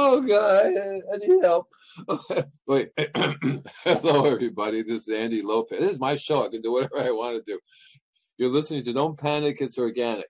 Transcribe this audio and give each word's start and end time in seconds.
Oh 0.00 0.20
God, 0.20 0.66
I, 1.12 1.16
need 1.16 1.42
help. 1.42 1.66
Wait, 2.68 2.90
hello 3.82 4.26
everybody. 4.26 4.82
This 4.82 5.08
is 5.08 5.10
Andy 5.12 5.42
Lopez. 5.42 5.80
This 5.80 5.90
is 5.90 5.98
my 5.98 6.14
show. 6.14 6.46
I 6.46 6.50
can 6.50 6.60
do 6.60 6.70
whatever 6.70 7.00
I 7.00 7.10
want 7.10 7.44
to 7.44 7.52
do. 7.52 7.58
You're 8.36 8.48
listening 8.48 8.84
to 8.84 8.92
Don't 8.92 9.18
Panic, 9.18 9.56
It's 9.60 9.76
Organic. 9.76 10.28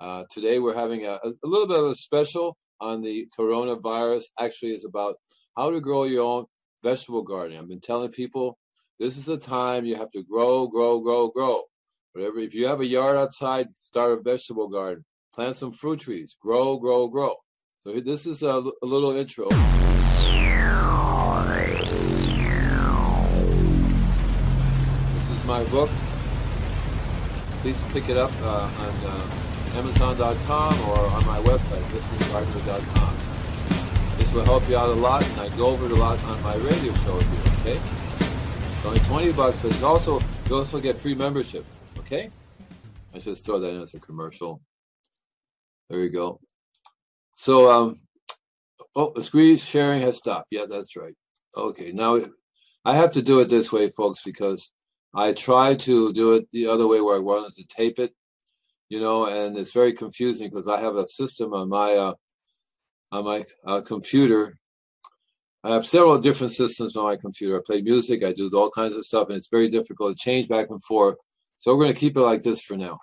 Uh, 0.00 0.24
today 0.28 0.58
we're 0.58 0.74
having 0.74 1.06
a, 1.06 1.20
a 1.22 1.32
little 1.44 1.68
bit 1.68 1.78
of 1.78 1.84
a 1.84 1.94
special 1.94 2.56
on 2.80 3.00
the 3.00 3.28
coronavirus. 3.38 4.24
Actually, 4.40 4.72
it's 4.72 4.84
about 4.84 5.14
how 5.56 5.70
to 5.70 5.80
grow 5.80 6.02
your 6.02 6.24
own 6.24 6.46
vegetable 6.82 7.22
garden. 7.22 7.56
I've 7.56 7.68
been 7.68 7.78
telling 7.78 8.10
people 8.10 8.58
this 8.98 9.18
is 9.18 9.28
a 9.28 9.38
time 9.38 9.84
you 9.84 9.94
have 9.94 10.10
to 10.10 10.24
grow, 10.24 10.66
grow, 10.66 10.98
grow, 10.98 11.28
grow. 11.28 11.62
Whatever. 12.12 12.38
If 12.40 12.54
you 12.54 12.66
have 12.66 12.80
a 12.80 12.86
yard 12.86 13.18
outside, 13.18 13.68
start 13.76 14.18
a 14.18 14.20
vegetable 14.20 14.66
garden. 14.66 15.04
Plant 15.32 15.54
some 15.54 15.70
fruit 15.70 16.00
trees. 16.00 16.36
Grow, 16.42 16.76
grow, 16.76 17.06
grow. 17.06 17.36
So 17.86 17.94
this 18.00 18.26
is 18.26 18.42
a, 18.42 18.48
a 18.48 18.84
little 18.84 19.12
intro. 19.12 19.48
This 19.48 19.60
is 25.30 25.44
my 25.44 25.62
book. 25.70 25.88
Please 27.62 27.80
pick 27.92 28.08
it 28.08 28.16
up 28.16 28.32
uh, 28.42 28.68
on 28.80 28.92
uh, 29.06 29.78
Amazon.com 29.78 30.80
or 30.90 30.98
on 30.98 31.24
my 31.26 31.38
website, 31.42 31.80
listeninggardener.com. 31.94 33.14
This 34.18 34.34
will 34.34 34.44
help 34.44 34.68
you 34.68 34.76
out 34.76 34.88
a 34.88 34.98
lot, 34.98 35.22
and 35.22 35.42
I 35.42 35.48
go 35.56 35.68
over 35.68 35.86
it 35.86 35.92
a 35.92 35.94
lot 35.94 36.20
on 36.24 36.42
my 36.42 36.56
radio 36.56 36.92
show 36.92 37.20
you, 37.20 37.38
okay? 37.60 37.78
It's 37.78 38.84
only 38.84 38.98
20 38.98 39.30
bucks, 39.30 39.60
but 39.60 39.70
it's 39.70 39.84
also, 39.84 40.20
you 40.50 40.56
also 40.56 40.80
get 40.80 40.96
free 40.96 41.14
membership, 41.14 41.64
okay? 41.98 42.30
I 43.14 43.20
should 43.20 43.36
throw 43.36 43.60
that 43.60 43.70
in 43.70 43.80
as 43.80 43.94
a 43.94 44.00
commercial. 44.00 44.60
There 45.88 46.00
you 46.00 46.10
go. 46.10 46.40
So, 47.38 47.70
um, 47.70 48.00
oh, 48.96 49.12
the 49.14 49.22
screen 49.22 49.58
sharing 49.58 50.00
has 50.00 50.16
stopped. 50.16 50.46
Yeah, 50.50 50.64
that's 50.68 50.96
right. 50.96 51.14
Okay, 51.54 51.92
now 51.92 52.18
I 52.82 52.96
have 52.96 53.10
to 53.12 53.20
do 53.20 53.40
it 53.40 53.50
this 53.50 53.70
way, 53.70 53.90
folks, 53.90 54.22
because 54.24 54.72
I 55.14 55.34
tried 55.34 55.78
to 55.80 56.12
do 56.14 56.36
it 56.36 56.48
the 56.52 56.66
other 56.66 56.88
way 56.88 57.02
where 57.02 57.14
I 57.14 57.20
wanted 57.20 57.54
to 57.56 57.66
tape 57.66 57.98
it, 57.98 58.14
you 58.88 59.00
know, 59.00 59.26
and 59.26 59.56
it's 59.58 59.74
very 59.74 59.92
confusing 59.92 60.48
because 60.48 60.66
I 60.66 60.80
have 60.80 60.96
a 60.96 61.04
system 61.04 61.52
on 61.52 61.68
my 61.68 61.92
uh, 61.92 62.14
on 63.12 63.24
my 63.26 63.44
uh, 63.66 63.82
computer. 63.82 64.56
I 65.62 65.74
have 65.74 65.84
several 65.84 66.18
different 66.18 66.54
systems 66.54 66.96
on 66.96 67.04
my 67.04 67.16
computer. 67.16 67.58
I 67.58 67.60
play 67.66 67.82
music, 67.82 68.24
I 68.24 68.32
do 68.32 68.50
all 68.54 68.70
kinds 68.70 68.96
of 68.96 69.04
stuff, 69.04 69.28
and 69.28 69.36
it's 69.36 69.50
very 69.50 69.68
difficult 69.68 70.16
to 70.16 70.24
change 70.24 70.48
back 70.48 70.70
and 70.70 70.82
forth. 70.82 71.18
So 71.58 71.70
we're 71.72 71.84
going 71.84 71.92
to 71.92 72.00
keep 72.00 72.16
it 72.16 72.20
like 72.20 72.40
this 72.40 72.62
for 72.62 72.78
now. 72.78 72.96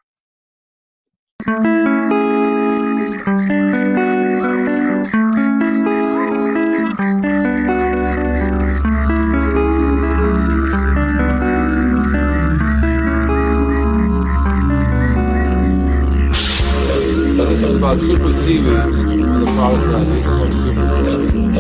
About 17.83 17.99
super 17.99 18.31
seaweed, 18.31 18.63
the 18.63 19.44
products 19.59 19.83
that 19.83 19.95
I 19.95 20.03
use 20.16 20.23
called 20.23 20.53
super 20.55 20.88
seaweed. 21.03 21.51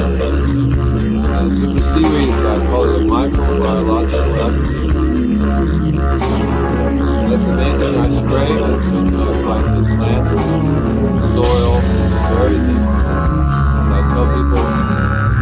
Uh, 1.19 1.51
super 1.51 1.83
seaweed 1.83 2.29
is, 2.31 2.43
I 2.47 2.63
call 2.67 2.87
it 2.87 2.95
a 2.95 3.03
microbiological 3.03 4.39
activity. 4.39 5.35
That's 7.27 7.43
amazing. 7.43 7.95
I 7.99 8.07
spray, 8.07 8.55
I 8.55 8.71
apply 9.35 9.59
to 9.67 9.75
the 9.75 9.91
plants, 9.99 10.31
soil, 11.35 11.83
everything. 12.39 12.83
So 13.83 13.91
I 13.91 14.07
tell 14.07 14.23
people, 14.31 14.63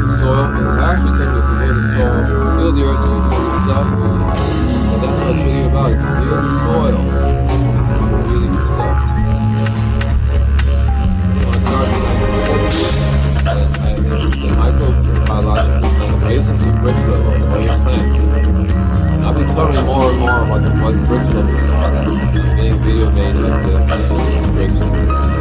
the 0.01 0.09
soil, 0.17 0.49
I 0.49 0.97
actually 0.97 1.13
tell 1.13 1.29
people 1.29 1.45
to 1.45 1.61
heal 1.61 1.77
the 1.77 1.85
soil, 1.93 2.25
heal 2.57 2.73
the 2.73 2.81
earth 2.89 2.97
so 2.97 3.05
you 3.05 3.21
can 3.21 3.29
heal 3.29 3.53
yourself. 3.53 3.85
And 3.85 4.97
that's 4.97 5.21
what 5.21 5.29
it's 5.29 5.45
really 5.45 5.61
about, 5.61 5.93
to 5.93 6.09
heal 6.25 6.41
the 6.41 6.49
soil, 6.65 7.41
microbiological 15.41 15.97
plant 15.97 16.24
raises 16.24 16.66
the 16.66 16.72
Brix 16.72 17.07
level 17.07 17.34
of 17.34 17.52
all 17.52 17.62
your 17.62 17.78
plants. 17.79 18.16
I'll 19.22 19.34
be 19.34 19.44
covering 19.53 19.85
more 19.85 20.09
and 20.12 20.19
more 20.19 20.46
what, 20.50 20.62
the, 20.63 20.69
what 20.81 20.96
Brix 21.09 21.34
levels 21.34 21.63
are. 21.66 22.56
Getting 22.56 22.79
video 22.84 23.12
made 23.12 23.35
of 23.35 23.63
the 23.63 23.79
Brix 24.56 24.74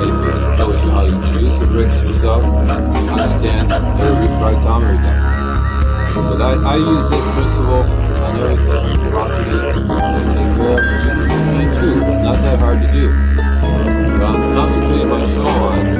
cases. 0.00 0.56
shows 0.56 0.84
you 0.84 0.91
how 0.91 1.05
you 1.05 1.16
use 1.41 1.59
the 1.59 1.66
Brix 1.66 2.03
yourself, 2.03 2.43
understand 2.44 3.69
what 3.69 3.83
a 3.83 4.15
refractometer 4.25 5.03
does. 5.03 6.15
So 6.15 6.37
that, 6.37 6.59
I 6.59 6.77
use 6.77 7.11
this 7.11 7.25
principle 7.34 7.84
on 7.84 8.37
everything. 8.41 9.11
Property, 9.11 9.56
I 9.91 10.22
take 10.34 10.50
care 10.56 10.78
of 10.78 10.84
it. 10.84 11.81
too, 11.81 12.00
not 12.25 12.37
that 12.43 12.59
hard 12.59 12.81
to 12.82 12.93
do. 12.93 13.09
But 13.37 14.27
I'm 14.27 14.55
concentrating 14.55 15.09
my 15.09 15.27
show 15.27 15.47
on 15.47 16.00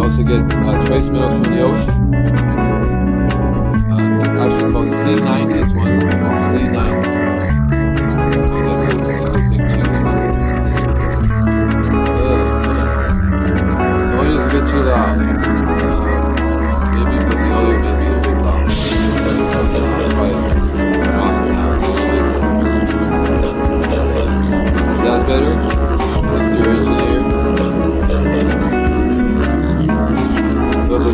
I 0.00 0.04
also 0.04 0.22
get 0.22 0.40
uh, 0.40 0.86
trace 0.86 1.10
minerals 1.10 1.34
from 1.34 1.54
the 1.54 1.60
ocean. 1.60 2.14
Uh, 3.92 4.24
it's 4.24 4.40
actually 4.40 4.72
called 4.72 4.88
Sea-90. 4.88 5.60
It's 5.60 5.74
one 5.74 6.00
called 6.22 6.40
Sea-90. 6.40 7.20
Don't 14.16 14.30
use 14.30 14.44
a 14.44 14.48
bit 14.48 14.64
too 14.70 14.82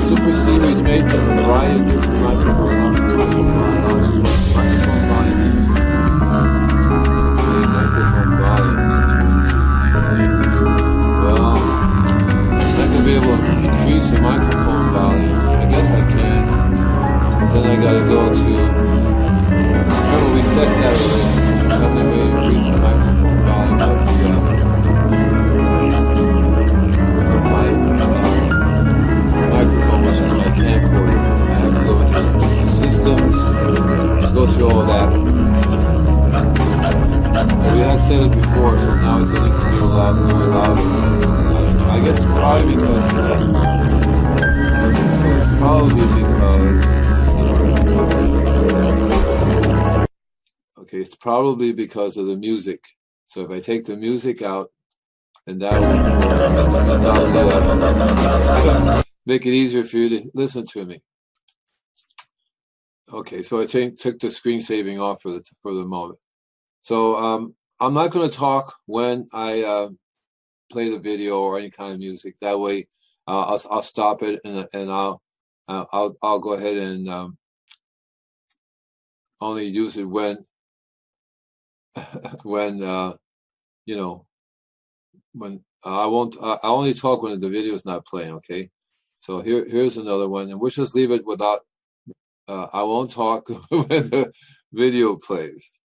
super 0.07 0.31
is 0.71 0.83
made 0.83 1.03
from 1.11 1.19
a 1.19 1.43
variety 1.43 1.97
of. 1.97 2.07
Microphone 2.23 2.79
volume. 2.79 4.23
Well, 11.23 11.59
I'm 12.79 13.05
be 13.05 13.15
able 13.15 13.37
to 13.37 13.51
increase 13.67 14.11
the 14.11 14.21
microphone 14.21 14.87
volume. 14.95 15.35
I 15.35 15.67
guess 15.71 15.91
I 15.91 16.03
can. 16.15 16.43
Then 17.53 17.67
I 17.67 17.77
gotta 17.83 18.05
go 18.07 18.33
to. 18.33 18.51
Remember 20.07 20.35
we 20.35 20.43
set 20.43 20.71
that 20.83 20.95
already. 21.03 21.31
I'm 21.75 21.95
gonna 21.97 22.15
increase 22.23 22.67
the 22.71 22.79
microphone 22.79 23.39
volume 23.45 23.81
of 23.81 24.07
the. 24.07 24.46
Microphone, 30.07 30.13
which 30.13 30.21
is 30.21 30.33
my 30.33 30.45
camcorder. 30.55 31.19
I 31.19 31.59
have 31.59 31.75
to 31.79 31.83
go 31.85 32.01
into, 32.01 32.19
into 32.45 32.69
systems, 32.69 33.37
go 34.33 34.47
through 34.47 34.71
all 34.71 34.85
that. 34.85 35.11
We 37.73 37.79
had 37.81 37.99
said 37.99 38.23
it 38.27 38.33
before, 38.35 38.79
so 38.79 38.95
now 38.95 39.19
it 39.19 39.29
needs 39.29 39.61
to 39.63 39.71
be 39.71 39.77
a 39.77 39.85
lot 39.85 40.15
more 40.15 40.45
louder. 40.45 40.81
I, 40.81 41.97
I 41.97 42.01
guess 42.05 42.25
probably 42.25 42.77
because 42.77 43.07
because 43.09 43.41
so 45.21 45.27
it's 45.33 45.47
probably 45.59 46.07
because 46.21 46.87
okay, 50.79 50.99
it's 50.99 51.17
probably 51.17 51.73
because 51.73 52.17
of 52.17 52.27
the 52.27 52.37
music. 52.37 52.85
So 53.27 53.41
if 53.43 53.51
I 53.51 53.59
take 53.61 53.85
the 53.85 53.97
music 53.97 54.43
out, 54.43 54.71
and 55.47 55.61
that 55.61 55.81
will 58.95 59.06
make 59.27 59.45
it 59.45 59.53
easier 59.53 59.85
for 59.85 59.99
you 59.99 60.09
to 60.09 60.31
listen 60.35 60.65
to 60.65 60.87
me. 60.87 61.03
Okay, 63.13 63.43
so 63.43 63.61
I 63.61 63.67
took 63.67 64.19
the 64.19 64.31
screen 64.31 64.61
saving 64.61 65.01
off 65.01 65.23
for 65.23 65.33
the 65.33 65.45
for 65.63 65.75
the 65.75 65.85
moment. 65.85 66.19
So 66.81 67.17
um, 67.17 67.55
I'm 67.81 67.95
not 67.95 68.11
going 68.11 68.29
to 68.29 68.37
talk 68.37 68.75
when 68.87 69.29
I 69.33 69.63
uh, 69.63 69.89
play 70.71 70.91
the 70.91 70.99
video 70.99 71.39
or 71.39 71.59
any 71.59 71.71
kind 71.71 71.93
of 71.93 71.99
music. 71.99 72.37
That 72.41 72.59
way, 72.59 72.89
uh, 73.29 73.43
I'll 73.43 73.63
I'll 73.71 73.83
stop 73.83 74.23
it 74.23 74.41
and 74.45 74.67
and 74.73 74.91
I'll 74.91 75.23
I'll 75.69 76.17
I'll 76.23 76.39
go 76.39 76.55
ahead 76.55 76.79
and 76.79 77.09
um, 77.09 77.39
only 79.41 79.67
use 79.67 79.97
it 79.97 80.05
when 80.05 80.39
when 82.43 82.83
uh, 82.83 83.15
you 83.85 83.97
know 83.97 84.27
when 85.33 85.65
uh, 85.85 86.03
I 86.03 86.07
won't 86.07 86.37
I 86.41 86.59
only 86.65 86.95
talk 86.95 87.23
when 87.23 87.41
the 87.41 87.49
video 87.49 87.75
is 87.75 87.87
not 87.87 88.07
playing. 88.07 88.33
Okay, 88.35 88.71
so 89.19 89.41
here 89.41 89.65
here's 89.69 89.97
another 89.97 90.29
one, 90.29 90.51
and 90.51 90.61
we'll 90.61 90.71
just 90.71 90.95
leave 90.95 91.11
it 91.11 91.27
without 91.27 91.61
uh, 92.49 92.69
I 92.73 92.83
won't 92.83 93.11
talk 93.11 93.49
when 93.71 93.89
the 93.89 94.33
video 94.73 95.17
plays. 95.17 95.79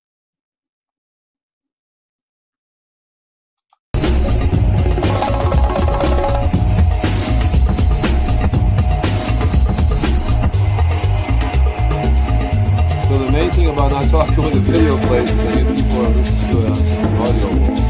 So 13.08 13.18
the 13.18 13.32
main 13.34 13.52
thing 13.52 13.70
about 13.70 13.92
not 13.92 14.08
talking 14.10 14.44
when 14.44 14.54
the 14.54 14.60
video 14.60 14.98
plays 15.08 15.32
is 15.32 15.38
that 15.38 15.76
people 15.76 16.06
are 16.06 16.10
listening 16.10 16.52
to 16.52 16.66
it 16.66 16.72
on 17.06 17.68
audio. 17.68 17.81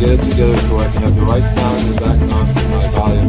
So 0.00 0.78
I 0.78 0.88
can 0.90 1.02
have 1.02 1.14
the 1.14 1.22
right 1.22 1.42
sound 1.42 1.80
in 1.80 1.94
the 1.94 2.00
background 2.00 2.48
volume 2.94 3.28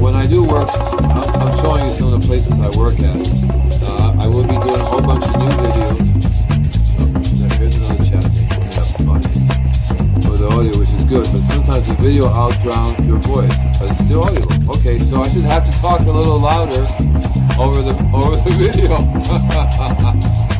when 0.00 0.14
I 0.14 0.26
do 0.26 0.44
work, 0.44 0.68
I'm 0.78 1.56
showing 1.60 1.86
you 1.86 1.92
some 1.92 2.12
of 2.12 2.20
the 2.20 2.26
places 2.26 2.52
I 2.52 2.68
work 2.78 3.00
at. 3.00 3.55
Will 4.36 4.42
be 4.42 4.52
doing 4.52 4.80
a 4.80 4.84
whole 4.84 5.00
bunch 5.00 5.24
of 5.24 5.32
new 5.40 5.48
videos 5.48 6.16
audio, 10.56 10.78
which 10.78 10.90
is 10.90 11.04
good, 11.04 11.26
but 11.32 11.42
sometimes 11.42 11.86
the 11.86 11.94
video 12.00 12.28
outdrowns 12.28 12.96
your 13.06 13.20
voice, 13.28 13.52
but 13.76 13.90
it's 13.90 14.00
still 14.00 14.24
audio. 14.24 14.44
Okay, 14.72 14.98
so 14.98 15.20
I 15.20 15.28
just 15.28 15.44
have 15.44 15.64
to 15.68 15.72
talk 15.80 16.00
a 16.00 16.10
little 16.10 16.38
louder 16.38 16.80
over 17.60 17.84
the 17.84 17.92
over 18.16 18.36
the 18.40 18.56
video. 18.56 18.96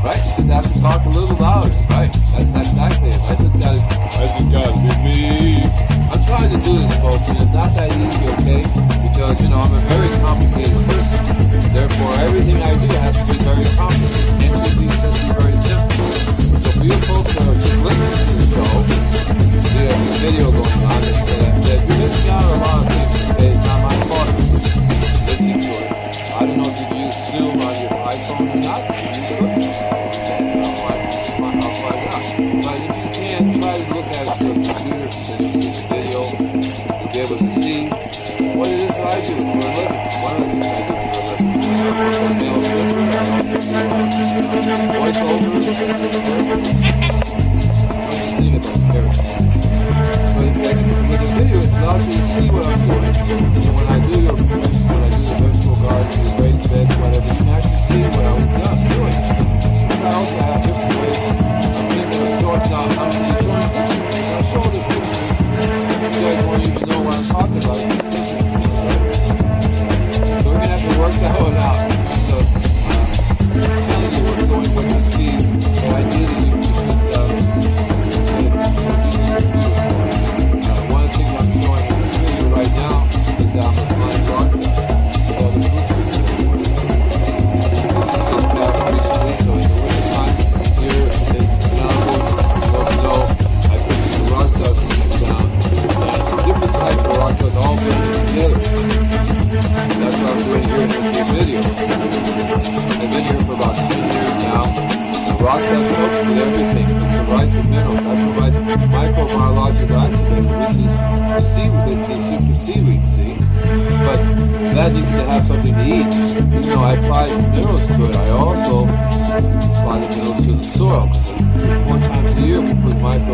right? 0.05 0.21
You 0.21 0.33
just 0.37 0.53
have 0.53 0.69
to 0.69 0.81
talk 0.81 1.05
a 1.07 1.09
little 1.09 1.37
louder, 1.41 1.73
right? 1.89 2.13
That's 2.37 2.53
exactly 2.53 3.09
it. 3.09 3.21
Me. 5.01 5.63
I'm 6.13 6.23
trying 6.25 6.51
to 6.53 6.59
do 6.61 6.73
this, 6.77 6.95
folks, 7.01 7.29
it's 7.31 7.53
not 7.53 7.73
that 7.73 7.89
easy, 7.97 8.27
okay? 8.37 8.63
Because 9.01 9.41
you 9.41 9.49
know 9.49 9.65
I'm 9.65 9.73
a 9.73 9.81
very 9.89 10.11
complicated 10.21 10.77
person. 10.93 11.21
Therefore, 11.73 12.13
everything 12.21 12.57
I 12.61 12.73
do 12.77 12.87
has 13.01 13.17
to 13.17 13.25
be 13.27 13.36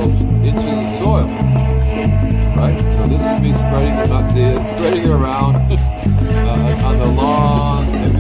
develops 0.03 0.21
into 0.23 0.99
soil. 0.99 1.27
Right? 2.57 2.79
So 2.97 3.07
this 3.07 3.27
is 3.27 3.41
me 3.41 3.53
spreading 3.53 3.97
the 3.97 4.07
out, 4.09 4.77
spreading 4.77 5.05
it 5.05 5.11
around 5.11 5.57
uh, 5.57 6.87
on 6.87 6.99
the 6.99 7.07
lawn 7.07 8.12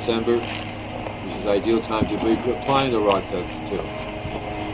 December, 0.00 0.36
which 0.38 1.36
is 1.36 1.46
ideal 1.46 1.78
time 1.78 2.06
to 2.06 2.16
be 2.24 2.32
applying 2.50 2.90
the 2.90 2.98
rock 2.98 3.20
dust 3.28 3.68
too. 3.68 3.84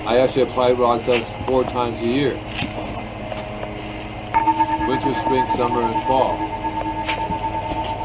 I 0.07 0.21
actually 0.21 0.43
apply 0.43 0.71
rock 0.71 1.03
dust 1.03 1.35
four 1.45 1.65
times 1.65 2.01
a 2.01 2.07
year. 2.07 2.37
Winter, 4.87 5.13
spring, 5.15 5.45
summer, 5.47 5.83
and 5.83 6.01
fall. 6.07 6.39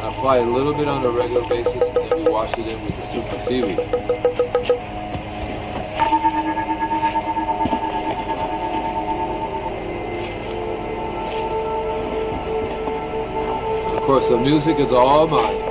I 0.02 0.10
apply 0.10 0.38
a 0.38 0.42
little 0.42 0.74
bit 0.74 0.88
on 0.88 1.06
a 1.06 1.10
regular 1.12 1.48
basis 1.48 1.88
and 1.90 2.10
then 2.10 2.26
we 2.26 2.32
wash 2.32 2.58
it 2.58 2.66
in 2.66 2.84
with 2.86 2.96
the 2.96 3.04
super 3.04 3.38
seaweed. 3.38 3.78
Of 13.94 14.02
course, 14.08 14.30
the 14.30 14.40
music 14.40 14.80
is 14.80 14.92
all 14.92 15.28
mine. 15.28 15.71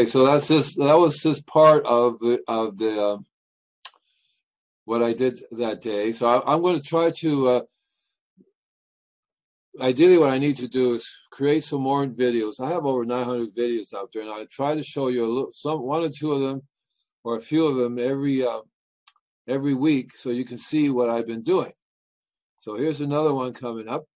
Okay, 0.00 0.08
so 0.08 0.24
that's 0.24 0.48
just 0.48 0.78
that 0.78 0.98
was 0.98 1.22
just 1.22 1.46
part 1.46 1.84
of 1.84 2.18
the 2.20 2.40
of 2.48 2.78
the 2.78 3.02
uh, 3.02 3.18
what 4.86 5.02
I 5.02 5.12
did 5.12 5.38
that 5.58 5.82
day. 5.82 6.12
So 6.12 6.26
I, 6.26 6.54
am 6.54 6.62
going 6.62 6.78
to 6.78 6.82
try 6.82 7.10
to. 7.10 7.48
Uh, 7.48 7.60
ideally, 9.82 10.16
what 10.16 10.32
I 10.32 10.38
need 10.38 10.56
to 10.56 10.68
do 10.68 10.94
is 10.94 11.06
create 11.30 11.64
some 11.64 11.82
more 11.82 12.06
videos. 12.06 12.64
I 12.64 12.70
have 12.70 12.86
over 12.86 13.04
900 13.04 13.54
videos 13.54 13.92
out 13.92 14.08
there, 14.14 14.22
and 14.22 14.32
I 14.32 14.46
try 14.50 14.74
to 14.74 14.82
show 14.82 15.08
you 15.08 15.26
a 15.26 15.28
little, 15.28 15.52
some 15.52 15.82
one 15.82 16.02
or 16.02 16.08
two 16.08 16.32
of 16.32 16.40
them, 16.40 16.62
or 17.22 17.36
a 17.36 17.42
few 17.42 17.66
of 17.66 17.76
them 17.76 17.98
every 17.98 18.42
uh, 18.42 18.60
every 19.46 19.74
week, 19.74 20.16
so 20.16 20.30
you 20.30 20.46
can 20.46 20.56
see 20.56 20.88
what 20.88 21.10
I've 21.10 21.26
been 21.26 21.42
doing. 21.42 21.72
So 22.56 22.74
here's 22.74 23.02
another 23.02 23.34
one 23.34 23.52
coming 23.52 23.86
up, 23.86 24.06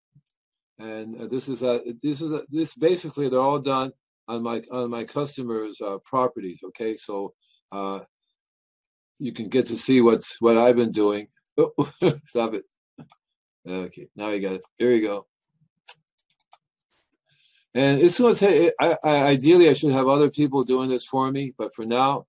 and 0.78 1.14
uh, 1.14 1.26
this 1.26 1.46
is 1.46 1.62
a 1.62 1.82
this 2.02 2.22
is 2.22 2.32
a, 2.32 2.40
this 2.48 2.74
basically 2.74 3.28
they're 3.28 3.38
all 3.38 3.60
done 3.60 3.92
on 4.28 4.42
my 4.42 4.62
on 4.70 4.90
my 4.90 5.04
customers' 5.04 5.80
uh, 5.80 5.98
properties. 6.04 6.60
Okay, 6.64 6.96
so 6.96 7.34
uh, 7.72 8.00
you 9.18 9.32
can 9.32 9.48
get 9.48 9.66
to 9.66 9.76
see 9.76 10.00
what's 10.00 10.40
what 10.40 10.58
I've 10.58 10.76
been 10.76 10.92
doing. 10.92 11.28
Oh, 11.56 11.70
stop 12.24 12.52
it. 12.54 12.64
Okay, 13.64 14.08
now 14.16 14.30
you 14.30 14.40
got 14.40 14.54
it. 14.54 14.64
Here 14.76 14.90
you 14.90 15.02
go. 15.02 15.24
And 17.76 18.00
it's 18.00 18.18
going 18.18 18.34
to 18.34 18.40
take. 18.40 18.72
I, 18.80 18.96
I, 19.04 19.22
ideally, 19.26 19.68
I 19.68 19.72
should 19.72 19.92
have 19.92 20.08
other 20.08 20.28
people 20.28 20.64
doing 20.64 20.88
this 20.88 21.04
for 21.04 21.30
me, 21.30 21.54
but 21.56 21.72
for 21.72 21.84
now, 21.84 22.26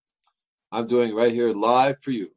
I'm 0.72 0.86
doing 0.86 1.16
right 1.16 1.32
here 1.32 1.54
live 1.54 1.98
for 2.04 2.12
you. 2.12 2.30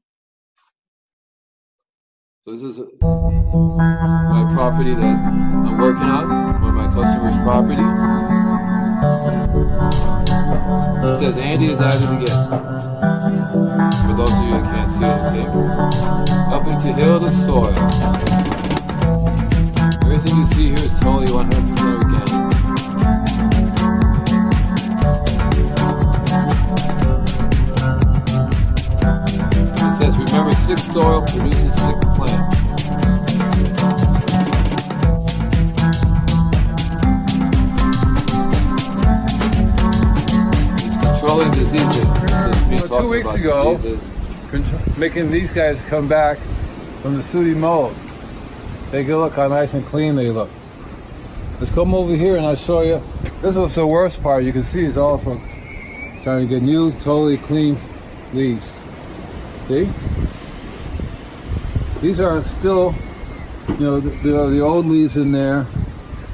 So 2.46 2.52
this 2.52 2.62
is 2.62 2.78
my 3.02 4.50
property 4.54 4.94
that 4.94 5.16
I'm 5.18 5.76
working 5.76 6.04
on, 6.04 6.64
of 6.64 6.74
my 6.74 6.86
customers' 6.86 7.36
property. 7.36 8.27
It 9.28 11.18
says 11.18 11.36
Andy 11.36 11.66
is 11.66 11.80
at 11.80 11.96
it 11.96 12.02
again. 12.02 12.48
For 14.06 14.14
those 14.16 14.32
of 14.32 14.44
you 14.44 14.54
who 14.54 14.62
can't 14.64 14.90
see 14.90 15.04
anything. 15.04 15.50
Helping 16.48 16.78
to 16.80 16.92
heal 16.94 17.18
the 17.18 17.30
soil. 17.30 17.74
Everything 20.04 20.36
you 20.38 20.46
see 20.46 20.68
here 20.68 20.78
is 20.78 20.98
totally 20.98 21.26
100% 21.26 22.02
organic. 22.02 22.28
It 29.76 29.94
says, 30.00 30.16
remember, 30.16 30.52
sick 30.56 30.78
soil 30.78 31.20
produces 31.22 31.74
sick 31.74 32.00
plants. 32.16 32.57
Controlling 41.18 41.50
diseases. 41.50 42.02
So 42.04 42.48
it's 42.48 42.66
me 42.66 42.76
You 42.76 42.78
two 42.86 43.08
weeks 43.08 43.34
ago- 43.34 43.76
making 44.96 45.30
these 45.30 45.52
guys 45.52 45.84
come 45.86 46.08
back 46.08 46.38
from 47.02 47.16
the 47.16 47.22
sooty 47.22 47.54
mold. 47.54 47.94
Take 48.90 49.08
a 49.08 49.16
look 49.16 49.34
how 49.34 49.48
nice 49.48 49.74
and 49.74 49.84
clean 49.84 50.14
they 50.14 50.30
look. 50.30 50.48
Let's 51.58 51.72
come 51.72 51.92
over 51.94 52.14
here 52.14 52.36
and 52.36 52.46
I'll 52.46 52.54
show 52.56 52.82
you. 52.82 53.02
This 53.42 53.56
was 53.56 53.74
the 53.74 53.86
worst 53.86 54.22
part. 54.22 54.44
You 54.44 54.52
can 54.52 54.62
see 54.62 54.84
it's 54.84 54.96
all 54.96 55.18
from 55.18 55.40
trying 56.22 56.40
to 56.40 56.46
get 56.46 56.62
new, 56.62 56.92
totally 56.92 57.36
clean 57.36 57.76
leaves. 58.32 58.66
See? 59.66 59.90
These 62.00 62.20
are 62.20 62.42
still, 62.44 62.94
you 63.70 63.76
know, 63.80 64.00
the, 64.00 64.10
the, 64.28 64.46
the 64.50 64.60
old 64.60 64.86
leaves 64.86 65.16
in 65.16 65.32
there. 65.32 65.66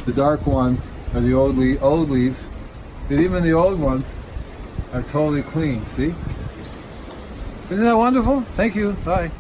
The 0.05 0.13
dark 0.13 0.47
ones 0.47 0.91
are 1.15 1.21
the 1.21 1.33
old, 1.33 1.57
le- 1.57 1.79
old 1.79 2.11
leaves. 2.11 2.47
But 3.09 3.19
even 3.19 3.43
the 3.43 3.53
old 3.55 3.81
ones 3.81 4.13
are 4.95 5.03
totally 5.03 5.43
clean. 5.43 5.85
See? 5.87 6.15
Isn't 7.71 7.85
that 7.85 7.97
wonderful? 7.97 8.43
Thank 8.57 8.77
you. 8.77 8.93
Bye. 9.05 9.31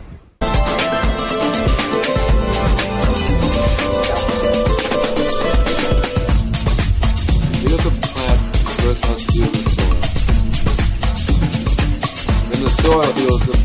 Then 12.50 12.60
the 12.60 12.70
soil 12.82 13.12
heals 13.12 13.63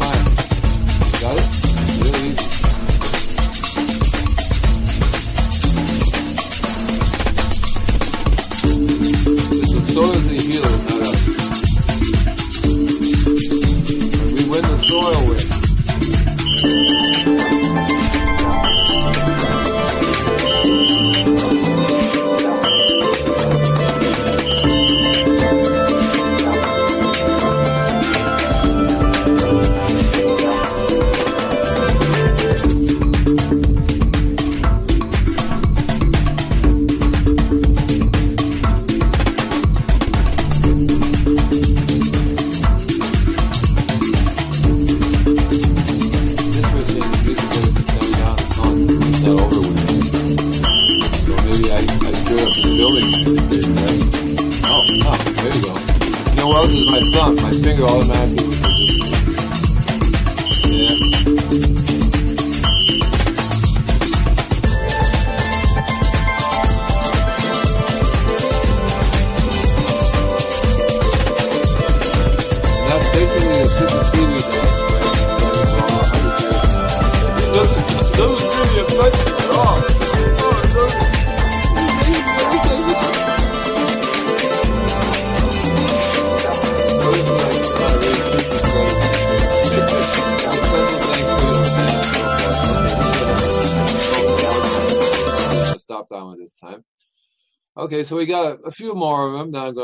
few 98.79 98.95
more 98.95 99.27
of 99.27 99.33
them 99.33 99.51
that 99.51 99.65
I'm 99.67 99.75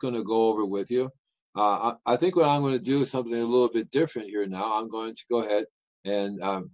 going 0.00 0.14
to 0.14 0.22
go 0.22 0.48
over 0.50 0.66
with 0.66 0.90
you. 0.90 1.10
Uh, 1.56 1.94
I, 2.06 2.12
I 2.12 2.16
think 2.16 2.36
what 2.36 2.48
I'm 2.48 2.60
going 2.60 2.74
to 2.74 2.90
do 2.92 3.00
is 3.00 3.10
something 3.10 3.34
a 3.34 3.44
little 3.44 3.70
bit 3.70 3.90
different 3.90 4.28
here 4.28 4.46
now. 4.46 4.78
I'm 4.78 4.90
going 4.90 5.14
to 5.14 5.24
go 5.30 5.42
ahead 5.42 5.64
and 6.04 6.42
um, 6.42 6.70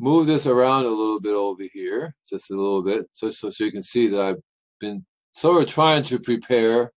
move 0.00 0.26
this 0.26 0.46
around 0.46 0.84
a 0.86 0.88
little 0.88 1.20
bit 1.20 1.34
over 1.34 1.62
here, 1.72 2.14
just 2.28 2.50
a 2.50 2.56
little 2.56 2.82
bit, 2.82 3.06
so, 3.14 3.30
so, 3.30 3.50
so 3.50 3.64
you 3.64 3.70
can 3.70 3.82
see 3.82 4.08
that 4.08 4.20
I've 4.20 4.40
been 4.80 5.04
sort 5.32 5.62
of 5.62 5.68
trying 5.68 6.02
to 6.04 6.18
prepare. 6.18 6.92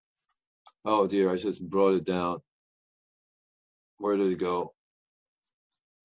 Oh 0.84 1.06
dear, 1.06 1.32
I 1.32 1.36
just 1.36 1.62
brought 1.68 1.94
it 1.94 2.04
down. 2.04 2.38
Where 3.98 4.16
did 4.16 4.32
it 4.32 4.40
go? 4.40 4.74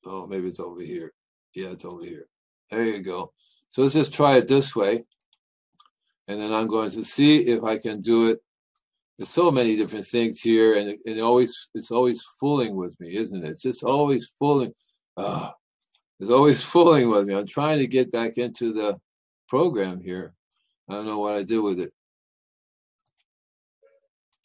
Oh, 0.06 0.28
maybe 0.28 0.48
it's 0.48 0.60
over 0.60 0.82
here. 0.82 1.14
Yeah, 1.56 1.70
it's 1.70 1.86
over 1.86 2.06
here. 2.06 2.28
There 2.70 2.86
you 2.86 3.02
go. 3.02 3.34
So 3.72 3.82
let's 3.82 3.94
just 3.94 4.14
try 4.14 4.38
it 4.38 4.48
this 4.48 4.76
way. 4.76 5.02
And 6.32 6.42
then 6.42 6.54
I'm 6.54 6.68
going 6.68 6.90
to 6.92 7.04
see 7.04 7.40
if 7.42 7.64
I 7.64 7.78
can 7.78 8.02
do 8.02 8.30
it 8.32 8.40
there's 9.22 9.30
so 9.30 9.52
many 9.52 9.76
different 9.76 10.06
things 10.06 10.42
here, 10.42 10.80
and 10.80 10.90
it, 10.90 11.00
it 11.06 11.22
always 11.22 11.70
it's 11.76 11.92
always 11.92 12.26
fooling 12.40 12.76
with 12.76 13.00
me, 13.00 13.16
isn't 13.16 13.46
it? 13.46 13.50
It's 13.52 13.62
just 13.62 13.84
always 13.84 14.34
fooling. 14.40 14.74
ah, 15.16 15.54
it's 16.20 16.32
always 16.32 16.64
fooling 16.74 17.08
with 17.08 17.28
me. 17.28 17.36
I'm 17.36 17.46
trying 17.46 17.78
to 17.78 17.86
get 17.86 18.12
back 18.12 18.40
into 18.40 18.74
the 18.74 19.00
program 19.48 20.02
here. 20.02 20.34
I 20.90 20.94
don't 20.94 21.08
know 21.08 21.20
what 21.20 21.36
I 21.36 21.44
did 21.44 21.60
with 21.60 21.80
it. 21.80 21.92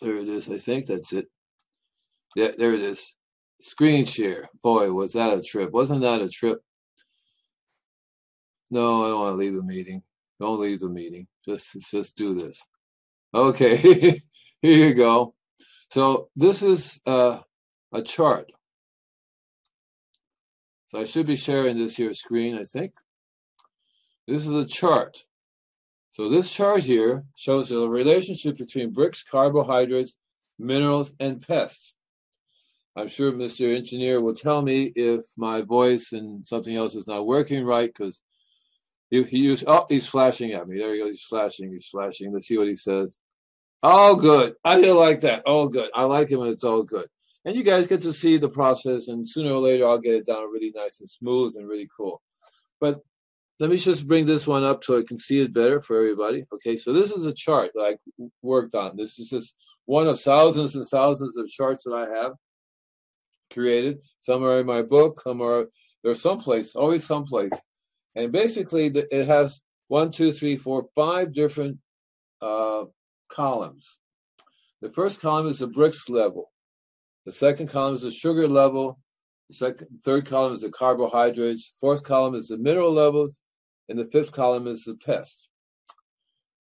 There 0.03 0.17
it 0.17 0.29
is. 0.29 0.51
I 0.51 0.59
think 0.59 0.85
that's 0.85 1.15
it. 1.15 1.27
Yeah, 2.35 2.51
there 2.59 2.75
it 2.75 2.83
is. 2.83 3.15
Screen 3.63 4.05
share. 4.05 4.51
Boy, 4.63 4.93
was 4.93 5.15
that 5.15 5.39
a 5.39 5.43
trip. 5.43 5.71
Wasn't 5.71 6.03
that 6.03 6.21
a 6.21 6.29
trip? 6.29 6.59
No, 8.71 9.07
I 9.07 9.09
don't 9.09 9.21
want 9.21 9.33
to 9.33 9.37
leave 9.37 9.55
the 9.55 9.63
meeting. 9.63 10.03
Don't 10.41 10.61
leave 10.61 10.81
the 10.81 10.89
meeting. 10.89 11.27
Just 11.45 11.91
just 11.91 12.17
do 12.17 12.35
this. 12.35 12.65
Okay, 13.35 13.77
here 14.63 14.89
you 14.89 14.95
go. 14.95 15.35
So 15.89 16.29
this 16.37 16.63
is 16.63 17.01
uh, 17.07 17.39
a 17.93 18.03
chart. 18.03 18.51
So 20.89 21.01
I 21.01 21.05
should 21.05 21.27
be 21.27 21.37
sharing 21.37 21.77
this 21.77 21.97
here 21.97 22.13
screen, 22.13 22.57
I 22.57 22.65
think. 22.65 22.93
This 24.27 24.47
is 24.47 24.55
a 24.55 24.67
chart. 24.67 25.17
So 26.13 26.29
this 26.29 26.53
chart 26.53 26.85
here 26.85 27.25
shows 27.37 27.69
the 27.69 27.89
relationship 27.89 28.57
between 28.57 28.93
Brix, 28.93 29.25
carbohydrates, 29.25 30.17
minerals, 30.59 31.13
and 31.21 31.47
pests. 31.47 31.95
I'm 32.97 33.09
sure 33.09 33.31
Mr. 33.31 33.75
Engineer 33.75 34.23
will 34.23 34.35
tell 34.35 34.63
me 34.63 34.93
if 34.97 35.27
my 35.37 35.61
voice 35.61 36.13
and 36.13 36.43
something 36.45 36.75
else 36.75 36.95
is 36.95 37.07
not 37.07 37.27
working 37.27 37.65
right 37.65 37.93
because 37.93 38.23
he 39.11 39.39
used, 39.39 39.65
oh, 39.67 39.87
he's 39.89 40.07
flashing 40.07 40.53
at 40.53 40.67
me. 40.67 40.79
There 40.79 40.93
he 40.95 41.01
goes. 41.01 41.11
He's 41.11 41.23
flashing. 41.23 41.73
He's 41.73 41.87
flashing. 41.87 42.33
Let's 42.33 42.49
see 42.49 42.59
what 42.59 42.67
he 42.67 42.75
says. 42.75 43.21
All 43.83 44.17
good. 44.17 44.55
I 44.65 44.81
feel 44.81 44.97
like 44.97 45.21
that. 45.21 45.43
All 45.47 45.69
good. 45.69 45.91
I 45.95 46.05
like 46.05 46.31
him, 46.31 46.41
and 46.41 46.51
it's 46.51 46.65
all 46.65 46.83
good. 46.83 47.07
And 47.45 47.55
you 47.55 47.63
guys 47.63 47.87
get 47.87 48.01
to 48.01 48.13
see 48.13 48.37
the 48.37 48.49
process, 48.49 49.09
and 49.09 49.27
sooner 49.27 49.53
or 49.53 49.61
later, 49.61 49.87
I'll 49.87 49.99
get 49.99 50.17
it 50.17 50.27
down 50.27 50.51
really 50.53 50.73
nice 50.75 50.99
and 50.99 51.09
smooth 51.09 51.55
and 51.57 51.69
really 51.69 51.89
cool. 51.97 52.21
But 52.81 53.01
let 53.61 53.71
me 53.71 53.77
just 53.77 54.09
bring 54.09 54.27
this 54.27 54.47
one 54.47 54.65
up 54.65 54.83
so 54.83 54.99
I 54.99 55.05
can 55.07 55.19
see 55.19 55.41
it 55.41 55.55
better 55.55 55.81
for 55.81 55.97
everybody. 55.97 56.45
Okay, 56.53 56.77
so 56.77 56.93
this 56.93 57.13
is 57.13 57.25
a 57.25 57.33
chart 57.33 57.71
that 57.75 57.97
I 58.21 58.25
worked 58.43 58.75
on. 58.75 58.97
This 58.97 59.19
is 59.19 59.31
just 59.31 59.57
one 59.85 60.09
of 60.09 60.21
thousands 60.21 60.75
and 60.75 60.85
thousands 60.85 61.37
of 61.37 61.49
charts 61.49 61.85
that 61.85 61.95
I 61.95 62.09
have 62.21 62.33
created. 63.53 64.01
Some 64.21 64.45
are 64.45 64.59
in 64.59 64.67
my 64.67 64.83
book, 64.83 65.21
some 65.21 65.41
are 65.41 65.69
there's 66.03 66.21
someplace, 66.21 66.75
always 66.77 67.05
someplace. 67.05 67.53
And 68.17 68.33
basically, 68.33 68.87
it 68.87 69.27
has 69.27 69.63
one, 69.89 70.11
two, 70.11 70.33
three, 70.33 70.57
four, 70.57 70.87
five 70.97 71.33
different 71.33 71.79
uh, 72.41 72.85
columns. 73.29 73.99
The 74.81 74.91
first 74.91 75.21
column 75.21 75.47
is 75.47 75.59
the 75.59 75.69
Brix 75.69 76.09
level. 76.09 76.51
The 77.27 77.33
second 77.33 77.69
column 77.69 77.95
is 77.95 78.03
the 78.03 78.11
sugar 78.11 78.49
level. 78.49 78.99
The 79.51 79.55
second, 79.55 79.89
third 80.05 80.27
column 80.27 80.53
is 80.53 80.63
the 80.63 80.71
carbohydrates. 80.71 81.77
Fourth 81.81 82.03
column 82.03 82.35
is 82.35 82.49
the 82.49 82.59
mineral 82.59 82.93
levels. 82.93 83.41
and 83.89 83.99
the 83.99 84.07
fifth 84.07 84.33
column 84.33 84.67
is 84.67 84.85
the 84.85 84.97
pest. 84.97 85.49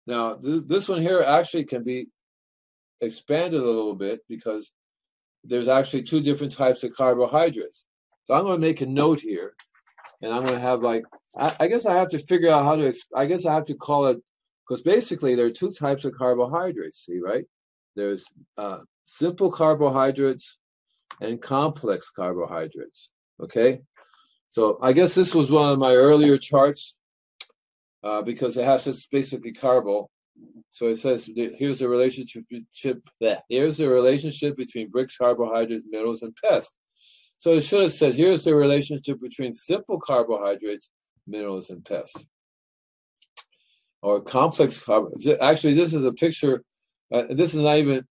Now, 0.07 0.35
th- 0.35 0.65
this 0.67 0.91
one 0.91 1.01
here 1.01 1.23
actually 1.27 1.65
can 1.65 1.83
be 1.83 2.09
expanded 3.01 3.61
a 3.61 3.65
little 3.65 3.95
bit 3.95 4.21
because 4.29 4.73
there's 5.43 5.69
actually 5.69 6.03
two 6.03 6.21
different 6.21 6.53
types 6.53 6.85
of 6.85 6.95
carbohydrates. 6.95 7.87
So 8.27 8.35
I'm 8.35 8.45
going 8.45 8.61
to 8.61 8.67
make 8.67 8.83
a 8.83 8.87
note 8.87 9.21
here, 9.21 9.55
and 10.21 10.33
I'm 10.33 10.43
going 10.43 10.55
to 10.55 10.61
have 10.61 10.83
like 10.83 11.05
I, 11.37 11.57
I 11.61 11.67
guess 11.69 11.87
I 11.87 11.95
have 11.95 12.09
to 12.11 12.19
figure 12.19 12.51
out 12.51 12.65
how 12.65 12.77
to. 12.77 12.95
I 13.15 13.27
guess 13.27 13.47
I 13.47 13.55
have 13.55 13.67
to 13.67 13.75
call 13.75 14.07
it 14.07 14.19
because 14.67 14.83
basically 14.83 15.35
there 15.35 15.47
are 15.47 15.51
two 15.51 15.73
types 15.73 16.05
of 16.05 16.15
carbohydrates. 16.17 17.05
See, 17.05 17.21
right? 17.21 17.45
There's 17.97 18.25
uh, 18.57 18.79
simple 19.05 19.51
carbohydrates 19.51 20.59
and 21.21 21.41
complex 21.41 22.11
carbohydrates. 22.11 23.11
Okay, 23.41 23.81
so 24.51 24.79
I 24.81 24.93
guess 24.93 25.15
this 25.15 25.35
was 25.35 25.51
one 25.51 25.73
of 25.73 25.79
my 25.79 25.95
earlier 25.95 26.37
charts 26.37 26.97
uh, 28.05 28.23
because 28.23 28.57
it 28.57 28.65
has 28.65 28.87
it's 28.87 29.07
basically 29.07 29.53
carbo. 29.53 30.09
So 30.71 30.87
it 30.87 30.97
says 30.97 31.31
here's 31.35 31.79
the 31.79 31.89
relationship. 31.89 32.45
Here's 33.49 33.77
the 33.77 33.89
relationship 33.89 34.57
between 34.57 34.91
Brix, 34.91 35.19
carbohydrates, 35.19 35.85
minerals, 35.89 36.23
and 36.23 36.37
pests. 36.37 36.79
So 37.39 37.53
it 37.53 37.63
should 37.63 37.83
have 37.83 37.93
said 37.93 38.15
here's 38.15 38.45
the 38.45 38.55
relationship 38.55 39.21
between 39.21 39.53
simple 39.55 40.01
carbohydrates, 40.01 40.91
minerals, 41.27 41.71
and 41.71 41.85
pests, 41.85 42.25
or 44.03 44.21
complex. 44.21 44.87
Actually, 45.41 45.75
this 45.75 45.95
is 45.95 46.05
a 46.05 46.13
picture. 46.13 46.63
Uh, 47.13 47.25
this 47.31 47.55
is 47.55 47.61
not 47.61 47.77
even 47.77 48.05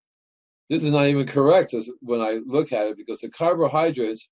this 0.69 0.83
is 0.83 0.93
not 0.93 1.05
even 1.05 1.27
correct 1.27 1.73
as 1.73 1.91
when 2.01 2.21
I 2.21 2.39
look 2.45 2.71
at 2.71 2.87
it 2.87 2.97
because 2.97 3.19
the 3.19 3.29
carbohydrates 3.29 4.29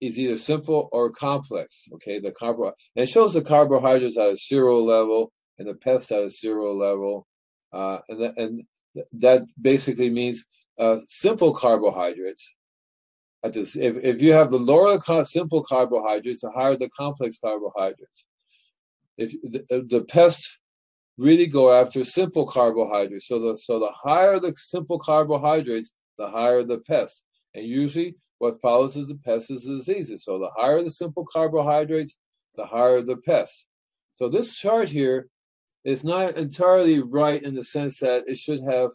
is 0.00 0.18
either 0.18 0.36
simple 0.36 0.88
or 0.92 1.10
complex. 1.10 1.88
Okay, 1.94 2.20
the 2.20 2.32
carbo 2.32 2.72
and 2.96 3.02
it 3.04 3.08
shows 3.08 3.34
the 3.34 3.42
carbohydrates 3.42 4.18
at 4.18 4.30
a 4.30 4.36
zero 4.36 4.78
level 4.78 5.32
and 5.58 5.68
the 5.68 5.74
pests 5.74 6.10
at 6.12 6.22
a 6.22 6.28
zero 6.28 6.72
level, 6.72 7.26
uh, 7.72 7.98
and 8.08 8.18
th- 8.18 8.32
and 8.36 8.62
that 9.12 9.46
basically 9.60 10.10
means 10.10 10.46
uh, 10.78 10.98
simple 11.06 11.52
carbohydrates. 11.52 12.56
At 13.42 13.54
this, 13.54 13.76
if, 13.76 13.96
if 14.02 14.20
you 14.20 14.32
have 14.32 14.50
the 14.50 14.58
lower 14.58 14.98
simple 15.24 15.62
carbohydrates, 15.62 16.42
the 16.42 16.50
higher 16.50 16.76
the 16.76 16.90
complex 16.90 17.38
carbohydrates. 17.38 18.26
If 19.16 19.32
the, 19.42 19.86
the 19.88 20.04
pests 20.04 20.58
really 21.16 21.46
go 21.46 21.72
after 21.72 22.04
simple 22.04 22.46
carbohydrates, 22.46 23.28
so 23.28 23.38
the 23.38 23.56
so 23.56 23.78
the 23.78 23.92
higher 23.92 24.38
the 24.38 24.54
simple 24.54 24.98
carbohydrates, 24.98 25.92
the 26.18 26.28
higher 26.28 26.62
the 26.62 26.78
pest. 26.78 27.24
And 27.54 27.66
usually 27.66 28.14
what 28.38 28.60
follows 28.60 28.96
is 28.96 29.08
the 29.08 29.16
pest 29.16 29.50
is 29.50 29.64
the 29.64 29.76
diseases. 29.76 30.24
So 30.24 30.38
the 30.38 30.50
higher 30.56 30.82
the 30.82 30.90
simple 30.90 31.26
carbohydrates, 31.30 32.16
the 32.56 32.66
higher 32.66 33.02
the 33.02 33.18
pest. 33.18 33.66
So 34.14 34.28
this 34.28 34.56
chart 34.56 34.88
here 34.88 35.28
is 35.84 36.04
not 36.04 36.36
entirely 36.36 37.00
right 37.00 37.42
in 37.42 37.54
the 37.54 37.64
sense 37.64 38.00
that 38.00 38.24
it 38.26 38.36
should 38.36 38.60
have, 38.60 38.90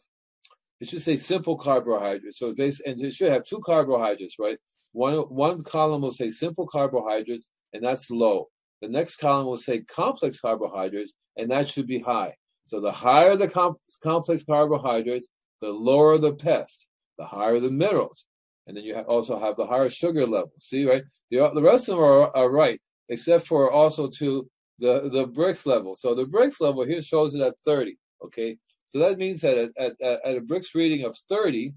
it 0.80 0.90
should 0.90 1.02
say 1.02 1.16
simple 1.16 1.58
carbohydrates. 1.58 2.40
So 2.40 2.54
base 2.54 2.82
and 2.82 3.00
it 3.02 3.14
should 3.14 3.32
have 3.32 3.44
two 3.44 3.60
carbohydrates, 3.60 4.38
right? 4.40 4.58
One 4.94 5.18
one 5.18 5.62
column 5.64 6.02
will 6.02 6.12
say 6.12 6.30
simple 6.30 6.68
carbohydrates, 6.68 7.48
and 7.74 7.84
that's 7.84 8.12
low. 8.12 8.48
The 8.82 8.90
next 8.90 9.18
column 9.18 9.48
will 9.48 9.58
say 9.58 9.82
complex 9.82 10.40
carbohydrates, 10.40 11.14
and 11.38 11.50
that 11.52 11.68
should 11.68 11.88
be 11.88 12.00
high. 12.00 12.34
So 12.68 12.82
the 12.82 12.92
higher 12.92 13.36
the 13.36 13.48
comp- 13.48 13.80
complex 14.04 14.44
carbohydrates, 14.44 15.28
the 15.62 15.70
lower 15.70 16.18
the 16.18 16.34
pest, 16.34 16.88
the 17.18 17.26
higher 17.26 17.60
the 17.60 17.72
minerals, 17.72 18.26
and 18.68 18.76
then 18.76 18.84
you 18.84 18.96
also 18.96 19.40
have 19.40 19.56
the 19.56 19.66
higher 19.66 19.90
sugar 19.90 20.26
level. 20.26 20.52
See, 20.58 20.90
right? 20.90 21.04
The, 21.32 21.50
the 21.54 21.62
rest 21.62 21.88
of 21.90 21.96
them 21.96 22.04
are, 22.04 22.36
are 22.36 22.50
right, 22.50 22.80
except 23.10 23.48
for 23.48 23.72
also 23.72 24.10
to 24.20 24.50
the, 24.80 25.10
the 25.12 25.28
Brix 25.28 25.66
level. 25.66 25.96
So 25.96 26.16
the 26.16 26.26
Brix 26.26 26.60
level 26.60 26.86
here 26.86 27.02
shows 27.02 27.36
it 27.36 27.42
at 27.42 27.60
30. 27.62 27.98
Okay, 28.26 28.58
so 28.88 29.00
that 29.00 29.18
means 29.18 29.42
that 29.42 29.58
at, 29.58 29.72
at, 29.78 30.22
at 30.24 30.38
a 30.38 30.42
Brix 30.42 30.76
reading 30.76 31.06
of 31.06 31.18
30, 31.18 31.74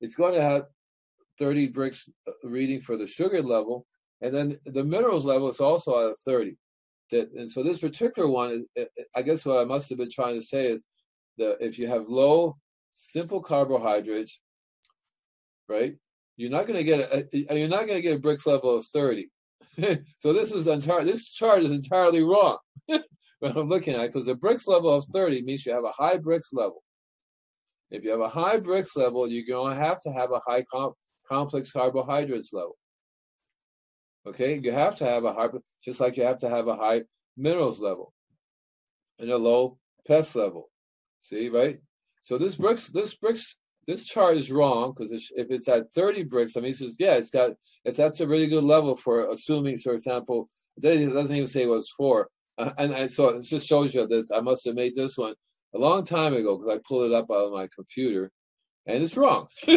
it's 0.00 0.14
going 0.14 0.34
to 0.34 0.42
have 0.42 0.62
30 1.38 1.72
Brix 1.72 2.08
uh, 2.26 2.32
reading 2.42 2.80
for 2.80 2.96
the 2.96 3.06
sugar 3.06 3.42
level, 3.42 3.86
and 4.20 4.34
then 4.34 4.58
the 4.66 4.84
minerals 4.84 5.24
level 5.24 5.48
is 5.48 5.60
also 5.60 6.10
at 6.10 6.16
30. 6.16 6.56
That, 7.10 7.30
and 7.32 7.50
so 7.50 7.62
this 7.62 7.78
particular 7.78 8.28
one, 8.28 8.66
I 9.14 9.22
guess 9.22 9.46
what 9.46 9.58
I 9.58 9.64
must 9.64 9.88
have 9.88 9.98
been 9.98 10.10
trying 10.10 10.34
to 10.34 10.42
say 10.42 10.66
is 10.66 10.84
that 11.38 11.56
if 11.60 11.78
you 11.78 11.86
have 11.86 12.08
low 12.08 12.56
simple 12.92 13.40
carbohydrates, 13.40 14.40
right, 15.68 15.96
you're 16.36 16.50
not 16.50 16.66
going 16.66 16.78
to 16.78 16.84
get 16.84 17.00
a, 17.00 17.28
you're 17.32 17.68
not 17.68 17.86
going 17.86 17.96
to 17.96 18.02
get 18.02 18.16
a 18.16 18.20
Brix 18.20 18.46
level 18.46 18.76
of 18.76 18.84
30. 18.84 19.28
so 20.16 20.32
this 20.32 20.52
is 20.52 20.66
entire 20.66 21.04
this 21.04 21.28
chart 21.28 21.60
is 21.60 21.70
entirely 21.70 22.24
wrong 22.24 22.58
when 23.40 23.56
I'm 23.56 23.68
looking 23.68 23.94
at 23.94 24.06
because 24.06 24.28
a 24.28 24.34
Brix 24.34 24.66
level 24.66 24.94
of 24.94 25.04
30 25.04 25.42
means 25.42 25.64
you 25.64 25.72
have 25.72 25.84
a 25.84 25.90
high 25.90 26.16
Brix 26.18 26.52
level. 26.52 26.82
If 27.90 28.04
you 28.04 28.10
have 28.10 28.20
a 28.20 28.28
high 28.28 28.58
Brix 28.58 28.96
level, 28.96 29.28
you're 29.28 29.46
going 29.46 29.76
to 29.76 29.82
have 29.82 30.00
to 30.00 30.12
have 30.12 30.30
a 30.30 30.40
high 30.46 30.64
com- 30.70 30.94
complex 31.28 31.72
carbohydrates 31.72 32.52
level. 32.52 32.76
Okay, 34.26 34.60
you 34.62 34.72
have 34.72 34.94
to 34.96 35.04
have 35.04 35.24
a 35.24 35.32
high, 35.32 35.48
just 35.82 36.00
like 36.00 36.16
you 36.16 36.24
have 36.24 36.38
to 36.38 36.50
have 36.50 36.68
a 36.68 36.76
high 36.76 37.02
minerals 37.36 37.80
level 37.80 38.12
and 39.18 39.30
a 39.30 39.38
low 39.38 39.78
pest 40.06 40.36
level. 40.36 40.68
See, 41.20 41.48
right? 41.48 41.78
So 42.22 42.36
this 42.36 42.56
Brix, 42.56 42.92
this 42.92 43.16
Brix, 43.16 43.54
this 43.86 44.04
chart 44.04 44.36
is 44.36 44.52
wrong 44.52 44.92
because 44.92 45.12
if 45.12 45.46
it's 45.50 45.68
at 45.68 45.92
30 45.94 46.24
Brix, 46.24 46.56
I 46.56 46.60
mean, 46.60 46.68
he 46.68 46.72
says, 46.74 46.94
yeah, 46.98 47.14
it's 47.14 47.30
got, 47.30 47.52
it's, 47.84 47.96
that's 47.96 48.20
a 48.20 48.28
really 48.28 48.48
good 48.48 48.64
level 48.64 48.96
for 48.96 49.30
assuming, 49.30 49.78
for 49.78 49.94
example, 49.94 50.50
it 50.76 50.82
doesn't 50.82 51.36
even 51.36 51.46
say 51.46 51.62
it 51.62 51.68
was 51.68 51.90
four. 51.90 52.28
Uh, 52.58 52.72
and, 52.78 52.92
and 52.92 53.10
so 53.10 53.28
it 53.30 53.42
just 53.42 53.66
shows 53.66 53.94
you 53.94 54.06
that 54.06 54.26
I 54.34 54.40
must 54.40 54.64
have 54.66 54.74
made 54.74 54.94
this 54.94 55.16
one 55.16 55.34
a 55.74 55.78
long 55.78 56.02
time 56.02 56.34
ago 56.34 56.56
because 56.56 56.74
I 56.74 56.80
pulled 56.86 57.10
it 57.10 57.14
up 57.14 57.30
out 57.30 57.46
of 57.46 57.52
my 57.52 57.68
computer 57.74 58.30
and 58.86 59.02
it's 59.02 59.16
wrong. 59.16 59.46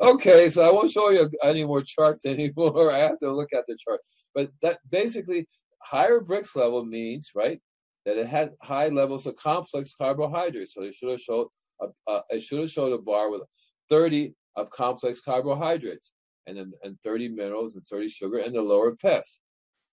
okay, 0.00 0.48
so 0.48 0.66
I 0.66 0.72
won't 0.72 0.90
show 0.90 1.10
you 1.10 1.30
any 1.44 1.64
more 1.64 1.82
charts 1.82 2.24
anymore. 2.26 2.90
I 2.90 2.98
have 2.98 3.18
to 3.18 3.30
look 3.30 3.52
at 3.52 3.64
the 3.68 3.76
chart. 3.78 4.00
But 4.34 4.48
that 4.62 4.78
basically, 4.90 5.46
higher 5.82 6.20
Brix 6.20 6.56
level 6.56 6.84
means, 6.84 7.32
right, 7.36 7.60
that 8.06 8.16
it 8.16 8.26
had 8.26 8.52
high 8.62 8.88
levels 8.88 9.26
of 9.26 9.36
complex 9.36 9.94
carbohydrates. 9.94 10.74
So 10.74 10.82
it 10.82 10.94
should 10.94 11.10
have 11.10 11.20
showed 11.20 11.48
uh, 11.80 12.20
it 12.30 12.42
should 12.42 12.60
have 12.60 12.70
showed 12.70 12.92
a 12.92 12.98
bar 12.98 13.30
with 13.30 13.42
30 13.90 14.34
of 14.56 14.70
complex 14.70 15.20
carbohydrates 15.20 16.12
and 16.46 16.56
then 16.56 16.72
and 16.82 16.98
30 17.04 17.28
minerals 17.28 17.76
and 17.76 17.84
30 17.84 18.08
sugar 18.08 18.38
and 18.38 18.54
the 18.54 18.62
lower 18.62 18.96
pest. 18.96 19.40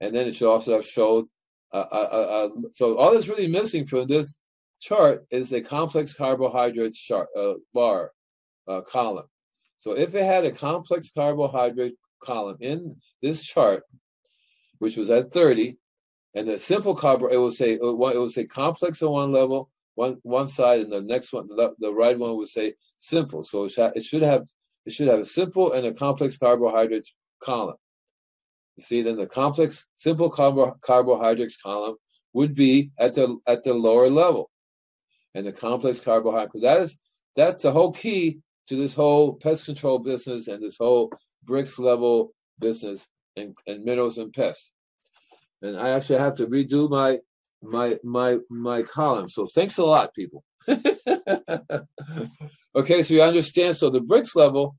And 0.01 0.15
then 0.15 0.27
it 0.27 0.35
should 0.35 0.51
also 0.51 0.75
have 0.75 0.85
showed, 0.85 1.25
uh, 1.73 1.85
uh, 1.91 2.09
uh, 2.11 2.15
uh 2.15 2.49
so 2.73 2.97
all 2.97 3.11
that's 3.11 3.29
really 3.29 3.47
missing 3.47 3.85
from 3.85 4.07
this 4.07 4.37
chart 4.79 5.25
is 5.31 5.51
a 5.53 5.61
complex 5.61 6.13
carbohydrate 6.13 6.93
chart, 6.93 7.27
uh, 7.37 7.53
bar 7.73 8.11
uh, 8.67 8.81
column. 8.81 9.27
So 9.79 9.91
if 9.97 10.15
it 10.15 10.23
had 10.23 10.45
a 10.45 10.51
complex 10.51 11.11
carbohydrate 11.11 11.95
column 12.21 12.57
in 12.59 12.95
this 13.21 13.43
chart, 13.43 13.83
which 14.79 14.97
was 14.97 15.09
at 15.09 15.31
30, 15.31 15.77
and 16.33 16.47
the 16.47 16.57
simple 16.57 16.95
carbo, 16.95 17.27
it 17.27 17.37
will 17.37 17.51
say 17.51 17.73
it 17.73 17.81
will 17.81 18.29
say 18.29 18.45
complex 18.45 19.01
on 19.01 19.11
one 19.11 19.31
level, 19.31 19.69
one 19.95 20.17
one 20.23 20.47
side 20.47 20.81
and 20.81 20.91
the 20.91 21.01
next 21.01 21.33
one 21.33 21.47
the, 21.47 21.73
the 21.79 21.91
right 21.91 22.19
one 22.19 22.35
would 22.37 22.47
say 22.47 22.73
simple 22.97 23.41
so 23.41 23.63
it 23.63 24.03
should 24.03 24.21
have 24.21 24.45
it 24.85 24.93
should 24.93 25.07
have 25.07 25.19
a 25.19 25.25
simple 25.25 25.71
and 25.71 25.87
a 25.87 25.93
complex 25.93 26.37
carbohydrates 26.37 27.15
column 27.41 27.75
you 28.77 28.83
see 28.83 29.01
then 29.01 29.17
the 29.17 29.27
complex 29.27 29.87
simple 29.95 30.29
carbo, 30.29 30.75
carbohydrates 30.81 31.57
column 31.61 31.95
would 32.33 32.55
be 32.55 32.91
at 32.99 33.13
the 33.13 33.37
at 33.47 33.63
the 33.63 33.73
lower 33.73 34.09
level 34.09 34.49
and 35.33 35.45
the 35.45 35.51
complex 35.51 35.99
carbohydrate 35.99 36.49
because 36.49 36.61
that 36.61 36.81
is 36.81 36.97
that's 37.35 37.61
the 37.61 37.71
whole 37.71 37.91
key 37.91 38.39
to 38.67 38.75
this 38.75 38.93
whole 38.93 39.33
pest 39.33 39.65
control 39.65 39.99
business 39.99 40.47
and 40.47 40.63
this 40.63 40.77
whole 40.77 41.11
Brix 41.47 41.79
level 41.79 42.33
business 42.59 43.09
and, 43.35 43.55
and 43.67 43.83
minerals 43.83 44.17
and 44.17 44.33
pests 44.33 44.71
and 45.61 45.77
i 45.77 45.89
actually 45.89 46.19
have 46.19 46.35
to 46.35 46.47
redo 46.47 46.89
my 46.89 47.19
my 47.65 47.97
my 48.03 48.37
my 48.49 48.81
column. 48.83 49.29
So 49.29 49.47
thanks 49.47 49.77
a 49.77 49.85
lot, 49.85 50.13
people. 50.13 50.43
okay, 52.75 53.03
so 53.03 53.13
you 53.13 53.21
understand. 53.21 53.75
So 53.75 53.89
the 53.89 53.99
Brix 53.99 54.35
level 54.35 54.75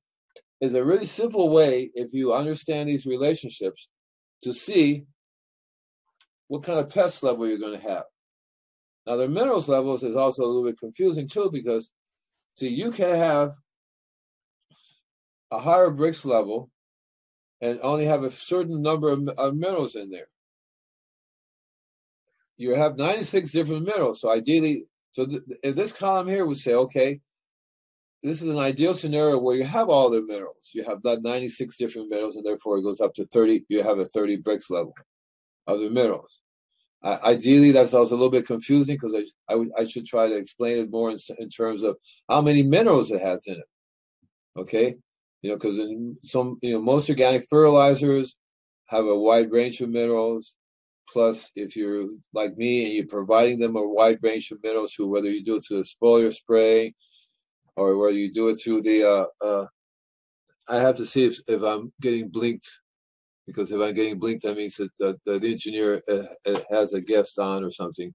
is 0.61 0.75
a 0.75 0.85
really 0.85 1.05
simple 1.05 1.51
way, 1.51 1.91
if 1.95 2.13
you 2.13 2.33
understand 2.33 2.89
these 2.89 3.07
relationships, 3.07 3.91
to 4.43 4.53
see 4.53 5.05
what 6.49 6.63
kind 6.63 6.79
of 6.79 6.89
pest 6.89 7.23
level 7.23 7.47
you're 7.47 7.59
going 7.59 7.79
to 7.79 7.89
have. 7.89 8.05
Now, 9.07 9.17
the 9.17 9.29
minerals 9.29 9.69
levels 9.69 10.03
is 10.03 10.17
also 10.17 10.45
a 10.45 10.47
little 10.47 10.65
bit 10.65 10.79
confusing 10.79 11.29
too, 11.29 11.51
because 11.53 11.93
see, 12.53 12.69
you 12.69 12.91
can 12.91 13.15
have 13.15 13.53
a 15.51 15.59
higher 15.59 15.91
Brix 15.91 16.27
level 16.27 16.71
and 17.61 17.79
only 17.83 18.05
have 18.05 18.25
a 18.25 18.31
certain 18.31 18.83
number 18.83 19.11
of, 19.11 19.29
of 19.29 19.55
minerals 19.55 19.95
in 19.95 20.11
there 20.11 20.29
you 22.57 22.75
have 22.75 22.97
96 22.97 23.53
different 23.53 23.87
minerals. 23.87 24.21
So 24.21 24.31
ideally, 24.31 24.85
so 25.11 25.27
th- 25.27 25.43
this 25.63 25.93
column 25.93 26.29
here 26.29 26.47
would 26.47 26.57
say, 26.57 26.75
okay, 26.75 27.21
this 28.27 28.43
is 28.43 28.53
an 28.53 28.59
ideal 28.59 28.93
scenario 28.93 29.39
where 29.39 29.55
you 29.55 29.63
have 29.63 29.89
all 29.89 30.11
the 30.11 30.21
minerals. 30.21 30.73
You 30.75 30.83
have 30.83 31.01
that 31.05 31.23
96 31.23 31.77
different 31.79 32.11
minerals, 32.11 32.35
and 32.35 32.45
therefore 32.45 32.79
it 32.79 32.83
goes 32.83 33.01
up 33.01 33.15
to 33.15 33.25
30. 33.27 33.65
You 33.69 33.85
have 33.85 34.01
a 34.01 34.05
30 34.05 34.39
Brix 34.39 34.69
level 34.69 34.95
of 35.69 35.79
the 35.79 35.91
minerals. 35.91 36.41
I, 37.05 37.19
ideally, 37.25 37.71
that's 37.71 37.95
also 37.95 38.15
a 38.15 38.19
little 38.19 38.31
bit 38.31 38.45
confusing 38.45 38.97
because 38.97 39.15
I, 39.15 39.55
I, 39.55 39.65
I 39.79 39.85
should 39.85 40.07
try 40.07 40.29
to 40.29 40.37
explain 40.37 40.79
it 40.79 40.91
more 40.91 41.09
in, 41.09 41.19
in 41.39 41.49
terms 41.49 41.85
of 41.85 41.97
how 42.29 42.43
many 42.43 42.65
minerals 42.65 43.13
it 43.13 43.23
has 43.23 43.47
in 43.47 43.55
it. 43.55 44.61
Okay, 44.61 44.97
you 45.43 45.51
know, 45.51 45.57
because 45.57 45.79
in 45.79 46.17
some, 46.25 46.59
you 46.63 46.73
know, 46.73 46.83
most 46.83 47.09
organic 47.09 47.45
fertilizers 47.49 48.37
have 48.87 49.05
a 49.05 49.17
wide 49.17 49.53
range 49.53 49.81
of 49.81 49.91
minerals. 49.91 50.57
Plus, 51.09 51.53
if 51.55 51.77
you're 51.77 52.09
like 52.35 52.57
me 52.57 52.87
and 52.87 52.95
you're 52.95 53.07
providing 53.07 53.61
them 53.61 53.77
a 53.77 53.89
wide 53.89 54.19
range 54.23 54.51
of 54.51 54.59
minerals 54.65 54.97
whether 54.99 55.31
you 55.31 55.45
do 55.45 55.57
it 55.57 55.65
through 55.65 55.77
the 55.77 55.89
foliar 56.03 56.35
spray 56.35 56.93
or 57.77 57.99
whether 57.99 58.17
you 58.17 58.33
do 58.33 58.49
it 58.49 58.57
through 58.57 58.83
the, 58.83 59.05
uh, 59.05 59.47
uh, 59.47 59.67
I 60.69 60.77
have 60.77 60.97
to 60.97 61.07
see 61.07 61.25
if, 61.25 61.39
if 61.47 61.63
I'm 61.63 61.93
getting 62.01 62.29
blinked 62.29 62.69
because 63.47 63.71
if 63.71 63.81
I'm 63.81 63.95
getting 63.95 64.19
blinked, 64.19 64.43
that 64.43 64.57
means 64.57 64.77
that 64.77 64.91
the, 64.99 65.17
the 65.25 65.51
engineer 65.51 66.03
uh, 66.11 66.25
uh, 66.51 66.61
has 66.71 66.93
a 66.93 67.01
guest 67.01 67.39
on 67.39 67.65
or 67.65 67.71
something. 67.71 68.13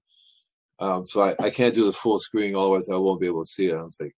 Um, 0.78 1.06
so 1.06 1.22
I, 1.22 1.34
I 1.40 1.50
can't 1.50 1.74
do 1.74 1.86
the 1.86 1.92
full 1.92 2.18
screen, 2.18 2.56
otherwise 2.56 2.88
I 2.90 2.96
won't 2.96 3.20
be 3.20 3.26
able 3.26 3.44
to 3.44 3.50
see 3.50 3.66
it. 3.68 3.74
I 3.74 3.78
don't 3.78 3.90
think. 3.90 4.12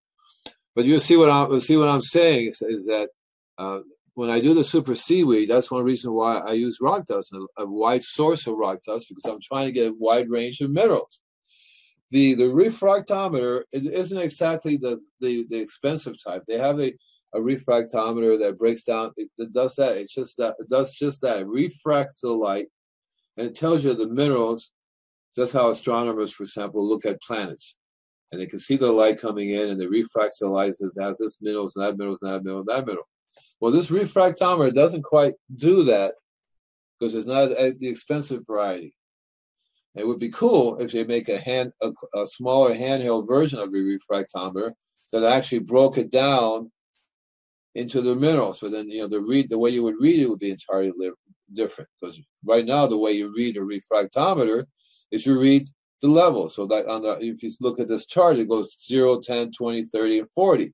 But 0.74 0.86
you 0.86 0.98
see 0.98 1.16
what 1.16 1.30
I'm 1.30 1.60
see 1.60 1.76
what 1.76 1.88
I'm 1.88 2.00
saying 2.00 2.48
is, 2.48 2.62
is 2.62 2.86
that 2.86 3.08
uh, 3.58 3.80
when 4.14 4.30
I 4.30 4.40
do 4.40 4.54
the 4.54 4.64
super 4.64 4.94
seaweed, 4.94 5.48
that's 5.48 5.70
one 5.70 5.84
reason 5.84 6.12
why 6.12 6.38
I 6.38 6.52
use 6.52 6.78
rock 6.80 7.04
dust, 7.06 7.32
a, 7.32 7.62
a 7.62 7.66
wide 7.66 8.02
source 8.02 8.46
of 8.46 8.56
rock 8.56 8.78
dust, 8.86 9.06
because 9.08 9.24
I'm 9.24 9.40
trying 9.42 9.66
to 9.66 9.72
get 9.72 9.92
a 9.92 9.96
wide 9.96 10.30
range 10.30 10.60
of 10.60 10.70
minerals. 10.70 11.20
The 12.10 12.34
the 12.34 12.44
refractometer 12.44 13.62
isn't 13.72 14.18
exactly 14.18 14.76
the, 14.76 15.00
the, 15.20 15.46
the 15.50 15.58
expensive 15.58 16.16
type. 16.22 16.42
They 16.46 16.58
have 16.58 16.78
a, 16.80 16.92
a 17.34 17.38
refractometer 17.38 18.38
that 18.40 18.58
breaks 18.58 18.84
down. 18.84 19.12
It, 19.16 19.28
it 19.38 19.52
does 19.52 19.76
that. 19.76 19.96
It's 19.96 20.14
just 20.14 20.36
that 20.36 20.54
it 20.58 20.68
does 20.68 20.94
just 20.94 21.22
that. 21.22 21.40
It 21.40 21.46
refracts 21.46 22.20
the 22.20 22.32
light, 22.32 22.66
and 23.36 23.46
it 23.46 23.54
tells 23.54 23.84
you 23.84 23.94
the 23.94 24.08
minerals. 24.08 24.70
Just 25.34 25.52
how 25.52 25.70
astronomers, 25.70 26.30
for 26.30 26.44
example, 26.44 26.88
look 26.88 27.04
at 27.04 27.20
planets 27.20 27.76
and 28.34 28.40
they 28.40 28.46
can 28.46 28.58
see 28.58 28.76
the 28.76 28.90
light 28.90 29.20
coming 29.20 29.50
in, 29.50 29.70
and 29.70 29.80
they 29.80 29.86
refracts 29.86 30.40
the 30.40 30.48
light 30.48 30.74
says 30.74 30.98
has 31.00 31.18
this 31.18 31.38
minerals 31.40 31.76
and 31.76 31.84
that 31.84 31.96
minerals 31.96 32.20
and 32.22 32.32
that 32.32 32.42
mineral 32.42 32.60
and 32.60 32.68
that 32.68 32.86
mineral. 32.86 33.08
Well, 33.60 33.72
this 33.72 33.90
refractometer 33.90 34.74
doesn't 34.74 35.02
quite 35.02 35.34
do 35.56 35.84
that 35.84 36.14
because 36.98 37.14
it's 37.14 37.26
not 37.26 37.48
the 37.48 37.88
expensive 37.88 38.42
variety. 38.46 38.94
It 39.94 40.06
would 40.06 40.18
be 40.18 40.30
cool 40.30 40.78
if 40.78 40.92
they 40.92 41.04
make 41.04 41.28
a 41.28 41.38
hand 41.38 41.72
a, 41.82 41.90
a 42.16 42.26
smaller 42.26 42.74
handheld 42.74 43.28
version 43.28 43.58
of 43.58 43.68
a 43.68 43.72
refractometer 43.72 44.72
that 45.12 45.24
actually 45.24 45.60
broke 45.60 45.98
it 45.98 46.10
down 46.10 46.70
into 47.74 48.00
the 48.00 48.16
minerals. 48.16 48.58
But 48.60 48.72
then 48.72 48.90
you 48.90 49.02
know 49.02 49.08
the 49.08 49.20
read 49.20 49.48
the 49.48 49.58
way 49.58 49.70
you 49.70 49.82
would 49.84 50.00
read 50.00 50.20
it 50.20 50.28
would 50.28 50.40
be 50.40 50.50
entirely 50.50 51.10
different 51.52 51.88
because 52.00 52.20
right 52.44 52.64
now 52.64 52.86
the 52.86 52.98
way 52.98 53.12
you 53.12 53.32
read 53.34 53.56
a 53.56 53.60
refractometer 53.60 54.64
is 55.10 55.26
you 55.26 55.38
read 55.40 55.68
the 56.02 56.08
level. 56.08 56.48
So 56.48 56.66
that 56.66 56.86
on 56.86 57.02
the 57.02 57.18
if 57.20 57.42
you 57.42 57.50
look 57.60 57.78
at 57.80 57.88
this 57.88 58.06
chart, 58.06 58.38
it 58.38 58.48
goes 58.48 58.76
0, 58.86 59.20
10, 59.20 59.52
20, 59.52 59.84
30, 59.84 60.18
and 60.20 60.28
40. 60.34 60.72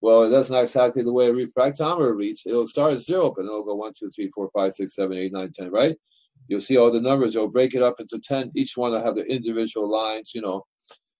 Well, 0.00 0.28
that's 0.28 0.50
not 0.50 0.64
exactly 0.64 1.02
the 1.02 1.12
way 1.12 1.28
a 1.28 1.32
refractometer 1.32 2.14
reads. 2.14 2.42
It'll 2.46 2.66
start 2.66 2.92
at 2.92 2.98
zero, 2.98 3.32
but 3.34 3.46
it'll 3.46 3.64
go 3.64 3.74
1, 3.74 3.92
2, 3.98 4.10
3, 4.10 4.30
4, 4.34 4.50
5, 4.54 4.72
6, 4.72 4.94
7, 4.94 5.16
8, 5.16 5.32
9, 5.32 5.50
10, 5.50 5.70
right? 5.70 5.96
You'll 6.48 6.60
see 6.60 6.76
all 6.76 6.90
the 6.90 7.00
numbers. 7.00 7.34
It'll 7.34 7.48
break 7.48 7.74
it 7.74 7.82
up 7.82 8.00
into 8.00 8.18
10. 8.18 8.52
Each 8.54 8.76
one 8.76 8.92
will 8.92 9.02
have 9.02 9.14
the 9.14 9.24
individual 9.24 9.90
lines, 9.90 10.32
you 10.34 10.42
know, 10.42 10.64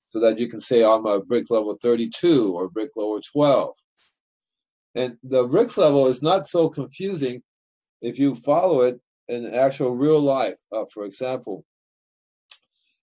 so 0.09 0.21
that 0.21 0.39
you 0.39 0.49
can 0.49 0.61
say 0.61 0.85
I'm 0.85 1.07
a 1.07 1.21
brick 1.21 1.51
level 1.51 1.77
32 1.81 2.55
or 2.55 2.69
brick 2.69 2.91
level 2.97 3.21
12. 3.33 3.75
And 4.95 5.17
the 5.23 5.47
Brix 5.49 5.77
level 5.77 6.07
is 6.07 6.23
not 6.23 6.47
so 6.47 6.69
confusing 6.69 7.43
if 8.01 8.19
you 8.19 8.35
follow 8.35 8.83
it 8.83 9.01
in 9.29 9.53
actual 9.53 9.91
real 9.91 10.21
life. 10.21 10.59
Uh, 10.73 10.85
for 10.93 11.05
example, 11.05 11.65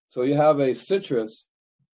so 0.08 0.24
you 0.24 0.36
have 0.36 0.60
a 0.60 0.76
citrus, 0.76 1.50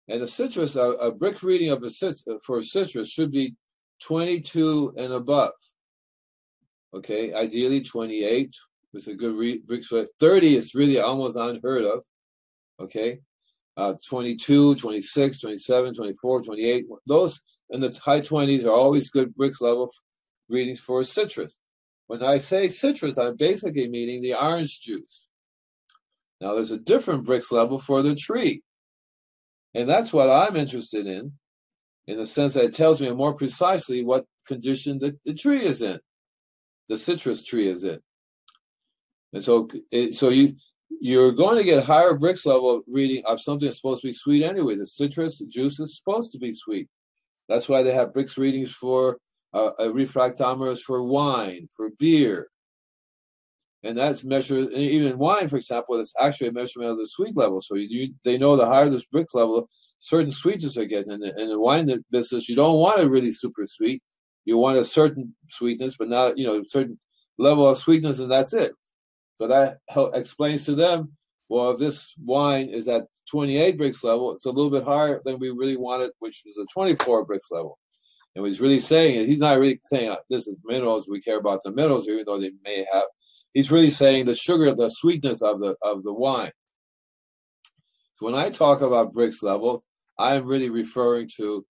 and 0.07 0.21
a 0.21 0.27
citrus, 0.27 0.75
a, 0.75 0.91
a 0.93 1.11
brick 1.11 1.43
reading 1.43 1.69
of 1.69 1.83
a 1.83 1.89
citrus, 1.89 2.23
for 2.45 2.59
a 2.59 2.63
citrus 2.63 3.09
should 3.09 3.31
be 3.31 3.55
22 4.01 4.93
and 4.97 5.13
above. 5.13 5.51
Okay, 6.93 7.33
ideally 7.33 7.81
28 7.81 8.55
with 8.93 9.07
a 9.07 9.15
good 9.15 9.35
re- 9.35 9.59
brick. 9.59 9.83
30 10.19 10.55
is 10.55 10.75
really 10.75 10.99
almost 10.99 11.37
unheard 11.37 11.83
of. 11.83 12.03
Okay, 12.79 13.19
uh, 13.77 13.93
22, 14.07 14.75
26, 14.75 15.39
27, 15.39 15.93
24, 15.93 16.41
28. 16.43 16.85
Those 17.07 17.41
in 17.69 17.81
the 17.81 17.99
high 18.03 18.21
20s 18.21 18.65
are 18.65 18.71
always 18.71 19.09
good 19.09 19.35
Brix 19.35 19.61
level 19.61 19.89
readings 20.49 20.79
for 20.79 21.03
citrus. 21.03 21.57
When 22.07 22.23
I 22.23 22.37
say 22.37 22.67
citrus, 22.67 23.17
I'm 23.17 23.35
basically 23.35 23.87
meaning 23.87 24.21
the 24.21 24.33
orange 24.33 24.81
juice. 24.81 25.29
Now, 26.41 26.55
there's 26.55 26.71
a 26.71 26.77
different 26.77 27.25
Brix 27.25 27.51
level 27.51 27.79
for 27.79 28.01
the 28.01 28.15
tree. 28.15 28.61
And 29.73 29.89
that's 29.89 30.13
what 30.13 30.29
I'm 30.29 30.55
interested 30.55 31.07
in, 31.07 31.33
in 32.07 32.17
the 32.17 32.27
sense 32.27 32.53
that 32.53 32.65
it 32.65 32.73
tells 32.73 33.01
me 33.01 33.11
more 33.11 33.33
precisely 33.33 34.03
what 34.03 34.25
condition 34.45 34.99
the, 34.99 35.17
the 35.25 35.33
tree 35.33 35.63
is 35.63 35.81
in, 35.81 35.99
the 36.89 36.97
citrus 36.97 37.43
tree 37.43 37.67
is 37.67 37.83
in. 37.83 37.99
And 39.33 39.43
so, 39.43 39.67
it, 39.91 40.15
so 40.15 40.29
you 40.29 40.55
you're 41.01 41.31
going 41.31 41.57
to 41.57 41.63
get 41.63 41.83
higher 41.83 42.13
Brix 42.13 42.45
level 42.45 42.81
reading 42.87 43.23
of 43.25 43.41
something 43.41 43.65
that's 43.65 43.77
supposed 43.77 44.01
to 44.01 44.07
be 44.07 44.13
sweet 44.13 44.43
anyway. 44.43 44.75
The 44.75 44.85
citrus 44.85 45.39
juice 45.39 45.79
is 45.79 45.97
supposed 45.97 46.31
to 46.31 46.39
be 46.39 46.53
sweet. 46.53 46.87
That's 47.49 47.67
why 47.67 47.83
they 47.83 47.93
have 47.93 48.13
Brix 48.13 48.37
readings 48.37 48.71
for 48.71 49.17
uh, 49.53 49.71
refractometers 49.79 50.79
for 50.79 51.03
wine, 51.03 51.67
for 51.75 51.89
beer, 51.99 52.47
and 53.83 53.97
that's 53.97 54.23
measured 54.23 54.71
even 54.71 55.17
wine, 55.17 55.49
for 55.49 55.57
example. 55.57 55.97
That's 55.97 56.13
actually 56.19 56.47
a 56.47 56.53
measurement 56.53 56.91
of 56.91 56.97
the 56.97 57.05
sweet 57.05 57.35
level. 57.35 57.59
So 57.59 57.75
you, 57.75 58.13
they 58.23 58.37
know 58.37 58.55
the 58.55 58.65
higher 58.65 58.89
this 58.89 59.05
Brix 59.13 59.33
level, 59.33 59.69
certain 59.99 60.31
sweetness 60.31 60.77
are 60.77 60.85
getting. 60.85 61.13
In 61.13 61.19
the, 61.19 61.41
in 61.41 61.49
the 61.49 61.59
wine 61.59 61.89
business, 62.11 62.47
you 62.47 62.55
don't 62.55 62.79
want 62.79 63.01
it 63.01 63.09
really 63.09 63.31
super 63.31 63.65
sweet. 63.65 64.01
You 64.45 64.57
want 64.57 64.77
a 64.77 64.85
certain 64.85 65.35
sweetness, 65.49 65.97
but 65.97 66.09
not 66.09 66.37
you 66.37 66.47
know 66.47 66.61
a 66.61 66.63
certain 66.67 66.97
level 67.37 67.67
of 67.67 67.77
sweetness, 67.77 68.19
and 68.19 68.31
that's 68.31 68.53
it. 68.53 68.71
So 69.35 69.47
that 69.47 69.77
help, 69.89 70.15
explains 70.15 70.65
to 70.65 70.75
them. 70.75 71.13
Well, 71.49 71.71
if 71.71 71.77
this 71.77 72.15
wine 72.23 72.69
is 72.69 72.87
at 72.87 73.03
28 73.29 73.77
Brix 73.77 74.03
level, 74.03 74.31
it's 74.31 74.45
a 74.45 74.51
little 74.51 74.71
bit 74.71 74.83
higher 74.83 75.21
than 75.25 75.39
we 75.39 75.49
really 75.49 75.77
wanted, 75.77 76.11
which 76.19 76.43
was 76.45 76.57
a 76.57 76.65
24 76.73 77.25
Brix 77.25 77.51
level. 77.51 77.77
And 78.35 78.41
what 78.41 78.49
he's 78.49 78.61
really 78.61 78.79
saying 78.79 79.15
is 79.15 79.27
he's 79.27 79.41
not 79.41 79.59
really 79.59 79.79
saying 79.83 80.09
uh, 80.09 80.15
this 80.29 80.47
is 80.47 80.61
minerals. 80.65 81.07
We 81.07 81.21
care 81.21 81.37
about 81.37 81.61
the 81.63 81.71
minerals, 81.71 82.07
even 82.07 82.23
though 82.25 82.39
they 82.39 82.51
may 82.63 82.85
have 82.91 83.03
He's 83.53 83.71
really 83.71 83.91
saying 83.91 84.25
the 84.25 84.35
sugar, 84.35 84.73
the 84.73 84.89
sweetness 84.89 85.41
of 85.41 85.59
the 85.59 85.75
of 85.81 86.03
the 86.03 86.13
wine. 86.13 86.51
So 88.15 88.25
when 88.25 88.35
I 88.35 88.49
talk 88.49 88.81
about 88.81 89.13
Brix 89.13 89.43
levels, 89.43 89.83
I 90.17 90.35
am 90.35 90.45
really 90.45 90.69
referring 90.69 91.29
to 91.37 91.65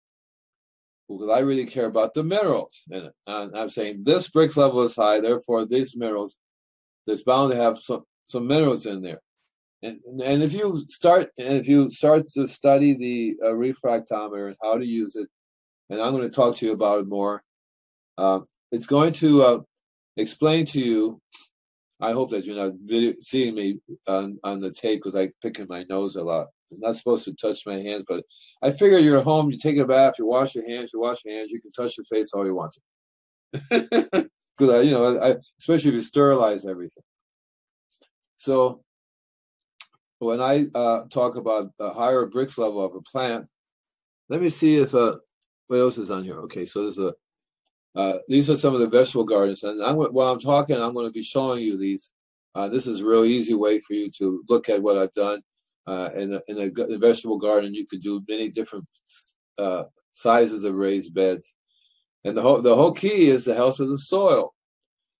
because 1.09 1.29
I 1.29 1.39
really 1.39 1.65
care 1.65 1.85
about 1.85 2.13
the 2.13 2.23
minerals 2.23 2.83
in 2.89 3.05
it. 3.05 3.13
And 3.27 3.55
I'm 3.55 3.69
saying 3.69 4.03
this 4.03 4.29
Brix 4.29 4.55
level 4.55 4.81
is 4.83 4.95
high, 4.95 5.19
therefore 5.19 5.65
these 5.65 5.95
minerals, 5.95 6.37
there's 7.05 7.23
bound 7.23 7.51
to 7.51 7.57
have 7.57 7.77
some, 7.77 8.03
some 8.25 8.47
minerals 8.47 8.85
in 8.85 9.01
there. 9.01 9.19
And, 9.81 9.99
and 10.23 10.41
if 10.41 10.53
you 10.53 10.77
start 10.87 11.29
and 11.37 11.57
if 11.57 11.67
you 11.67 11.91
start 11.91 12.25
to 12.35 12.47
study 12.47 12.95
the 12.95 13.35
uh, 13.45 13.53
refractometer 13.53 14.47
and 14.47 14.55
how 14.63 14.77
to 14.77 14.85
use 14.85 15.15
it, 15.17 15.27
and 15.89 16.01
I'm 16.01 16.11
going 16.11 16.23
to 16.23 16.29
talk 16.29 16.55
to 16.55 16.65
you 16.65 16.71
about 16.71 17.01
it 17.01 17.07
more, 17.07 17.43
uh, 18.17 18.39
it's 18.71 18.85
going 18.85 19.11
to 19.13 19.43
uh, 19.43 19.59
explain 20.15 20.65
to 20.67 20.79
you 20.79 21.21
I 22.03 22.11
hope 22.11 22.31
that 22.31 22.45
you're 22.45 22.57
not 22.57 22.73
video, 22.83 23.13
seeing 23.21 23.55
me 23.55 23.79
on, 24.07 24.37
on 24.43 24.59
the 24.59 24.71
tape 24.71 24.99
because 24.99 25.15
I'm 25.15 25.31
picking 25.41 25.67
my 25.69 25.85
nose 25.89 26.17
a 26.17 26.23
lot. 26.23 26.47
I'm 26.71 26.79
not 26.81 26.95
supposed 26.97 27.23
to 27.25 27.33
touch 27.33 27.65
my 27.65 27.75
hands, 27.75 28.03
but 28.05 28.25
I 28.61 28.71
figure 28.71 28.97
you're 28.97 29.19
at 29.19 29.23
home, 29.23 29.49
you 29.49 29.57
take 29.57 29.77
a 29.77 29.85
bath, 29.85 30.15
you 30.19 30.25
wash 30.25 30.53
your 30.53 30.67
hands, 30.67 30.91
you 30.93 30.99
wash 30.99 31.23
your 31.23 31.37
hands, 31.37 31.51
you 31.51 31.61
can 31.61 31.71
touch 31.71 31.97
your 31.97 32.03
face 32.03 32.33
all 32.33 32.45
you 32.45 32.55
want 32.55 32.75
to. 33.53 34.29
Because 34.57 34.73
I, 34.73 34.81
you 34.81 34.91
know, 34.91 35.19
I, 35.19 35.35
especially 35.59 35.89
if 35.89 35.95
you 35.95 36.01
sterilize 36.01 36.65
everything. 36.65 37.03
So 38.37 38.83
when 40.19 40.41
I 40.41 40.65
uh, 40.75 41.05
talk 41.09 41.35
about 41.35 41.71
the 41.77 41.89
higher 41.89 42.25
Brix 42.25 42.57
level 42.57 42.85
of 42.85 42.95
a 42.95 43.01
plant, 43.01 43.47
let 44.29 44.41
me 44.41 44.49
see 44.49 44.77
if 44.77 44.93
uh, 44.93 45.17
what 45.67 45.79
else 45.79 45.97
is 45.97 46.11
on 46.11 46.23
here. 46.23 46.39
Okay, 46.41 46.65
so 46.65 46.81
there's 46.81 46.99
a 46.99 47.13
uh, 47.95 48.17
these 48.27 48.49
are 48.49 48.57
some 48.57 48.73
of 48.73 48.79
the 48.79 48.89
vegetable 48.89 49.23
gardens, 49.23 49.63
and 49.63 49.81
I'm, 49.81 49.95
while 49.95 50.31
I'm 50.31 50.39
talking, 50.39 50.75
I'm 50.75 50.93
going 50.93 51.05
to 51.05 51.11
be 51.11 51.21
showing 51.21 51.61
you 51.61 51.77
these. 51.77 52.11
Uh, 52.55 52.67
this 52.67 52.87
is 52.87 53.01
a 53.01 53.05
real 53.05 53.23
easy 53.23 53.53
way 53.53 53.79
for 53.79 53.93
you 53.93 54.09
to 54.17 54.43
look 54.49 54.69
at 54.69 54.81
what 54.81 54.97
I've 54.97 55.13
done. 55.13 55.41
Uh, 55.85 56.09
in, 56.15 56.33
a, 56.33 56.41
in, 56.47 56.71
a, 56.71 56.97
vegetable 56.97 57.37
garden, 57.37 57.73
you 57.73 57.85
could 57.85 58.01
do 58.01 58.23
many 58.29 58.49
different 58.49 58.85
uh, 59.57 59.83
sizes 60.13 60.63
of 60.63 60.75
raised 60.75 61.13
beds, 61.13 61.55
and 62.25 62.35
the 62.37 62.41
whole 62.41 62.61
the 62.61 62.75
whole 62.75 62.91
key 62.91 63.29
is 63.29 63.45
the 63.45 63.55
health 63.55 63.79
of 63.79 63.89
the 63.89 63.97
soil. 63.97 64.53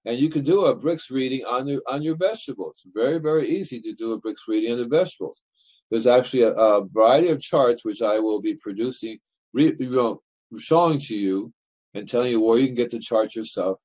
And 0.05 0.19
you 0.19 0.29
can 0.29 0.43
do 0.43 0.65
a 0.65 0.75
Brix 0.75 1.09
reading 1.09 1.45
on 1.45 1.67
your 1.67 1.81
on 1.87 2.01
your 2.01 2.17
vegetables. 2.17 2.83
Very 2.93 3.19
very 3.19 3.47
easy 3.47 3.79
to 3.81 3.93
do 3.93 4.13
a 4.13 4.21
Brix 4.21 4.35
reading 4.47 4.71
on 4.73 4.77
the 4.79 4.87
vegetables. 4.87 5.41
There's 5.89 6.07
actually 6.07 6.43
a, 6.43 6.53
a 6.53 6.85
variety 6.85 7.29
of 7.29 7.39
charts 7.39 7.85
which 7.85 8.01
I 8.01 8.19
will 8.19 8.41
be 8.41 8.55
producing, 8.55 9.19
re, 9.53 9.75
you 9.79 9.89
know, 9.89 10.21
showing 10.57 10.99
to 10.99 11.15
you 11.15 11.53
and 11.93 12.07
telling 12.07 12.31
you 12.31 12.41
where 12.41 12.57
you 12.57 12.67
can 12.67 12.75
get 12.75 12.89
the 12.89 12.99
chart 12.99 13.35
yourself 13.35 13.79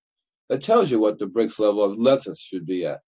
that 0.48 0.60
tells 0.60 0.90
you 0.90 0.98
what 0.98 1.18
the 1.18 1.26
Brix 1.26 1.58
level 1.58 1.84
of 1.84 1.98
lettuce 1.98 2.40
should 2.40 2.66
be 2.66 2.86
at. 2.86 3.00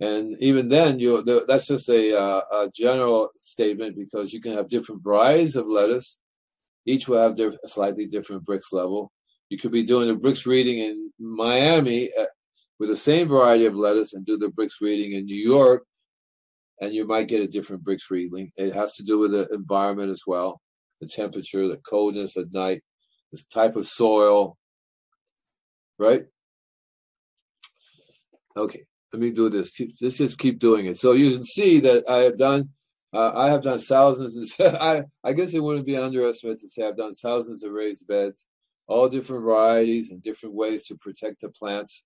And 0.00 0.36
even 0.40 0.68
then, 0.68 0.98
you 0.98 1.22
that's 1.22 1.68
just 1.68 1.88
a, 1.88 2.18
uh, 2.18 2.40
a 2.52 2.70
general 2.74 3.30
statement 3.40 3.96
because 3.96 4.32
you 4.32 4.40
can 4.40 4.52
have 4.54 4.68
different 4.68 5.02
varieties 5.02 5.56
of 5.56 5.66
lettuce. 5.66 6.20
Each 6.86 7.08
will 7.08 7.22
have 7.22 7.36
their 7.36 7.52
slightly 7.64 8.06
different 8.06 8.44
Brix 8.44 8.72
level. 8.72 9.10
You 9.50 9.58
could 9.58 9.72
be 9.72 9.84
doing 9.84 10.10
a 10.10 10.14
Brix 10.14 10.46
reading 10.46 10.78
in 10.78 11.12
Miami 11.18 12.10
uh, 12.18 12.26
with 12.78 12.88
the 12.88 12.96
same 12.96 13.28
variety 13.28 13.66
of 13.66 13.74
lettuce 13.74 14.14
and 14.14 14.26
do 14.26 14.36
the 14.36 14.48
Brix 14.48 14.80
reading 14.80 15.12
in 15.12 15.26
New 15.26 15.36
York, 15.36 15.84
and 16.80 16.94
you 16.94 17.06
might 17.06 17.28
get 17.28 17.42
a 17.42 17.46
different 17.46 17.84
Brix 17.84 18.10
reading. 18.10 18.50
It 18.56 18.74
has 18.74 18.94
to 18.96 19.02
do 19.02 19.18
with 19.18 19.32
the 19.32 19.48
environment 19.52 20.10
as 20.10 20.22
well, 20.26 20.60
the 21.00 21.06
temperature, 21.06 21.68
the 21.68 21.78
coldness 21.88 22.36
at 22.36 22.52
night, 22.52 22.82
this 23.30 23.44
type 23.44 23.76
of 23.76 23.86
soil, 23.86 24.56
right? 25.98 26.24
Okay 28.56 28.86
let 29.14 29.22
me 29.22 29.30
do 29.30 29.48
this. 29.48 29.80
Let's 30.02 30.18
just 30.18 30.38
keep 30.38 30.58
doing 30.58 30.86
it. 30.86 30.96
So 30.96 31.12
you 31.12 31.30
can 31.30 31.44
see 31.44 31.78
that 31.80 32.04
I 32.08 32.18
have 32.18 32.36
done, 32.36 32.70
uh, 33.14 33.32
I 33.34 33.50
have 33.50 33.62
done 33.62 33.78
thousands. 33.78 34.56
And 34.58 34.76
I, 34.80 35.04
I 35.22 35.32
guess 35.32 35.54
it 35.54 35.62
wouldn't 35.62 35.86
be 35.86 35.96
underestimate 35.96 36.58
to 36.60 36.68
say 36.68 36.86
I've 36.86 36.96
done 36.96 37.14
thousands 37.14 37.64
of 37.64 37.72
raised 37.72 38.06
beds, 38.06 38.46
all 38.86 39.08
different 39.08 39.44
varieties 39.44 40.10
and 40.10 40.22
different 40.22 40.54
ways 40.54 40.86
to 40.86 40.96
protect 40.96 41.40
the 41.40 41.48
plants. 41.50 42.04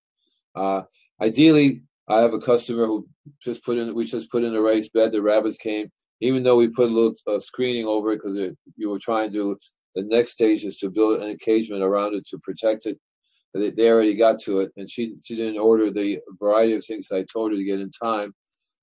Uh, 0.55 0.83
ideally, 1.21 1.83
I 2.09 2.21
have 2.21 2.35
a 2.35 2.39
customer 2.39 2.87
who 2.87 3.09
just 3.41 3.65
put 3.65 3.79
in, 3.79 3.95
we 3.95 4.05
just 4.05 4.31
put 4.31 4.45
in 4.45 4.55
a 4.55 4.63
raised 4.63 4.93
bed. 4.93 5.13
The 5.13 5.23
rabbits 5.23 5.57
came, 5.57 5.91
even 6.21 6.43
though 6.43 6.57
we 6.57 6.69
put 6.69 6.91
a 6.91 6.95
little 6.95 7.15
uh, 7.27 7.39
screening 7.39 7.87
over 7.87 8.13
it 8.13 8.17
because 8.17 8.37
you 8.77 8.91
were 8.91 8.99
trying 8.99 9.33
to. 9.33 9.59
The 9.95 10.05
next 10.05 10.31
stage 10.31 10.65
is 10.65 10.77
to 10.79 10.91
build 10.91 11.21
an 11.21 11.29
encagement 11.29 11.83
around 11.83 12.15
it 12.15 12.25
to 12.27 12.39
protect 12.39 12.87
it 12.87 12.99
they, 13.55 13.71
they 13.71 13.91
already 13.91 14.15
got 14.15 14.41
to 14.41 14.61
it, 14.61 14.73
and 14.77 14.91
she 14.91 15.15
she 15.25 15.37
didn't 15.37 15.59
order 15.59 15.91
the 15.91 16.21
variety 16.41 16.75
of 16.75 16.85
things 16.85 17.11
I 17.11 17.23
told 17.23 17.51
her 17.51 17.57
to 17.57 17.65
get 17.65 17.81
in 17.81 17.91
time 17.91 18.35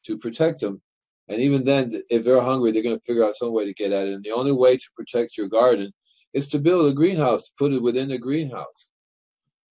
to 0.06 0.18
protect 0.18 0.62
them. 0.62 0.82
And 1.28 1.42
even 1.42 1.64
then, 1.64 2.02
if 2.10 2.24
they're 2.24 2.42
hungry, 2.42 2.72
they're 2.72 2.84
going 2.84 2.98
to 2.98 3.06
figure 3.06 3.26
out 3.26 3.36
some 3.36 3.54
way 3.54 3.66
to 3.66 3.74
get 3.74 3.92
at 3.92 4.08
it. 4.08 4.14
And 4.14 4.24
the 4.24 4.32
only 4.32 4.52
way 4.52 4.78
to 4.78 4.92
protect 4.96 5.38
your 5.38 5.48
garden 5.48 5.92
is 6.34 6.48
to 6.50 6.60
build 6.60 6.92
a 6.92 6.94
greenhouse, 6.94 7.50
put 7.58 7.74
it 7.74 7.82
within 7.82 8.10
the 8.10 8.18
greenhouse. 8.18 8.92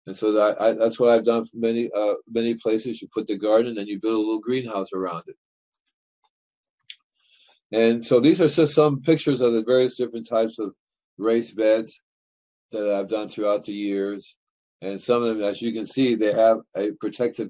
And 0.08 0.16
so 0.16 0.32
that 0.34 0.62
I, 0.62 0.74
that's 0.74 1.00
what 1.00 1.10
I've 1.10 1.26
done 1.26 1.46
for 1.46 1.58
many 1.58 1.90
uh, 1.96 2.16
many 2.30 2.56
places. 2.56 3.02
You 3.02 3.10
put 3.14 3.28
the 3.28 3.38
garden 3.38 3.78
and 3.78 3.88
you 3.88 4.00
build 4.00 4.16
a 4.16 4.20
little 4.20 4.40
greenhouse 4.40 4.94
around 4.94 5.24
it. 5.28 5.36
And 7.72 8.04
so 8.04 8.20
these 8.20 8.40
are 8.40 8.48
just 8.48 8.74
some 8.74 9.02
pictures 9.02 9.42
of 9.42 9.54
the 9.54 9.64
various 9.64 9.96
different 9.96 10.28
types 10.28 10.60
of 10.60 10.74
raised 11.18 11.58
beds 11.58 12.02
that 12.72 12.88
I've 12.88 13.10
done 13.10 13.28
throughout 13.28 13.64
the 13.64 13.74
years 13.74 14.38
and 14.82 15.02
some 15.02 15.24
of 15.24 15.30
them, 15.30 15.44
as 15.44 15.62
you 15.62 15.74
can 15.74 15.86
see, 15.86 16.16
they 16.16 16.34
have 16.34 16.58
a 16.76 16.92
protective 17.00 17.50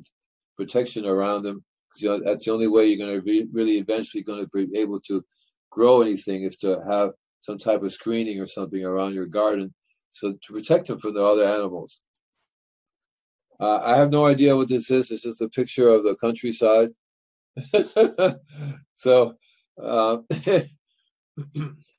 protection 0.55 1.05
around 1.05 1.43
them. 1.43 1.63
You 2.01 2.10
know, 2.10 2.21
that's 2.23 2.45
the 2.45 2.51
only 2.51 2.67
way 2.67 2.88
you're 2.88 3.05
going 3.05 3.15
to 3.15 3.21
be 3.21 3.47
really 3.51 3.77
eventually 3.77 4.23
going 4.23 4.45
to 4.45 4.67
be 4.67 4.77
able 4.79 4.99
to 5.01 5.23
grow 5.69 6.01
anything 6.01 6.43
is 6.43 6.57
to 6.57 6.81
have 6.89 7.12
some 7.41 7.57
type 7.57 7.83
of 7.83 7.93
screening 7.93 8.39
or 8.39 8.47
something 8.47 8.83
around 8.83 9.13
your 9.13 9.25
garden, 9.25 9.73
so 10.12 10.33
to 10.33 10.53
protect 10.53 10.88
them 10.88 10.99
from 10.99 11.13
the 11.13 11.23
other 11.23 11.43
animals. 11.43 12.01
Uh, 13.60 13.79
I 13.83 13.95
have 13.95 14.12
no 14.12 14.25
idea 14.25 14.55
what 14.55 14.69
this 14.69 14.91
is. 14.91 15.12
It's 15.12 15.23
just 15.23 15.41
a 15.41 15.49
picture 15.49 15.89
of 15.89 16.03
the 16.03 16.15
countryside. 16.15 16.89
so, 18.95 19.36
uh, 19.81 20.17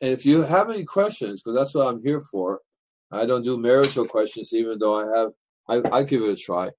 if 0.00 0.26
you 0.26 0.42
have 0.42 0.70
any 0.70 0.84
questions, 0.84 1.42
because 1.42 1.56
that's 1.56 1.74
what 1.74 1.88
I'm 1.88 2.02
here 2.02 2.20
for, 2.20 2.60
I 3.10 3.26
don't 3.26 3.44
do 3.44 3.58
marital 3.58 4.06
questions, 4.06 4.52
even 4.52 4.78
though 4.78 5.00
I 5.00 5.18
have. 5.18 5.32
I, 5.68 5.98
I 5.98 6.02
give 6.02 6.22
it 6.22 6.30
a 6.30 6.36
try. 6.36 6.70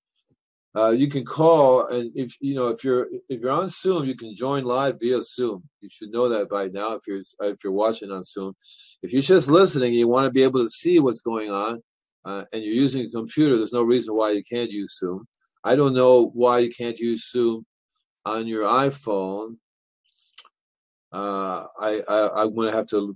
Uh, 0.78 0.92
you 0.92 1.08
can 1.08 1.26
call, 1.26 1.88
and 1.88 2.12
if 2.16 2.36
you 2.42 2.54
know 2.54 2.68
if 2.68 2.84
you're 2.84 3.08
if 3.28 3.42
you're 3.42 3.50
on 3.52 3.68
Zoom, 3.68 4.06
you 4.06 4.16
can 4.16 4.36
join 4.36 4.64
live 4.64 5.00
via 5.00 5.20
Zoom. 5.24 5.64
You 5.82 5.90
should 5.90 6.12
know 6.12 6.30
that 6.30 6.48
by 6.48 6.68
now 6.68 6.94
if 6.94 7.02
you're 7.08 7.22
if 7.52 7.58
you're 7.64 7.74
watching 7.74 8.12
on 8.12 8.24
Zoom. 8.24 8.54
If 9.02 9.12
you're 9.12 9.24
just 9.24 9.50
listening, 9.50 9.94
you 9.94 10.08
want 10.08 10.26
to 10.26 10.32
be 10.32 10.44
able 10.44 10.62
to 10.62 10.70
see 10.70 11.00
what's 11.00 11.22
going 11.22 11.50
on, 11.50 11.82
uh, 12.24 12.44
and 12.54 12.64
you're 12.64 12.74
using 12.74 13.08
a 13.08 13.10
computer. 13.10 13.58
There's 13.58 13.74
no 13.74 13.82
reason 13.82 14.16
why 14.16 14.32
you 14.32 14.44
can't 14.44 14.70
use 14.70 15.00
Zoom. 15.00 15.28
I 15.64 15.76
don't 15.76 15.96
know 15.96 16.32
why 16.36 16.60
you 16.60 16.70
can't 16.70 17.00
use 17.00 17.32
Zoom 17.32 17.66
on 18.26 18.48
your 18.48 18.66
iPhone. 18.66 19.58
Uh, 21.12 21.64
I, 21.80 22.02
I 22.08 22.44
I'm 22.44 22.56
to 22.56 22.72
have 22.72 22.88
to 22.88 23.16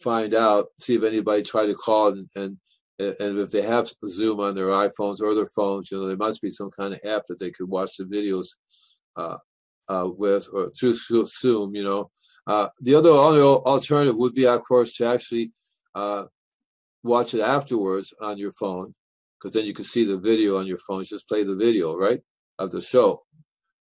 find 0.00 0.34
out, 0.34 0.68
see 0.78 0.94
if 0.94 1.02
anybody 1.02 1.42
tried 1.42 1.66
to 1.66 1.74
call 1.74 2.08
and, 2.08 2.28
and 2.34 2.56
and 3.00 3.38
if 3.38 3.50
they 3.50 3.62
have 3.62 3.90
Zoom 4.06 4.40
on 4.40 4.54
their 4.54 4.68
iPhones 4.68 5.20
or 5.20 5.34
their 5.34 5.46
phones, 5.46 5.90
you 5.90 5.98
know, 5.98 6.06
there 6.06 6.16
must 6.16 6.42
be 6.42 6.50
some 6.50 6.70
kind 6.70 6.92
of 6.92 7.00
app 7.04 7.22
that 7.28 7.38
they 7.38 7.50
could 7.50 7.68
watch 7.68 7.96
the 7.96 8.04
videos 8.04 8.48
uh, 9.16 9.38
uh, 9.88 10.08
with 10.08 10.48
or 10.52 10.68
through 10.68 10.94
Zoom. 10.94 11.74
You 11.74 11.84
know, 11.84 12.10
uh, 12.46 12.68
the 12.80 12.94
other, 12.94 13.10
alternative 13.10 14.16
would 14.18 14.34
be, 14.34 14.46
of 14.46 14.62
course, 14.64 14.94
to 14.94 15.06
actually 15.06 15.52
uh, 15.94 16.24
watch 17.02 17.34
it 17.34 17.40
afterwards 17.40 18.12
on 18.20 18.38
your 18.38 18.52
phone, 18.52 18.94
because 19.38 19.54
then 19.54 19.66
you 19.66 19.74
can 19.74 19.84
see 19.84 20.04
the 20.04 20.18
video 20.18 20.58
on 20.58 20.66
your 20.66 20.78
phone. 20.78 21.04
Just 21.04 21.28
play 21.28 21.42
the 21.42 21.56
video, 21.56 21.96
right, 21.96 22.20
of 22.58 22.70
the 22.70 22.82
show. 22.82 23.22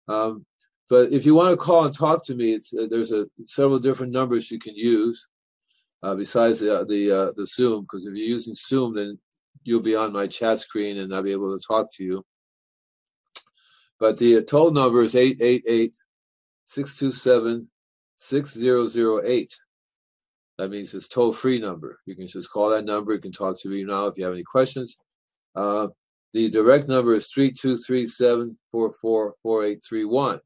Um, 0.08 0.46
but 0.90 1.12
if 1.12 1.26
you 1.26 1.36
want 1.36 1.52
to 1.52 1.58
call 1.58 1.86
and 1.86 1.94
talk 1.94 2.26
to 2.26 2.36
me, 2.36 2.56
uh, 2.56 2.88
there's 2.90 3.12
a 3.12 3.28
several 3.46 3.80
different 3.80 4.12
numbers 4.12 4.52
you 4.52 4.60
can 4.60 4.76
use 4.76 5.28
uh, 6.04 6.16
besides 6.16 6.60
the 6.60 6.86
the 6.88 7.12
uh, 7.12 7.32
the 7.36 7.46
Zoom, 7.46 7.82
because 7.82 8.06
if 8.06 8.14
you're 8.16 8.28
using 8.28 8.56
Zoom, 8.56 8.96
then 8.96 9.18
you'll 9.64 9.82
be 9.82 9.96
on 9.96 10.14
my 10.14 10.28
chat 10.28 10.60
screen 10.60 10.98
and 10.98 11.14
I'll 11.14 11.24
be 11.24 11.32
able 11.32 11.58
to 11.58 11.64
talk 11.66 11.88
to 11.96 12.04
you. 12.04 12.24
But 14.00 14.18
the 14.18 14.44
toll 14.44 14.72
number 14.72 15.02
is 15.02 15.16
888 15.16 15.96
627 16.68 17.68
6008. 18.18 19.56
That 20.58 20.70
means 20.70 20.94
it's 20.94 21.08
toll 21.08 21.32
free 21.32 21.60
number. 21.60 22.00
You 22.06 22.16
can 22.16 22.28
just 22.28 22.52
call 22.52 22.70
that 22.70 22.86
number. 22.86 23.14
You 23.14 23.20
can 23.20 23.32
talk 23.32 23.60
to 23.60 23.70
me 23.70 23.84
now 23.84 24.08
if 24.08 24.18
you 24.18 24.24
have 24.26 24.34
any 24.34 24.44
questions. 24.44 24.98
Uh, 25.56 25.88
the 26.34 26.50
direct 26.50 26.88
number 26.88 27.14
is 27.14 27.32
3237 27.32 28.58
444831. 28.72 30.40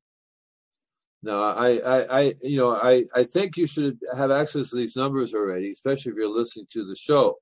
No, 1.23 1.43
I, 1.43 1.77
I, 1.77 2.19
I, 2.19 2.33
you 2.41 2.57
know, 2.57 2.75
I, 2.75 3.05
I 3.15 3.23
think 3.23 3.55
you 3.55 3.67
should 3.67 3.99
have 4.17 4.31
access 4.31 4.71
to 4.71 4.75
these 4.75 4.95
numbers 4.95 5.35
already, 5.35 5.69
especially 5.69 6.13
if 6.13 6.17
you're 6.17 6.35
listening 6.35 6.65
to 6.71 6.83
the 6.83 6.95
show. 6.95 7.35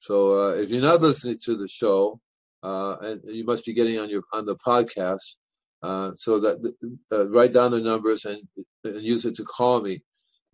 So 0.00 0.38
uh, 0.38 0.52
if 0.54 0.70
you're 0.70 0.80
not 0.80 1.02
listening 1.02 1.36
to 1.44 1.56
the 1.56 1.68
show, 1.68 2.20
uh, 2.62 2.96
and 3.02 3.20
you 3.24 3.44
must 3.44 3.64
be 3.64 3.74
getting 3.74 3.98
on 3.98 4.08
your 4.08 4.22
on 4.32 4.46
the 4.46 4.56
podcast, 4.56 5.36
uh, 5.82 6.12
so 6.16 6.38
that 6.40 6.74
uh, 7.12 7.28
write 7.28 7.52
down 7.52 7.70
the 7.70 7.80
numbers 7.80 8.24
and, 8.24 8.40
and 8.84 9.02
use 9.02 9.24
it 9.26 9.34
to 9.36 9.44
call 9.44 9.82
me. 9.82 10.02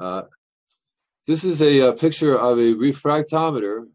Uh, 0.00 0.22
this 1.26 1.44
is 1.44 1.62
a, 1.62 1.90
a, 1.90 1.92
picture 1.92 2.36
of 2.36 2.58
a 2.58 2.74
refractometer. 2.74 3.86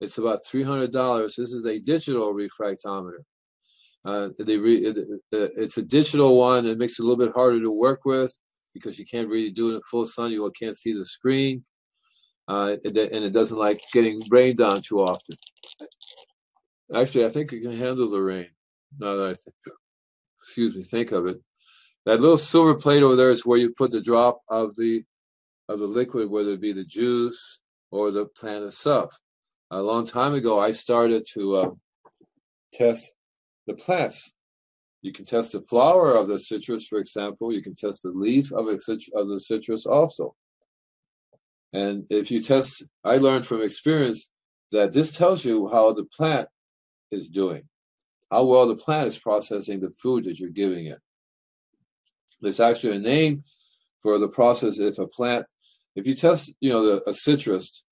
It's 0.00 0.18
about 0.18 0.44
three 0.44 0.62
hundred 0.62 0.92
dollars. 0.92 1.34
This 1.36 1.52
is 1.52 1.66
a 1.66 1.80
digital 1.80 2.32
refractometer. 2.32 3.24
Uh, 4.06 4.28
they 4.38 4.56
re, 4.56 4.94
it's 5.32 5.78
a 5.78 5.82
digital 5.82 6.38
one 6.38 6.62
that 6.64 6.78
makes 6.78 6.98
it 6.98 7.02
a 7.02 7.04
little 7.04 7.24
bit 7.24 7.34
harder 7.34 7.60
to 7.60 7.72
work 7.72 8.04
with 8.04 8.32
because 8.72 9.00
you 9.00 9.04
can't 9.04 9.28
really 9.28 9.50
do 9.50 9.72
it 9.72 9.74
in 9.74 9.80
full 9.82 10.06
sun. 10.06 10.30
You 10.30 10.48
can't 10.56 10.76
see 10.76 10.92
the 10.92 11.04
screen, 11.04 11.64
uh, 12.46 12.76
and 12.84 12.96
it 12.96 13.32
doesn't 13.32 13.58
like 13.58 13.80
getting 13.92 14.20
rained 14.30 14.60
on 14.60 14.80
too 14.80 15.00
often. 15.00 15.34
Actually, 16.94 17.26
I 17.26 17.30
think 17.30 17.52
it 17.52 17.62
can 17.62 17.76
handle 17.76 18.08
the 18.08 18.20
rain. 18.20 18.46
Now 19.00 19.16
that 19.16 19.30
I 19.30 19.34
think, 19.34 19.56
excuse 20.40 20.76
me, 20.76 20.84
think 20.84 21.10
of 21.10 21.26
it. 21.26 21.40
That 22.04 22.20
little 22.20 22.38
silver 22.38 22.76
plate 22.76 23.02
over 23.02 23.16
there 23.16 23.32
is 23.32 23.44
where 23.44 23.58
you 23.58 23.70
put 23.70 23.90
the 23.90 24.00
drop 24.00 24.40
of 24.48 24.76
the 24.76 25.02
of 25.68 25.80
the 25.80 25.86
liquid, 25.88 26.30
whether 26.30 26.50
it 26.50 26.60
be 26.60 26.72
the 26.72 26.84
juice 26.84 27.60
or 27.90 28.12
the 28.12 28.26
plant 28.26 28.64
itself. 28.64 29.18
A 29.72 29.82
long 29.82 30.06
time 30.06 30.34
ago, 30.34 30.60
I 30.60 30.70
started 30.70 31.24
to 31.34 31.56
uh, 31.56 31.70
test 32.72 33.15
the 33.66 33.74
plants. 33.74 34.32
You 35.02 35.12
can 35.12 35.24
test 35.24 35.52
the 35.52 35.62
flower 35.62 36.16
of 36.16 36.26
the 36.26 36.38
citrus, 36.38 36.86
for 36.86 36.98
example. 36.98 37.52
You 37.52 37.62
can 37.62 37.74
test 37.74 38.02
the 38.02 38.10
leaf 38.10 38.52
of, 38.52 38.66
a, 38.66 38.78
of 39.14 39.28
the 39.28 39.38
citrus 39.38 39.86
also. 39.86 40.34
And 41.72 42.06
if 42.10 42.30
you 42.30 42.42
test, 42.42 42.84
I 43.04 43.18
learned 43.18 43.46
from 43.46 43.62
experience 43.62 44.30
that 44.72 44.92
this 44.92 45.16
tells 45.16 45.44
you 45.44 45.68
how 45.68 45.92
the 45.92 46.04
plant 46.04 46.48
is 47.10 47.28
doing, 47.28 47.64
how 48.30 48.44
well 48.44 48.66
the 48.66 48.76
plant 48.76 49.08
is 49.08 49.18
processing 49.18 49.80
the 49.80 49.92
food 50.02 50.24
that 50.24 50.40
you're 50.40 50.50
giving 50.50 50.86
it. 50.86 50.98
There's 52.40 52.60
actually 52.60 52.96
a 52.96 53.00
name 53.00 53.44
for 54.02 54.18
the 54.18 54.28
process 54.28 54.78
if 54.78 54.98
a 54.98 55.06
plant, 55.06 55.48
if 55.94 56.06
you 56.06 56.14
test, 56.14 56.54
you 56.60 56.70
know, 56.70 56.84
the, 56.84 57.08
a 57.08 57.12
citrus 57.12 57.84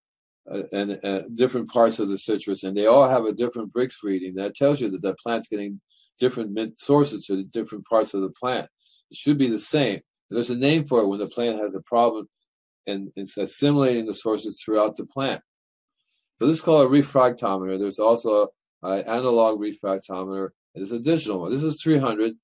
uh, 0.51 0.63
and 0.73 0.99
uh, 1.05 1.23
different 1.35 1.71
parts 1.71 1.99
of 1.99 2.09
the 2.09 2.19
citrus, 2.19 2.65
and 2.65 2.77
they 2.77 2.87
all 2.87 3.09
have 3.09 3.25
a 3.25 3.33
different 3.33 3.73
Brix 3.73 3.97
reading. 4.03 4.35
That 4.35 4.55
tells 4.55 4.81
you 4.81 4.91
that 4.91 5.03
the 5.03 5.15
plant's 5.23 5.49
getting 5.49 5.79
different 6.19 6.79
sources 6.79 7.27
to 7.27 7.37
the 7.37 7.45
different 7.45 7.87
parts 7.87 8.15
of 8.15 8.23
the 8.23 8.31
plant. 8.31 8.67
It 9.11 9.17
should 9.17 9.39
be 9.39 9.49
the 9.49 9.59
same. 9.59 10.01
There's 10.31 10.51
a 10.51 10.59
name 10.59 10.87
for 10.87 11.01
it 11.01 11.09
when 11.09 11.19
the 11.19 11.29
plant 11.29 11.59
has 11.59 11.75
a 11.75 11.83
problem 11.83 12.29
and 12.87 13.11
it's 13.17 13.37
assimilating 13.37 14.07
the 14.07 14.15
sources 14.15 14.61
throughout 14.63 14.97
the 14.97 15.07
plant. 15.07 15.41
So 16.39 16.47
this 16.47 16.57
is 16.57 16.63
called 16.63 16.87
a 16.87 16.91
refractometer. 16.91 17.79
There's 17.79 17.99
also 17.99 18.49
an 18.83 19.05
analog 19.07 19.61
refractometer. 19.61 20.51
It's 20.75 20.91
a 20.91 21.01
digital 21.01 21.41
one. 21.41 21.51
This 21.51 21.63
is 21.63 21.81
300. 21.83 22.35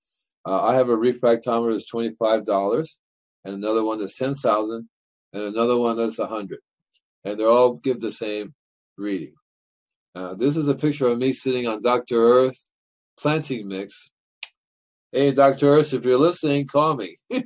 Uh, 0.47 0.63
I 0.63 0.75
have 0.75 0.89
a 0.89 0.97
refractometer 0.97 1.73
that's 1.73 1.87
twenty 1.87 2.13
five 2.19 2.45
dollars, 2.47 2.99
and 3.45 3.55
another 3.55 3.85
one 3.85 3.99
that's 3.99 4.17
ten 4.17 4.33
thousand, 4.33 4.89
and 5.35 5.43
another 5.43 5.79
one 5.79 5.97
that's 5.97 6.19
hundred, 6.19 6.61
and 7.25 7.39
they 7.39 7.45
all 7.45 7.75
give 7.75 8.01
the 8.01 8.11
same 8.11 8.55
reading. 8.97 9.35
Uh, 10.15 10.35
this 10.35 10.57
is 10.57 10.69
a 10.69 10.75
picture 10.75 11.07
of 11.07 11.19
me 11.19 11.33
sitting 11.33 11.67
on 11.67 11.83
Dr. 11.83 12.17
Earth 12.17 12.71
planting 13.19 13.69
mix. 13.69 14.11
Hey, 15.13 15.33
Dr. 15.33 15.67
Earth, 15.67 15.93
if 15.95 16.05
you're 16.05 16.19
listening, 16.19 16.67
call 16.67 16.97
me. 16.97 17.17
and 17.31 17.43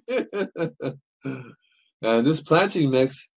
this 2.03 2.43
planting 2.43 2.91
mix, 2.91 3.29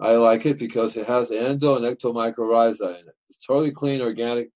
I 0.00 0.16
like 0.16 0.44
it 0.46 0.58
because 0.58 0.96
it 0.96 1.06
has 1.06 1.30
endo 1.30 1.76
and 1.76 1.84
ectomycorrhiza 1.84 2.88
in 2.88 3.08
it. 3.08 3.14
It's 3.28 3.44
totally 3.46 3.70
clean, 3.70 4.00
organic 4.00 4.50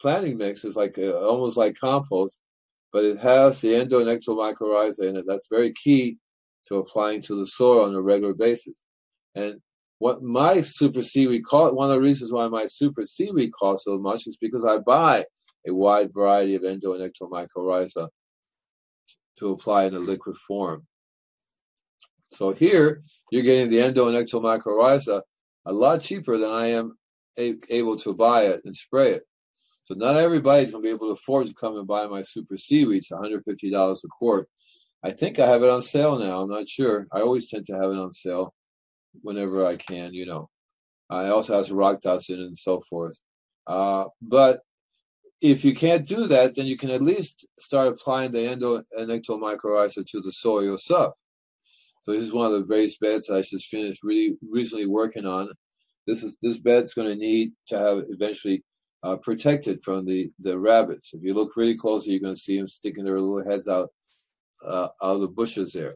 planting 0.00 0.36
mix. 0.36 0.64
It's 0.64 0.76
like 0.76 0.98
uh, 0.98 1.18
almost 1.18 1.56
like 1.56 1.76
compost, 1.78 2.40
but 2.92 3.04
it 3.04 3.18
has 3.18 3.60
the 3.60 3.74
endo 3.76 4.00
and 4.00 4.08
ectomycorrhiza 4.08 5.00
in 5.00 5.16
it. 5.16 5.24
That's 5.26 5.48
very 5.48 5.72
key 5.72 6.18
to 6.68 6.76
applying 6.76 7.22
to 7.22 7.36
the 7.36 7.46
soil 7.46 7.86
on 7.86 7.94
a 7.94 8.02
regular 8.02 8.34
basis. 8.34 8.84
And 9.34 9.60
what 10.04 10.22
my 10.22 10.60
super 10.60 11.00
seaweed 11.00 11.46
cost, 11.46 11.74
one 11.74 11.88
of 11.88 11.94
the 11.94 12.00
reasons 12.02 12.30
why 12.30 12.46
my 12.46 12.66
super 12.66 13.06
seaweed 13.06 13.50
costs 13.58 13.86
so 13.86 13.98
much 13.98 14.26
is 14.26 14.36
because 14.36 14.62
I 14.62 14.76
buy 14.76 15.24
a 15.66 15.72
wide 15.72 16.12
variety 16.12 16.54
of 16.54 16.62
endo 16.62 16.92
and 16.92 17.10
ectomycorrhiza 17.10 18.10
to 19.38 19.48
apply 19.48 19.84
in 19.84 19.94
a 19.94 19.98
liquid 19.98 20.36
form. 20.36 20.86
So 22.30 22.52
here, 22.52 23.02
you're 23.32 23.44
getting 23.44 23.70
the 23.70 23.80
endo 23.80 24.06
and 24.08 24.14
ectomycorrhiza 24.14 25.22
a 25.64 25.72
lot 25.72 26.02
cheaper 26.02 26.36
than 26.36 26.50
I 26.50 26.66
am 26.66 26.98
a- 27.38 27.56
able 27.70 27.96
to 27.96 28.14
buy 28.14 28.42
it 28.42 28.60
and 28.66 28.76
spray 28.76 29.12
it. 29.12 29.22
So 29.84 29.94
not 29.94 30.16
everybody's 30.16 30.72
to 30.72 30.80
be 30.80 30.90
able 30.90 31.06
to 31.06 31.12
afford 31.14 31.46
to 31.46 31.54
come 31.54 31.78
and 31.78 31.86
buy 31.86 32.06
my 32.08 32.20
super 32.20 32.58
seaweed. 32.58 32.98
It's 32.98 33.10
$150 33.10 34.04
a 34.04 34.08
quart. 34.08 34.50
I 35.02 35.12
think 35.12 35.38
I 35.38 35.46
have 35.46 35.62
it 35.62 35.70
on 35.70 35.80
sale 35.80 36.18
now. 36.18 36.42
I'm 36.42 36.50
not 36.50 36.68
sure. 36.68 37.06
I 37.10 37.22
always 37.22 37.48
tend 37.48 37.64
to 37.68 37.74
have 37.76 37.90
it 37.90 37.96
on 37.96 38.10
sale 38.10 38.52
whenever 39.22 39.66
I 39.66 39.76
can, 39.76 40.14
you 40.14 40.26
know. 40.26 40.48
I 41.10 41.28
also 41.28 41.56
has 41.56 41.70
rock 41.70 42.00
dust 42.00 42.30
in 42.30 42.40
and 42.40 42.56
so 42.56 42.80
forth. 42.88 43.20
Uh, 43.66 44.04
but 44.22 44.60
if 45.40 45.64
you 45.64 45.74
can't 45.74 46.06
do 46.06 46.26
that, 46.26 46.54
then 46.54 46.66
you 46.66 46.76
can 46.76 46.90
at 46.90 47.02
least 47.02 47.46
start 47.58 47.88
applying 47.88 48.32
the 48.32 48.48
endo 48.48 48.82
and 48.92 49.10
ectomycorrhiza 49.10 50.06
to 50.06 50.20
the 50.20 50.32
soil 50.32 50.64
yourself. 50.64 51.14
So 52.02 52.12
this 52.12 52.22
is 52.22 52.32
one 52.32 52.46
of 52.46 52.52
the 52.52 52.64
raised 52.64 53.00
beds 53.00 53.30
I 53.30 53.40
just 53.40 53.66
finished 53.66 54.02
really 54.02 54.36
recently 54.50 54.86
working 54.86 55.26
on. 55.26 55.50
This 56.06 56.22
is 56.22 56.38
this 56.42 56.58
bed's 56.58 56.92
going 56.92 57.08
to 57.08 57.16
need 57.16 57.52
to 57.68 57.78
have 57.78 58.04
eventually 58.08 58.62
uh, 59.02 59.16
protected 59.16 59.82
from 59.82 60.04
the 60.04 60.30
the 60.40 60.58
rabbits. 60.58 61.14
If 61.14 61.22
you 61.22 61.32
look 61.34 61.56
really 61.56 61.76
closely, 61.76 62.12
you're 62.12 62.20
going 62.20 62.34
to 62.34 62.40
see 62.40 62.58
them 62.58 62.68
sticking 62.68 63.04
their 63.04 63.20
little 63.20 63.50
heads 63.50 63.68
out 63.68 63.88
uh, 64.66 64.88
out 65.02 65.14
of 65.16 65.20
the 65.20 65.28
bushes 65.28 65.72
there. 65.72 65.94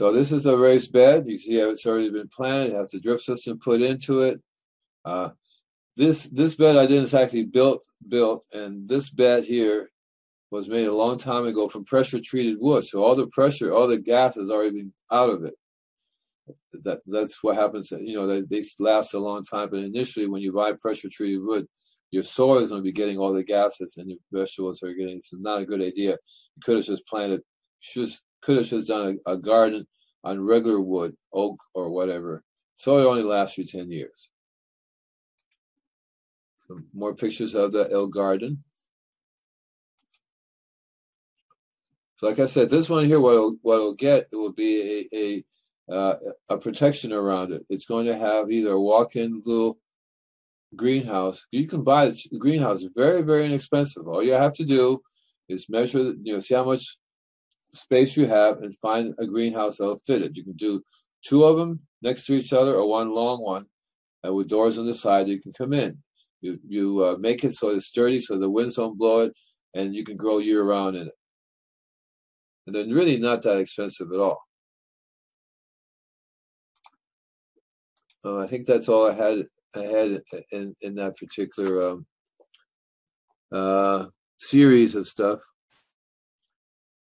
So 0.00 0.14
this 0.14 0.32
is 0.32 0.44
the 0.44 0.56
raised 0.56 0.94
bed. 0.94 1.24
You 1.26 1.36
see 1.36 1.60
how 1.60 1.68
it's 1.68 1.84
already 1.84 2.08
been 2.08 2.30
planted. 2.34 2.72
It 2.72 2.76
has 2.76 2.88
the 2.88 3.00
drip 3.00 3.20
system 3.20 3.58
put 3.62 3.82
into 3.82 4.20
it. 4.20 4.40
Uh, 5.04 5.28
this 5.94 6.24
this 6.30 6.54
bed 6.54 6.76
I 6.76 6.86
didn't 6.86 7.12
actually 7.12 7.44
built 7.44 7.84
built, 8.08 8.42
and 8.54 8.88
this 8.88 9.10
bed 9.10 9.44
here 9.44 9.90
was 10.50 10.70
made 10.70 10.86
a 10.86 10.94
long 10.94 11.18
time 11.18 11.44
ago 11.44 11.68
from 11.68 11.84
pressure 11.84 12.18
treated 12.18 12.56
wood. 12.62 12.86
So 12.86 13.04
all 13.04 13.14
the 13.14 13.26
pressure, 13.26 13.74
all 13.74 13.86
the 13.86 13.98
gas 13.98 14.36
has 14.36 14.48
already 14.48 14.70
been 14.70 14.92
out 15.12 15.28
of 15.28 15.44
it. 15.44 15.52
That 16.82 17.00
that's 17.12 17.44
what 17.44 17.56
happens. 17.56 17.90
You 17.90 18.14
know, 18.14 18.26
they, 18.26 18.40
they 18.40 18.66
last 18.78 19.12
a 19.12 19.18
long 19.18 19.42
time. 19.42 19.68
But 19.70 19.80
initially, 19.80 20.28
when 20.28 20.40
you 20.40 20.50
buy 20.50 20.72
pressure 20.80 21.10
treated 21.12 21.42
wood, 21.42 21.66
your 22.10 22.22
soil 22.22 22.60
is 22.60 22.70
going 22.70 22.80
to 22.80 22.90
be 22.90 22.90
getting 22.90 23.18
all 23.18 23.34
the 23.34 23.44
gases, 23.44 23.98
and 23.98 24.08
your 24.08 24.18
vegetables 24.32 24.82
are 24.82 24.94
getting. 24.94 25.16
It's 25.16 25.34
not 25.34 25.60
a 25.60 25.66
good 25.66 25.82
idea. 25.82 26.12
You 26.12 26.62
could 26.64 26.76
have 26.76 26.86
just 26.86 27.06
planted, 27.06 27.42
just 27.82 28.24
could 28.42 28.56
have 28.56 28.66
just 28.66 28.88
done 28.88 29.20
a, 29.26 29.32
a 29.32 29.36
garden 29.36 29.86
on 30.24 30.40
regular 30.40 30.80
wood, 30.80 31.16
oak 31.32 31.58
or 31.74 31.90
whatever. 31.90 32.42
so 32.74 32.98
it 32.98 33.04
only 33.04 33.22
lasts 33.22 33.56
for 33.56 33.62
ten 33.62 33.90
years. 33.90 34.30
More 36.94 37.14
pictures 37.14 37.54
of 37.54 37.72
the 37.72 37.88
El 37.90 38.06
Garden. 38.06 38.62
So, 42.16 42.28
like 42.28 42.38
I 42.38 42.46
said, 42.46 42.70
this 42.70 42.88
one 42.88 43.06
here, 43.06 43.18
what 43.18 43.32
it'll, 43.34 43.56
what 43.62 43.76
it'll 43.76 43.94
get, 43.94 44.26
it 44.30 44.36
will 44.36 44.52
be 44.52 45.08
a 45.12 45.44
a, 45.90 45.94
uh, 45.94 46.16
a 46.50 46.58
protection 46.58 47.12
around 47.12 47.52
it. 47.52 47.64
It's 47.68 47.86
going 47.86 48.06
to 48.06 48.16
have 48.16 48.50
either 48.50 48.72
a 48.72 48.80
walk-in 48.80 49.42
little 49.44 49.78
greenhouse. 50.76 51.46
You 51.50 51.66
can 51.66 51.82
buy 51.82 52.06
the 52.06 52.38
greenhouse; 52.38 52.84
very, 52.94 53.22
very 53.22 53.46
inexpensive. 53.46 54.06
All 54.06 54.22
you 54.22 54.32
have 54.32 54.52
to 54.54 54.64
do 54.64 55.00
is 55.48 55.68
measure, 55.68 56.12
you 56.22 56.34
know, 56.34 56.40
see 56.40 56.54
how 56.54 56.64
much 56.64 56.98
space 57.74 58.16
you 58.16 58.26
have, 58.26 58.58
and 58.62 58.76
find 58.78 59.14
a 59.18 59.26
greenhouse 59.26 59.78
that'll 59.78 60.00
fit 60.06 60.22
it. 60.22 60.36
You 60.36 60.44
can 60.44 60.54
do 60.54 60.82
two 61.24 61.44
of 61.44 61.58
them 61.58 61.80
next 62.02 62.26
to 62.26 62.34
each 62.34 62.52
other, 62.52 62.74
or 62.74 62.88
one 62.88 63.10
long 63.10 63.42
one, 63.42 63.66
and 64.22 64.34
with 64.34 64.48
doors 64.48 64.78
on 64.78 64.86
the 64.86 64.94
side 64.94 65.28
you 65.28 65.40
can 65.40 65.52
come 65.52 65.72
in. 65.72 65.98
You 66.40 66.58
you 66.66 67.04
uh, 67.04 67.16
make 67.18 67.44
it 67.44 67.52
so 67.52 67.70
it's 67.70 67.86
sturdy, 67.86 68.20
so 68.20 68.38
the 68.38 68.50
winds 68.50 68.76
don't 68.76 68.98
blow 68.98 69.22
it, 69.22 69.38
and 69.74 69.94
you 69.94 70.04
can 70.04 70.16
grow 70.16 70.38
year 70.38 70.62
round 70.62 70.96
in 70.96 71.08
it 71.08 71.14
and 72.66 72.88
they're 72.88 72.94
really 72.94 73.18
not 73.18 73.42
that 73.42 73.58
expensive 73.58 74.12
at 74.12 74.20
all. 74.20 74.42
Uh, 78.24 78.38
I 78.38 78.46
think 78.46 78.66
that's 78.66 78.88
all 78.88 79.10
I 79.10 79.14
had. 79.14 79.46
I 79.74 79.80
had 79.80 80.20
in 80.52 80.74
in 80.82 80.94
that 80.96 81.16
particular 81.16 81.90
um, 81.90 82.06
uh, 83.52 84.06
series 84.36 84.94
of 84.94 85.06
stuff. 85.06 85.40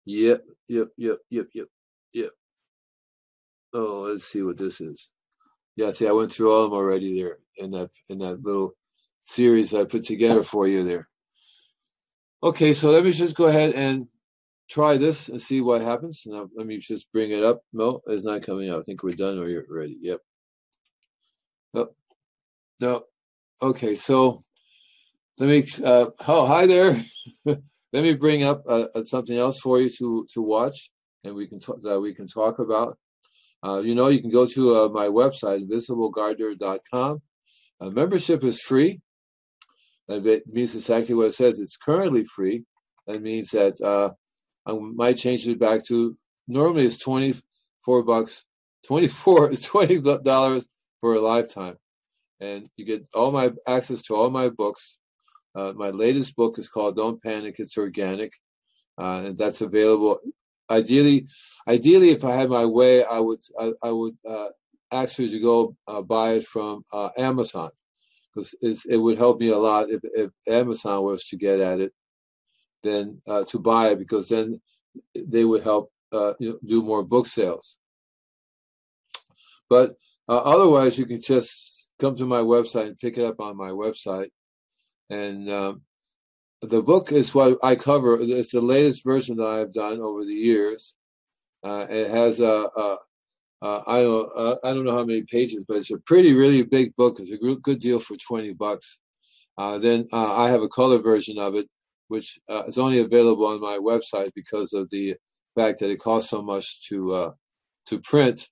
Yep, 0.06 0.44
yep, 0.68 0.88
yep, 0.96 1.18
yep, 1.30 1.48
yep, 1.52 1.68
yep. 2.14 2.30
Oh, 3.74 4.08
let's 4.10 4.24
see 4.24 4.42
what 4.42 4.56
this 4.56 4.80
is. 4.80 5.10
Yeah, 5.76 5.90
see, 5.90 6.08
I 6.08 6.12
went 6.12 6.32
through 6.32 6.52
all 6.54 6.64
of 6.64 6.70
them 6.70 6.78
already 6.78 7.20
there 7.20 7.38
in 7.56 7.70
that 7.72 7.90
in 8.08 8.18
that 8.18 8.42
little 8.42 8.72
series 9.24 9.74
I 9.74 9.84
put 9.84 10.04
together 10.04 10.42
for 10.42 10.66
you 10.68 10.84
there. 10.84 11.08
Okay, 12.42 12.72
so 12.72 12.90
let 12.90 13.04
me 13.04 13.12
just 13.12 13.36
go 13.36 13.46
ahead 13.46 13.72
and 13.74 14.06
try 14.70 14.96
this 14.96 15.28
and 15.28 15.40
see 15.40 15.60
what 15.60 15.82
happens. 15.82 16.22
Now, 16.26 16.48
let 16.56 16.66
me 16.66 16.78
just 16.78 17.10
bring 17.12 17.32
it 17.32 17.44
up. 17.44 17.62
No, 17.72 18.00
it's 18.06 18.24
not 18.24 18.42
coming 18.42 18.70
out. 18.70 18.80
I 18.80 18.82
think 18.82 19.02
we're 19.02 19.10
done 19.10 19.38
or 19.38 19.48
you're 19.48 19.64
ready. 19.68 19.98
Yep. 20.00 20.20
No, 21.74 21.88
no. 22.80 23.02
Okay, 23.62 23.96
so 23.96 24.40
let 25.38 25.48
me. 25.48 25.64
Uh, 25.84 26.06
oh, 26.28 26.46
hi 26.46 26.66
there. 26.66 27.04
let 27.92 28.02
me 28.02 28.14
bring 28.14 28.42
up 28.42 28.62
uh, 28.68 28.86
uh, 28.94 29.02
something 29.02 29.36
else 29.36 29.60
for 29.60 29.80
you 29.80 29.90
to 29.98 30.26
to 30.32 30.42
watch, 30.42 30.90
and 31.24 31.34
we 31.34 31.46
can 31.46 31.60
talk 31.60 31.80
that 31.82 32.00
we 32.00 32.14
can 32.14 32.26
talk 32.26 32.58
about. 32.58 32.98
Uh, 33.64 33.80
you 33.80 33.94
know, 33.94 34.08
you 34.08 34.20
can 34.20 34.30
go 34.30 34.46
to 34.46 34.76
uh, 34.76 34.88
my 34.88 35.06
website, 35.06 35.66
invisiblegardener.com. 35.66 37.22
Uh, 37.80 37.90
membership 37.90 38.44
is 38.44 38.60
free. 38.60 39.00
That 40.08 40.42
means 40.52 40.74
exactly 40.74 41.14
what 41.14 41.26
it 41.26 41.34
says. 41.34 41.58
It's 41.58 41.76
currently 41.76 42.24
free. 42.24 42.62
That 43.06 43.22
means 43.22 43.50
that 43.50 43.80
uh, 43.80 44.10
I 44.70 44.78
might 44.78 45.16
change 45.16 45.46
it 45.48 45.58
back 45.58 45.84
to 45.86 46.14
normally 46.46 46.84
it's 46.84 47.02
24 47.02 48.04
bucks, 48.04 48.44
24, 48.86 49.54
20 49.56 50.00
dollars 50.22 50.66
for 51.00 51.14
a 51.14 51.20
lifetime. 51.20 51.76
And 52.40 52.68
you 52.76 52.84
get 52.84 53.06
all 53.14 53.30
my 53.30 53.50
access 53.66 54.02
to 54.02 54.14
all 54.14 54.30
my 54.30 54.48
books. 54.48 54.98
Uh, 55.56 55.72
my 55.74 55.88
latest 55.88 56.36
book 56.36 56.58
is 56.58 56.68
called 56.68 56.96
Don't 56.96 57.22
Panic, 57.22 57.56
It's 57.58 57.78
Organic. 57.78 58.32
Uh, 58.98 59.22
and 59.26 59.38
that's 59.38 59.62
available. 59.62 60.18
Ideally, 60.70 61.28
ideally, 61.66 62.10
if 62.10 62.24
I 62.24 62.32
had 62.32 62.50
my 62.50 62.66
way, 62.66 63.04
I 63.04 63.20
would, 63.20 63.38
I, 63.58 63.72
I 63.82 63.90
would 63.90 64.14
uh, 64.28 64.48
ask 64.92 65.18
you 65.18 65.28
to 65.30 65.40
go 65.40 65.76
uh, 65.88 66.02
buy 66.02 66.32
it 66.32 66.44
from 66.44 66.84
uh, 66.92 67.10
Amazon 67.16 67.70
because 68.34 68.54
it 68.60 68.98
would 68.98 69.16
help 69.16 69.40
me 69.40 69.48
a 69.48 69.56
lot 69.56 69.88
if, 69.90 70.00
if 70.04 70.30
Amazon 70.46 71.02
was 71.02 71.26
to 71.28 71.36
get 71.36 71.58
at 71.60 71.80
it 71.80 71.92
then 72.82 73.20
uh, 73.26 73.42
to 73.44 73.58
buy 73.58 73.88
it 73.88 73.98
because 73.98 74.28
then 74.28 74.60
they 75.14 75.44
would 75.44 75.62
help 75.62 75.90
you 76.12 76.36
know, 76.40 76.58
do 76.64 76.82
more 76.82 77.02
book 77.02 77.26
sales. 77.26 77.78
But 79.68 79.96
otherwise, 80.28 80.98
you 80.98 81.06
can 81.06 81.20
just 81.20 81.92
come 81.98 82.14
to 82.16 82.26
my 82.26 82.40
website 82.40 82.88
and 82.88 82.98
pick 82.98 83.18
it 83.18 83.24
up 83.24 83.40
on 83.40 83.56
my 83.56 83.70
website. 83.70 84.28
And 85.10 85.48
um, 85.50 85.82
the 86.62 86.82
book 86.82 87.12
is 87.12 87.34
what 87.34 87.58
I 87.62 87.76
cover. 87.76 88.18
It's 88.20 88.52
the 88.52 88.60
latest 88.60 89.04
version 89.04 89.36
that 89.36 89.46
I've 89.46 89.72
done 89.72 90.00
over 90.00 90.24
the 90.24 90.34
years. 90.34 90.94
Uh, 91.62 91.86
it 91.88 92.10
has 92.10 92.40
a, 92.40 92.68
a 92.76 92.98
uh, 93.62 93.82
I 93.86 94.02
don't 94.02 94.30
uh, 94.36 94.56
I 94.62 94.74
don't 94.74 94.84
know 94.84 94.96
how 94.96 95.04
many 95.04 95.22
pages, 95.22 95.64
but 95.66 95.78
it's 95.78 95.90
a 95.90 95.98
pretty 95.98 96.34
really 96.34 96.62
big 96.62 96.94
book. 96.96 97.16
It's 97.18 97.30
a 97.30 97.38
good, 97.38 97.80
deal 97.80 97.98
for 97.98 98.16
twenty 98.16 98.52
bucks. 98.52 99.00
Uh, 99.56 99.78
then 99.78 100.06
uh, 100.12 100.36
I 100.36 100.50
have 100.50 100.62
a 100.62 100.68
color 100.68 100.98
version 100.98 101.38
of 101.38 101.54
it, 101.54 101.66
which 102.08 102.38
uh, 102.48 102.64
is 102.66 102.78
only 102.78 103.00
available 103.00 103.46
on 103.46 103.60
my 103.60 103.78
website 103.78 104.32
because 104.34 104.74
of 104.74 104.90
the 104.90 105.16
fact 105.54 105.80
that 105.80 105.90
it 105.90 106.00
costs 106.00 106.30
so 106.30 106.42
much 106.42 106.86
to 106.88 107.12
uh, 107.12 107.30
to 107.86 107.98
print. 108.00 108.48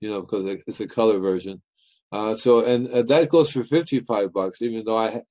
You 0.00 0.10
know, 0.10 0.22
because 0.22 0.46
it's 0.46 0.80
a 0.80 0.88
color 0.88 1.20
version. 1.20 1.62
Uh, 2.12 2.34
so 2.34 2.64
and 2.64 2.88
uh, 2.88 3.02
that 3.02 3.28
goes 3.28 3.50
for 3.50 3.64
fifty 3.64 4.00
five 4.00 4.32
bucks. 4.32 4.62
Even 4.62 4.84
though 4.84 4.98
I 4.98 5.22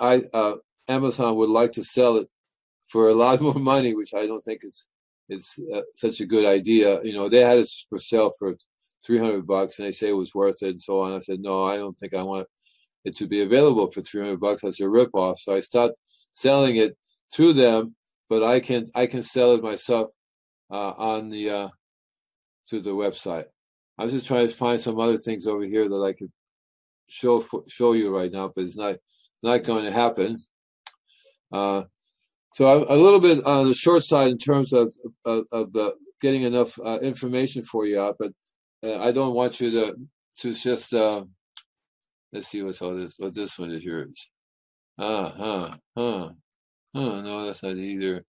I 0.00 0.22
uh, 0.32 0.54
Amazon 0.88 1.36
would 1.36 1.50
like 1.50 1.72
to 1.72 1.84
sell 1.84 2.16
it 2.16 2.28
for 2.88 3.08
a 3.08 3.14
lot 3.14 3.40
more 3.46 3.54
money, 3.54 3.94
which 3.94 4.14
I 4.14 4.26
don't 4.26 4.42
think 4.42 4.60
is 4.62 4.86
is 5.28 5.58
uh, 5.74 5.80
such 5.92 6.20
a 6.20 6.26
good 6.26 6.44
idea. 6.44 7.02
You 7.02 7.14
know, 7.14 7.28
they 7.28 7.40
had 7.40 7.58
it 7.58 7.68
for 7.88 7.98
sale 7.98 8.32
for 8.38 8.54
300 9.04 9.46
bucks 9.46 9.78
and 9.78 9.86
they 9.86 9.92
say 9.92 10.08
it 10.08 10.16
was 10.16 10.34
worth 10.34 10.62
it 10.62 10.68
and 10.70 10.80
so 10.80 11.00
on. 11.00 11.12
I 11.12 11.18
said, 11.20 11.40
no, 11.40 11.64
I 11.64 11.76
don't 11.76 11.96
think 11.96 12.14
I 12.14 12.22
want 12.22 12.46
it 13.04 13.16
to 13.16 13.26
be 13.26 13.42
available 13.42 13.90
for 13.90 14.00
300 14.00 14.40
bucks. 14.40 14.62
That's 14.62 14.80
a 14.80 14.84
ripoff. 14.84 15.38
So 15.38 15.54
I 15.54 15.60
start 15.60 15.92
selling 16.30 16.76
it 16.76 16.96
to 17.34 17.52
them, 17.52 17.94
but 18.28 18.42
I 18.42 18.60
can, 18.60 18.86
I 18.94 19.06
can 19.06 19.22
sell 19.22 19.52
it 19.52 19.62
myself, 19.62 20.12
uh, 20.70 20.92
on 20.96 21.28
the, 21.28 21.50
uh, 21.50 21.68
to 22.68 22.80
the 22.80 22.90
website. 22.90 23.46
I 23.98 24.04
was 24.04 24.12
just 24.12 24.26
trying 24.26 24.48
to 24.48 24.54
find 24.54 24.80
some 24.80 24.98
other 24.98 25.16
things 25.16 25.46
over 25.46 25.64
here 25.64 25.88
that 25.88 26.02
I 26.02 26.12
could 26.12 26.32
show, 27.08 27.44
show 27.68 27.92
you 27.92 28.14
right 28.16 28.32
now, 28.32 28.52
but 28.54 28.64
it's 28.64 28.76
not, 28.76 28.96
not 29.42 29.64
going 29.64 29.84
to 29.84 29.92
happen. 29.92 30.42
Uh, 31.52 31.84
so 32.54 32.68
I'm 32.68 32.88
a 32.88 33.00
little 33.00 33.20
bit 33.20 33.44
on 33.44 33.66
the 33.66 33.74
short 33.74 34.04
side 34.04 34.28
in 34.30 34.38
terms 34.38 34.72
of 34.72 34.94
of, 35.24 35.44
of 35.50 35.72
the 35.72 35.94
getting 36.20 36.42
enough 36.42 36.78
uh, 36.84 36.98
information 37.02 37.62
for 37.62 37.84
you 37.84 38.00
out, 38.00 38.16
but 38.18 38.32
uh, 38.84 38.98
I 39.00 39.10
don't 39.10 39.34
want 39.34 39.60
you 39.60 39.70
to 39.72 39.96
to 40.38 40.54
just 40.54 40.94
uh, 40.94 41.24
let's 42.32 42.48
see 42.48 42.62
what's 42.62 42.80
all 42.80 42.94
this 42.94 43.16
what 43.18 43.34
this 43.34 43.58
one 43.58 43.70
is. 43.72 44.28
Ah, 44.98 45.34
huh, 45.36 45.76
huh, 45.96 46.28
huh. 46.94 47.22
No, 47.22 47.46
that's 47.46 47.64
not 47.64 47.76
either. 47.76 48.24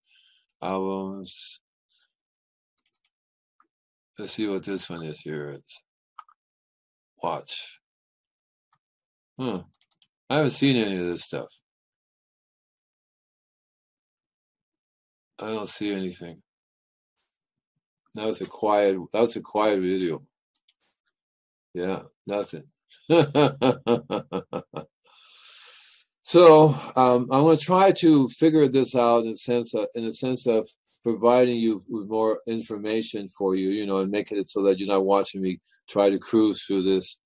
Albums. 0.63 1.61
Let's 4.17 4.31
see 4.31 4.47
what 4.47 4.63
this 4.63 4.89
one 4.89 5.03
is 5.03 5.19
here. 5.19 5.49
It's 5.49 5.81
watch. 7.21 7.79
Huh. 9.37 9.63
I 10.29 10.35
haven't 10.37 10.51
seen 10.51 10.77
any 10.77 10.97
of 10.97 11.07
this 11.07 11.25
stuff. 11.25 11.47
I 15.41 15.47
don't 15.47 15.67
see 15.67 15.93
anything. 15.93 16.41
That 18.13 18.25
was 18.25 18.39
a 18.39 18.45
quiet. 18.45 18.97
That 19.11 19.19
was 19.19 19.35
a 19.35 19.41
quiet 19.41 19.81
video. 19.81 20.23
Yeah, 21.73 22.03
nothing. 22.25 22.63
so 26.23 26.69
um, 26.95 27.27
I'm 27.29 27.43
going 27.43 27.57
to 27.57 27.63
try 27.63 27.91
to 27.91 28.29
figure 28.29 28.69
this 28.69 28.95
out 28.95 29.25
in 29.25 29.31
a 29.31 29.35
sense 29.35 29.75
of, 29.75 29.87
in 29.93 30.05
a 30.05 30.13
sense 30.13 30.47
of 30.47 30.69
providing 31.05 31.57
you 31.57 31.81
with 31.87 32.07
more 32.07 32.39
information 32.47 33.29
for 33.29 33.55
you, 33.55 33.69
you 33.69 33.85
know, 33.85 33.99
and 33.99 34.11
making 34.11 34.37
it 34.37 34.49
so 34.49 34.63
that 34.63 34.79
you're 34.79 34.89
not 34.89 35.05
watching 35.05 35.41
me 35.41 35.59
try 35.87 36.09
to 36.09 36.17
cruise 36.17 36.63
through 36.63 36.81
this, 36.81 37.19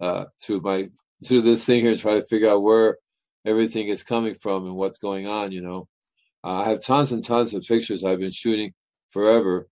uh, 0.00 0.24
through 0.42 0.60
my 0.60 0.84
through 1.26 1.40
this 1.40 1.64
thing 1.64 1.80
here 1.80 1.92
and 1.92 2.00
try 2.00 2.14
to 2.14 2.26
figure 2.30 2.50
out 2.50 2.62
where 2.62 2.98
everything 3.46 3.88
is 3.88 4.04
coming 4.04 4.34
from 4.34 4.66
and 4.66 4.76
what's 4.76 4.98
going 4.98 5.26
on, 5.26 5.50
you 5.50 5.62
know. 5.62 5.88
Uh, 6.44 6.60
I 6.60 6.68
have 6.68 6.84
tons 6.84 7.12
and 7.12 7.24
tons 7.24 7.54
of 7.54 7.62
pictures 7.62 8.04
I've 8.04 8.20
been 8.20 8.30
shooting 8.30 8.72
forever 9.10 9.66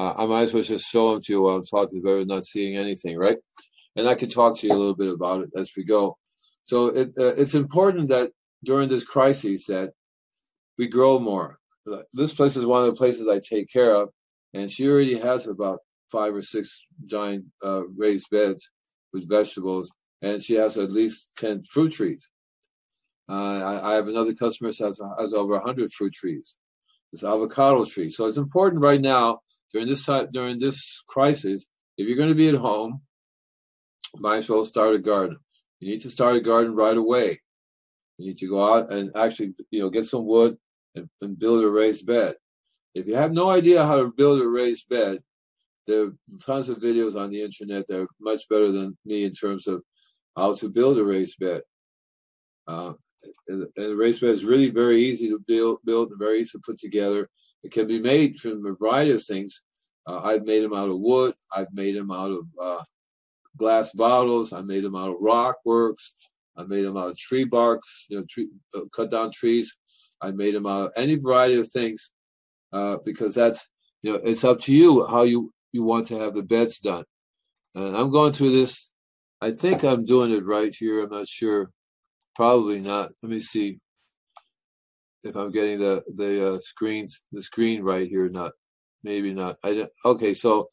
uh, 0.00 0.14
I 0.16 0.26
might 0.26 0.42
as 0.44 0.54
well 0.54 0.62
just 0.62 0.90
show 0.90 1.12
them 1.12 1.20
to 1.22 1.32
you 1.32 1.42
while 1.42 1.56
I'm 1.56 1.64
talking 1.64 2.00
than 2.02 2.26
not 2.26 2.44
seeing 2.44 2.76
anything, 2.76 3.18
right? 3.18 3.36
And 3.96 4.08
I 4.08 4.14
can 4.14 4.30
talk 4.30 4.56
to 4.58 4.66
you 4.66 4.72
a 4.72 4.78
little 4.78 4.96
bit 4.96 5.12
about 5.12 5.42
it 5.42 5.50
as 5.56 5.72
we 5.76 5.84
go. 5.84 6.16
So 6.64 6.86
it, 6.86 7.08
uh, 7.18 7.34
it's 7.36 7.54
important 7.54 8.08
that 8.08 8.30
during 8.64 8.88
this 8.88 9.04
crisis 9.04 9.66
that 9.66 9.90
we 10.78 10.86
grow 10.86 11.18
more. 11.18 11.59
This 12.12 12.34
place 12.34 12.56
is 12.56 12.66
one 12.66 12.82
of 12.82 12.86
the 12.86 12.98
places 12.98 13.28
I 13.28 13.40
take 13.40 13.70
care 13.70 13.94
of, 13.94 14.10
and 14.54 14.70
she 14.70 14.88
already 14.88 15.18
has 15.18 15.46
about 15.46 15.80
five 16.10 16.34
or 16.34 16.42
six 16.42 16.86
giant 17.06 17.44
uh, 17.64 17.86
raised 17.96 18.28
beds 18.30 18.70
with 19.12 19.28
vegetables, 19.28 19.92
and 20.22 20.42
she 20.42 20.54
has 20.54 20.76
at 20.76 20.92
least 20.92 21.32
ten 21.36 21.62
fruit 21.64 21.92
trees. 21.92 22.30
Uh, 23.28 23.60
I, 23.62 23.92
I, 23.92 23.94
have 23.94 24.08
another 24.08 24.34
customer 24.34 24.72
that 24.72 24.84
has, 24.84 25.00
has 25.20 25.32
over 25.32 25.60
hundred 25.60 25.92
fruit 25.92 26.12
trees. 26.12 26.58
It's 27.12 27.22
avocado 27.22 27.84
tree. 27.84 28.10
So 28.10 28.26
it's 28.26 28.36
important 28.36 28.82
right 28.82 29.00
now 29.00 29.38
during 29.72 29.86
this 29.86 30.04
time, 30.04 30.28
during 30.32 30.58
this 30.58 31.02
crisis, 31.06 31.66
if 31.96 32.08
you're 32.08 32.16
going 32.16 32.28
to 32.28 32.34
be 32.34 32.48
at 32.48 32.54
home, 32.56 33.02
might 34.18 34.38
as 34.38 34.50
well 34.50 34.64
start 34.64 34.94
a 34.94 34.98
garden. 34.98 35.38
You 35.78 35.92
need 35.92 36.00
to 36.00 36.10
start 36.10 36.36
a 36.36 36.40
garden 36.40 36.74
right 36.74 36.96
away. 36.96 37.40
You 38.18 38.26
need 38.26 38.36
to 38.38 38.48
go 38.48 38.74
out 38.74 38.90
and 38.90 39.10
actually, 39.16 39.54
you 39.70 39.80
know, 39.80 39.90
get 39.90 40.04
some 40.04 40.26
wood 40.26 40.56
and, 40.94 41.08
and 41.20 41.38
build 41.38 41.64
a 41.64 41.70
raised 41.70 42.06
bed. 42.06 42.34
If 42.94 43.06
you 43.06 43.14
have 43.14 43.32
no 43.32 43.50
idea 43.50 43.86
how 43.86 43.96
to 43.96 44.12
build 44.16 44.40
a 44.40 44.48
raised 44.48 44.88
bed, 44.88 45.18
there 45.86 46.04
are 46.04 46.12
tons 46.44 46.68
of 46.68 46.78
videos 46.78 47.16
on 47.16 47.30
the 47.30 47.42
internet 47.42 47.86
that 47.86 48.02
are 48.02 48.06
much 48.20 48.48
better 48.48 48.70
than 48.70 48.96
me 49.04 49.24
in 49.24 49.32
terms 49.32 49.66
of 49.66 49.82
how 50.36 50.54
to 50.54 50.68
build 50.68 50.98
a 50.98 51.04
raised 51.04 51.38
bed. 51.38 51.62
Uh, 52.66 52.92
and, 53.48 53.66
and 53.76 53.92
a 53.92 53.96
raised 53.96 54.20
bed 54.20 54.30
is 54.30 54.44
really 54.44 54.70
very 54.70 54.98
easy 54.98 55.28
to 55.28 55.38
build, 55.46 55.78
build 55.84 56.10
and 56.10 56.18
very 56.18 56.40
easy 56.40 56.58
to 56.58 56.62
put 56.64 56.78
together. 56.78 57.28
It 57.62 57.72
can 57.72 57.86
be 57.86 58.00
made 58.00 58.38
from 58.38 58.64
a 58.66 58.74
variety 58.74 59.12
of 59.12 59.22
things. 59.22 59.62
Uh, 60.06 60.20
I've 60.20 60.46
made 60.46 60.62
them 60.62 60.74
out 60.74 60.88
of 60.88 60.98
wood. 60.98 61.34
I've 61.54 61.72
made 61.72 61.96
them 61.96 62.10
out 62.10 62.30
of 62.30 62.46
uh, 62.60 62.82
glass 63.56 63.92
bottles. 63.92 64.52
I 64.52 64.62
made 64.62 64.84
them 64.84 64.96
out 64.96 65.10
of 65.10 65.16
rock 65.20 65.56
works. 65.64 66.14
I 66.56 66.64
made 66.64 66.84
them 66.84 66.96
out 66.96 67.10
of 67.10 67.18
tree 67.18 67.44
barks, 67.44 68.06
you 68.08 68.18
know, 68.18 68.24
tree, 68.28 68.48
uh, 68.74 68.84
cut 68.94 69.10
down 69.10 69.30
trees. 69.30 69.76
I 70.22 70.30
made 70.30 70.54
them 70.54 70.66
out 70.66 70.86
of 70.86 70.92
any 70.96 71.16
variety 71.16 71.58
of 71.58 71.68
things 71.68 72.12
uh, 72.72 72.98
because 73.04 73.34
that's, 73.34 73.68
you 74.02 74.12
know, 74.12 74.20
it's 74.22 74.44
up 74.44 74.60
to 74.60 74.74
you 74.74 75.06
how 75.06 75.22
you, 75.22 75.52
you 75.72 75.82
want 75.84 76.06
to 76.06 76.18
have 76.18 76.34
the 76.34 76.42
beds 76.42 76.78
done. 76.78 77.04
And 77.74 77.96
I'm 77.96 78.10
going 78.10 78.32
through 78.32 78.52
this. 78.52 78.92
I 79.40 79.52
think 79.52 79.84
I'm 79.84 80.04
doing 80.04 80.32
it 80.32 80.44
right 80.44 80.74
here. 80.74 81.04
I'm 81.04 81.10
not 81.10 81.28
sure. 81.28 81.70
Probably 82.34 82.80
not. 82.80 83.10
Let 83.22 83.30
me 83.30 83.40
see 83.40 83.78
if 85.22 85.36
I'm 85.36 85.50
getting 85.50 85.78
the 85.78 86.02
the 86.16 86.54
uh, 86.54 86.58
screens 86.60 87.26
the 87.32 87.42
screen 87.42 87.82
right 87.82 88.08
here. 88.08 88.28
Not 88.28 88.52
maybe 89.02 89.32
not. 89.34 89.56
I 89.64 89.74
don't, 89.74 89.90
okay. 90.04 90.34
So 90.34 90.68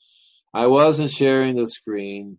I 0.53 0.67
wasn't 0.67 1.11
sharing 1.11 1.55
the 1.55 1.67
screen. 1.67 2.37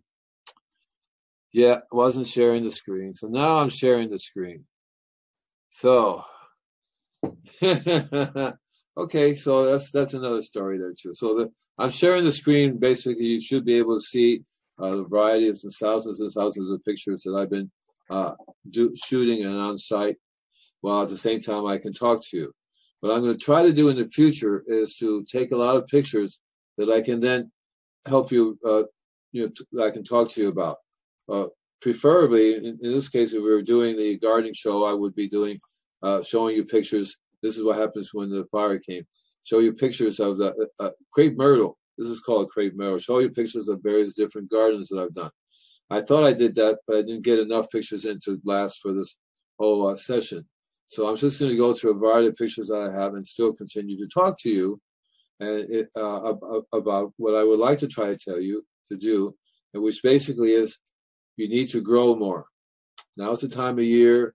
Yeah, 1.51 1.79
wasn't 1.91 2.27
sharing 2.27 2.63
the 2.63 2.71
screen. 2.71 3.13
So 3.13 3.27
now 3.27 3.57
I'm 3.57 3.69
sharing 3.69 4.09
the 4.09 4.19
screen. 4.19 4.65
So 5.71 6.23
okay, 8.97 9.35
so 9.35 9.65
that's 9.65 9.91
that's 9.91 10.13
another 10.13 10.41
story 10.41 10.77
there 10.77 10.93
too. 10.99 11.13
So 11.13 11.35
the, 11.35 11.51
I'm 11.77 11.89
sharing 11.89 12.23
the 12.23 12.31
screen. 12.31 12.77
Basically, 12.77 13.25
you 13.25 13.41
should 13.41 13.65
be 13.65 13.77
able 13.77 13.97
to 13.97 14.01
see 14.01 14.41
uh, 14.79 14.95
the 14.95 15.05
variety 15.05 15.49
of 15.49 15.59
thousands 15.79 16.21
and 16.21 16.31
thousands 16.31 16.69
of 16.69 16.83
pictures 16.83 17.23
that 17.23 17.35
I've 17.35 17.49
been 17.49 17.69
uh, 18.09 18.31
do, 18.69 18.93
shooting 18.95 19.43
and 19.45 19.57
on 19.57 19.77
site 19.77 20.17
while 20.81 21.03
at 21.03 21.09
the 21.09 21.17
same 21.17 21.39
time 21.39 21.65
I 21.65 21.77
can 21.77 21.93
talk 21.93 22.23
to 22.29 22.37
you. 22.37 22.53
What 23.01 23.13
I'm 23.13 23.21
going 23.21 23.33
to 23.33 23.39
try 23.39 23.63
to 23.63 23.73
do 23.73 23.89
in 23.89 23.95
the 23.95 24.07
future 24.07 24.63
is 24.67 24.95
to 24.97 25.23
take 25.23 25.51
a 25.51 25.57
lot 25.57 25.75
of 25.75 25.87
pictures 25.87 26.39
that 26.77 26.89
I 26.89 27.01
can 27.01 27.19
then 27.19 27.51
help 28.07 28.31
you, 28.31 28.57
uh, 28.65 28.83
you 29.31 29.43
know, 29.43 29.49
t- 29.49 29.83
I 29.83 29.91
can 29.91 30.03
talk 30.03 30.29
to 30.31 30.41
you 30.41 30.49
about. 30.49 30.77
Uh, 31.29 31.47
preferably, 31.81 32.55
in, 32.55 32.65
in, 32.65 32.77
this 32.81 33.09
case, 33.09 33.33
if 33.33 33.41
we 33.41 33.51
were 33.51 33.61
doing 33.61 33.95
the 33.95 34.17
gardening 34.17 34.53
show, 34.53 34.85
I 34.85 34.93
would 34.93 35.15
be 35.15 35.27
doing, 35.27 35.59
uh, 36.03 36.21
showing 36.21 36.55
you 36.55 36.65
pictures. 36.65 37.17
This 37.41 37.57
is 37.57 37.63
what 37.63 37.77
happens 37.77 38.13
when 38.13 38.29
the 38.29 38.45
fire 38.51 38.79
came. 38.79 39.03
Show 39.43 39.59
you 39.59 39.73
pictures 39.73 40.19
of 40.19 40.37
the 40.37 40.69
uh, 40.79 40.85
uh, 40.85 40.91
crepe 41.11 41.37
myrtle. 41.37 41.77
This 41.97 42.07
is 42.07 42.21
called 42.21 42.45
a 42.45 42.49
crepe 42.49 42.75
myrtle. 42.75 42.99
Show 42.99 43.19
you 43.19 43.29
pictures 43.29 43.67
of 43.67 43.81
various 43.83 44.13
different 44.15 44.49
gardens 44.49 44.89
that 44.89 44.99
I've 44.99 45.13
done. 45.13 45.31
I 45.89 46.01
thought 46.01 46.23
I 46.23 46.33
did 46.33 46.55
that, 46.55 46.79
but 46.87 46.97
I 46.97 47.01
didn't 47.01 47.23
get 47.23 47.39
enough 47.39 47.69
pictures 47.69 48.05
in 48.05 48.19
to 48.25 48.39
last 48.45 48.79
for 48.79 48.93
this 48.93 49.17
whole 49.57 49.87
uh, 49.87 49.95
session. 49.95 50.47
So 50.87 51.07
I'm 51.07 51.17
just 51.17 51.39
going 51.39 51.51
to 51.51 51.57
go 51.57 51.73
through 51.73 51.91
a 51.91 51.99
variety 51.99 52.27
of 52.27 52.35
pictures 52.35 52.67
that 52.67 52.81
I 52.81 52.91
have 52.91 53.13
and 53.13 53.25
still 53.25 53.53
continue 53.53 53.97
to 53.97 54.07
talk 54.07 54.39
to 54.41 54.49
you 54.49 54.79
and 55.39 55.69
it, 55.69 55.89
uh, 55.95 56.33
about 56.73 57.13
what 57.17 57.35
I 57.35 57.43
would 57.43 57.59
like 57.59 57.77
to 57.79 57.87
try 57.87 58.07
to 58.07 58.17
tell 58.17 58.39
you 58.39 58.63
to 58.91 58.97
do, 58.97 59.35
and 59.73 59.81
which 59.83 60.03
basically 60.03 60.51
is 60.51 60.79
you 61.37 61.47
need 61.47 61.67
to 61.69 61.81
grow 61.81 62.15
more. 62.15 62.45
Now's 63.17 63.41
the 63.41 63.47
time 63.47 63.77
of 63.77 63.85
year 63.85 64.33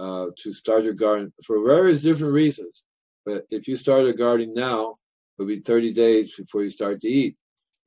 uh, 0.00 0.26
to 0.36 0.52
start 0.52 0.84
your 0.84 0.94
garden 0.94 1.32
for 1.44 1.62
various 1.64 2.02
different 2.02 2.32
reasons. 2.32 2.84
But 3.26 3.44
if 3.50 3.68
you 3.68 3.76
start 3.76 4.06
a 4.06 4.12
garden 4.12 4.54
now, 4.54 4.94
it'll 5.38 5.46
be 5.46 5.60
30 5.60 5.92
days 5.92 6.34
before 6.34 6.62
you 6.62 6.70
start 6.70 7.00
to 7.00 7.08
eat. 7.08 7.36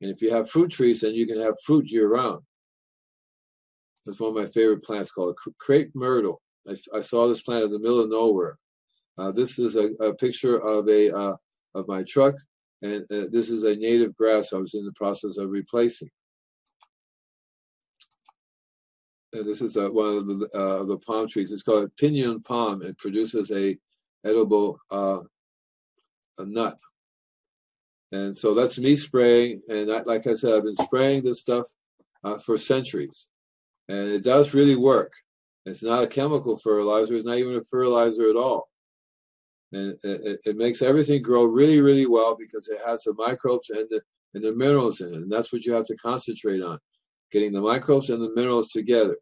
And 0.00 0.10
if 0.10 0.22
you 0.22 0.32
have 0.32 0.48
fruit 0.48 0.70
trees, 0.70 1.00
then 1.00 1.14
you 1.14 1.26
can 1.26 1.40
have 1.40 1.54
fruit 1.64 1.90
year 1.90 2.08
round. 2.08 2.40
That's 4.06 4.20
one 4.20 4.30
of 4.30 4.36
my 4.36 4.46
favorite 4.46 4.84
plants 4.84 5.10
called 5.10 5.36
crepe 5.58 5.90
myrtle. 5.94 6.40
I, 6.68 6.76
I, 6.94 7.00
saw 7.00 7.26
this 7.26 7.42
plant 7.42 7.64
in 7.64 7.70
the 7.70 7.78
middle 7.78 8.00
of 8.00 8.10
nowhere. 8.10 8.58
Uh, 9.18 9.32
this 9.32 9.58
is 9.58 9.76
a, 9.76 9.92
a, 10.04 10.14
picture 10.14 10.58
of 10.58 10.88
a 10.88 11.14
uh, 11.14 11.36
of 11.74 11.88
my 11.88 12.04
truck, 12.06 12.34
and 12.82 13.02
uh, 13.10 13.26
this 13.30 13.50
is 13.50 13.64
a 13.64 13.76
native 13.76 14.14
grass 14.16 14.52
I 14.52 14.58
was 14.58 14.74
in 14.74 14.84
the 14.84 14.92
process 14.92 15.36
of 15.36 15.50
replacing. 15.50 16.10
And 19.34 19.44
this 19.44 19.60
is 19.60 19.76
uh, 19.76 19.88
one 19.88 20.16
of 20.16 20.26
the, 20.26 20.48
uh, 20.54 20.84
the 20.84 20.96
palm 20.98 21.28
trees. 21.28 21.50
It's 21.50 21.62
called 21.62 21.84
a 21.84 21.88
pinon 21.88 22.40
palm. 22.40 22.82
It 22.82 22.96
produces 22.98 23.50
a 23.50 23.76
edible 24.24 24.78
uh, 24.92 25.20
a 26.38 26.46
nut. 26.46 26.78
And 28.12 28.36
so 28.36 28.54
that's 28.54 28.78
me 28.78 28.94
spraying. 28.94 29.60
And 29.68 29.90
I, 29.90 30.02
like 30.02 30.28
I 30.28 30.34
said, 30.34 30.54
I've 30.54 30.62
been 30.62 30.76
spraying 30.76 31.24
this 31.24 31.40
stuff 31.40 31.66
for 32.44 32.56
centuries, 32.56 33.28
and 33.88 34.08
it 34.08 34.22
does 34.24 34.54
really 34.54 34.76
work. 34.76 35.12
It's 35.66 35.82
not 35.82 36.04
a 36.04 36.06
chemical 36.06 36.56
fertilizer. 36.56 37.14
It's 37.14 37.26
not 37.26 37.38
even 37.38 37.56
a 37.56 37.64
fertilizer 37.64 38.28
at 38.28 38.36
all. 38.36 38.68
And 39.72 39.98
it, 40.04 40.40
it 40.44 40.56
makes 40.56 40.80
everything 40.80 41.22
grow 41.22 41.44
really, 41.44 41.80
really 41.80 42.06
well 42.06 42.36
because 42.36 42.68
it 42.68 42.78
has 42.86 43.02
the 43.02 43.14
microbes 43.14 43.70
and 43.70 43.86
the 43.90 44.00
and 44.34 44.44
the 44.44 44.54
minerals 44.54 45.00
in 45.00 45.08
it. 45.12 45.22
And 45.22 45.32
that's 45.32 45.52
what 45.52 45.64
you 45.64 45.72
have 45.72 45.86
to 45.86 45.96
concentrate 45.96 46.62
on, 46.62 46.78
getting 47.32 47.52
the 47.52 47.60
microbes 47.60 48.10
and 48.10 48.22
the 48.22 48.32
minerals 48.34 48.68
together. 48.68 49.16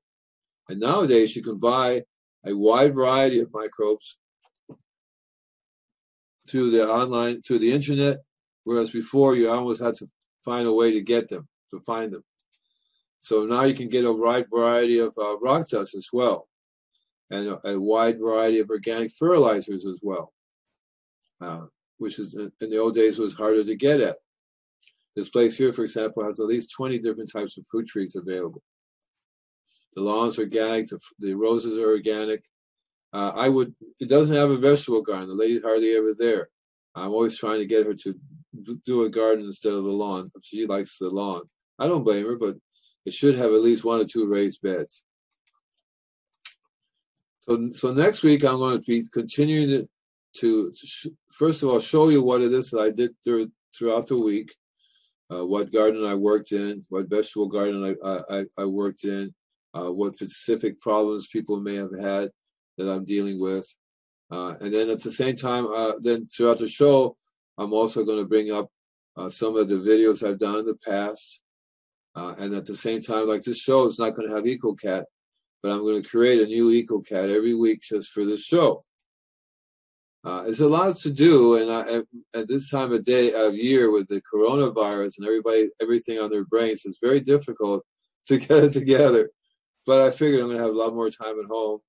And 0.72 0.80
nowadays 0.80 1.36
you 1.36 1.42
can 1.42 1.60
buy 1.60 2.02
a 2.46 2.56
wide 2.56 2.94
variety 2.94 3.40
of 3.40 3.52
microbes 3.52 4.18
through 6.48 6.70
the 6.70 6.88
online, 6.88 7.42
through 7.42 7.58
the 7.58 7.70
internet, 7.70 8.20
whereas 8.64 8.90
before 8.90 9.34
you 9.34 9.50
almost 9.50 9.82
had 9.82 9.94
to 9.96 10.08
find 10.42 10.66
a 10.66 10.72
way 10.72 10.90
to 10.92 11.02
get 11.02 11.28
them, 11.28 11.46
to 11.72 11.80
find 11.80 12.10
them. 12.10 12.22
So 13.20 13.44
now 13.44 13.64
you 13.64 13.74
can 13.74 13.90
get 13.90 14.06
a 14.06 14.12
wide 14.12 14.46
variety 14.50 14.98
of 14.98 15.12
uh, 15.18 15.38
rock 15.40 15.68
dust 15.68 15.94
as 15.94 16.08
well, 16.10 16.48
and 17.30 17.48
a, 17.48 17.68
a, 17.68 17.78
wide 17.78 18.18
variety 18.18 18.60
of 18.60 18.70
organic 18.70 19.12
fertilizers 19.12 19.84
as 19.84 20.00
well, 20.02 20.32
uh, 21.42 21.66
which 21.98 22.18
is 22.18 22.34
in 22.34 22.70
the 22.70 22.78
old 22.78 22.94
days 22.94 23.18
was 23.18 23.34
harder 23.34 23.62
to 23.62 23.76
get 23.76 24.00
at. 24.00 24.16
This 25.16 25.28
place 25.28 25.54
here, 25.54 25.74
for 25.74 25.82
example, 25.82 26.24
has 26.24 26.40
at 26.40 26.46
least 26.46 26.72
20 26.74 26.98
different 26.98 27.30
types 27.30 27.58
of 27.58 27.66
fruit 27.70 27.86
trees 27.86 28.16
available. 28.16 28.62
The 29.94 30.02
lawn's 30.02 30.38
are 30.38 30.42
organic, 30.42 30.88
the, 30.88 30.98
the 31.18 31.34
roses 31.34 31.78
are 31.78 31.90
organic. 31.90 32.42
Uh, 33.12 33.32
I 33.34 33.48
would, 33.48 33.74
it 34.00 34.08
doesn't 34.08 34.34
have 34.34 34.50
a 34.50 34.56
vegetable 34.56 35.02
garden. 35.02 35.28
The 35.28 35.34
lady's 35.34 35.62
hardly 35.62 35.94
ever 35.96 36.14
there. 36.14 36.48
I'm 36.94 37.10
always 37.10 37.38
trying 37.38 37.60
to 37.60 37.66
get 37.66 37.86
her 37.86 37.94
to 37.94 38.14
do 38.84 39.04
a 39.04 39.08
garden 39.08 39.44
instead 39.44 39.72
of 39.72 39.84
a 39.84 39.90
lawn. 39.90 40.28
She 40.42 40.66
likes 40.66 40.98
the 40.98 41.10
lawn. 41.10 41.42
I 41.78 41.86
don't 41.86 42.04
blame 42.04 42.26
her, 42.26 42.36
but 42.36 42.56
it 43.04 43.12
should 43.12 43.36
have 43.36 43.52
at 43.52 43.62
least 43.62 43.84
one 43.84 44.00
or 44.00 44.04
two 44.04 44.28
raised 44.28 44.62
beds. 44.62 45.04
So, 47.40 47.72
so 47.72 47.92
next 47.92 48.22
week 48.22 48.44
I'm 48.44 48.58
going 48.58 48.80
to 48.80 48.84
be 48.84 49.08
continuing 49.12 49.68
to, 49.68 49.88
to, 50.36 50.72
to 50.72 51.16
first 51.32 51.62
of 51.62 51.70
all 51.70 51.80
show 51.80 52.08
you 52.08 52.22
what 52.22 52.42
it 52.42 52.52
is 52.52 52.70
that 52.70 52.80
I 52.80 52.90
did 52.90 53.14
throughout 53.76 54.06
the 54.06 54.18
week, 54.18 54.54
uh, 55.30 55.44
what 55.44 55.72
garden 55.72 56.04
I 56.06 56.14
worked 56.14 56.52
in, 56.52 56.82
what 56.88 57.10
vegetable 57.10 57.48
garden 57.48 57.96
I, 58.04 58.20
I, 58.30 58.44
I 58.58 58.64
worked 58.64 59.04
in, 59.04 59.34
uh, 59.74 59.90
what 59.90 60.14
specific 60.14 60.80
problems 60.80 61.28
people 61.28 61.60
may 61.60 61.76
have 61.76 61.98
had 61.98 62.30
that 62.78 62.88
I'm 62.88 63.04
dealing 63.04 63.40
with. 63.40 63.66
Uh, 64.30 64.54
and 64.60 64.72
then 64.72 64.88
at 64.88 65.00
the 65.00 65.10
same 65.10 65.36
time, 65.36 65.66
uh, 65.66 65.92
then 66.00 66.26
throughout 66.26 66.58
the 66.58 66.68
show, 66.68 67.16
I'm 67.58 67.72
also 67.72 68.04
going 68.04 68.18
to 68.18 68.28
bring 68.28 68.50
up 68.50 68.68
uh, 69.16 69.28
some 69.28 69.56
of 69.56 69.68
the 69.68 69.76
videos 69.76 70.26
I've 70.26 70.38
done 70.38 70.60
in 70.60 70.66
the 70.66 70.78
past. 70.86 71.42
Uh, 72.14 72.34
and 72.38 72.54
at 72.54 72.64
the 72.64 72.76
same 72.76 73.00
time, 73.00 73.28
like 73.28 73.42
this 73.42 73.58
show 73.58 73.86
is 73.88 73.98
not 73.98 74.14
going 74.14 74.28
to 74.28 74.34
have 74.34 74.44
EcoCat, 74.44 75.04
but 75.62 75.72
I'm 75.72 75.82
going 75.82 76.02
to 76.02 76.08
create 76.08 76.40
a 76.40 76.46
new 76.46 76.70
EcoCat 76.70 77.30
every 77.30 77.54
week 77.54 77.82
just 77.82 78.10
for 78.10 78.24
this 78.24 78.44
show. 78.44 78.82
Uh, 80.24 80.44
there's 80.44 80.60
a 80.60 80.68
lot 80.68 80.94
to 80.94 81.12
do, 81.12 81.56
and 81.56 81.70
I, 81.70 82.38
at 82.38 82.46
this 82.46 82.70
time 82.70 82.92
of 82.92 83.02
day 83.02 83.32
of 83.32 83.56
year 83.56 83.90
with 83.90 84.06
the 84.06 84.22
coronavirus 84.32 85.18
and 85.18 85.26
everybody 85.26 85.68
everything 85.80 86.20
on 86.20 86.30
their 86.30 86.44
brains, 86.44 86.84
it's 86.84 86.98
very 87.02 87.18
difficult 87.18 87.84
to 88.26 88.36
get 88.38 88.64
it 88.64 88.72
together. 88.72 89.30
But 89.86 90.00
I 90.00 90.10
figured 90.10 90.40
I'm 90.40 90.46
going 90.46 90.58
to 90.58 90.64
have 90.64 90.74
a 90.74 90.78
lot 90.78 90.94
more 90.94 91.10
time 91.10 91.38
at 91.40 91.46
home, 91.46 91.80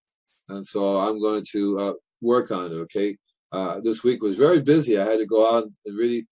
and 0.50 0.66
so 0.66 1.00
I'm 1.00 1.20
going 1.20 1.44
to 1.52 1.80
uh, 1.80 1.94
work 2.22 2.52
on 2.52 2.72
it. 2.72 2.76
Okay, 2.76 3.18
uh, 3.52 3.80
this 3.82 4.04
week 4.04 4.22
was 4.24 4.38
very 4.38 4.62
busy. 4.62 5.00
I 5.00 5.06
had 5.06 5.20
to 5.20 5.26
go 5.26 5.56
out 5.56 5.66
and 5.86 5.98
really. 5.98 6.28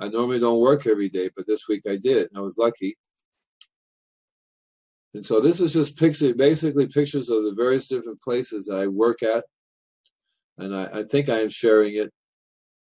I 0.00 0.08
normally 0.08 0.38
don't 0.38 0.60
work 0.60 0.86
every 0.86 1.08
day, 1.08 1.28
but 1.36 1.48
this 1.48 1.66
week 1.68 1.82
I 1.88 1.96
did, 1.96 2.28
and 2.28 2.38
I 2.38 2.40
was 2.40 2.56
lucky. 2.56 2.96
And 5.12 5.26
so 5.26 5.40
this 5.40 5.60
is 5.60 5.72
just 5.72 5.96
picture, 5.96 6.32
basically 6.36 6.86
pictures 6.86 7.30
of 7.30 7.42
the 7.42 7.52
various 7.52 7.88
different 7.88 8.20
places 8.20 8.66
that 8.66 8.78
I 8.78 8.86
work 8.86 9.24
at 9.24 9.42
and 10.58 10.74
I, 10.74 10.88
I 10.92 11.02
think 11.04 11.28
I 11.28 11.38
am 11.38 11.48
sharing 11.48 11.96
it. 11.96 12.12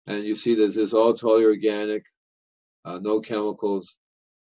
And 0.06 0.24
you 0.24 0.34
see 0.34 0.54
this 0.54 0.76
is 0.76 0.92
all 0.92 1.14
totally 1.14 1.44
organic, 1.44 2.02
uh, 2.84 2.98
no 3.00 3.20
chemicals. 3.20 3.98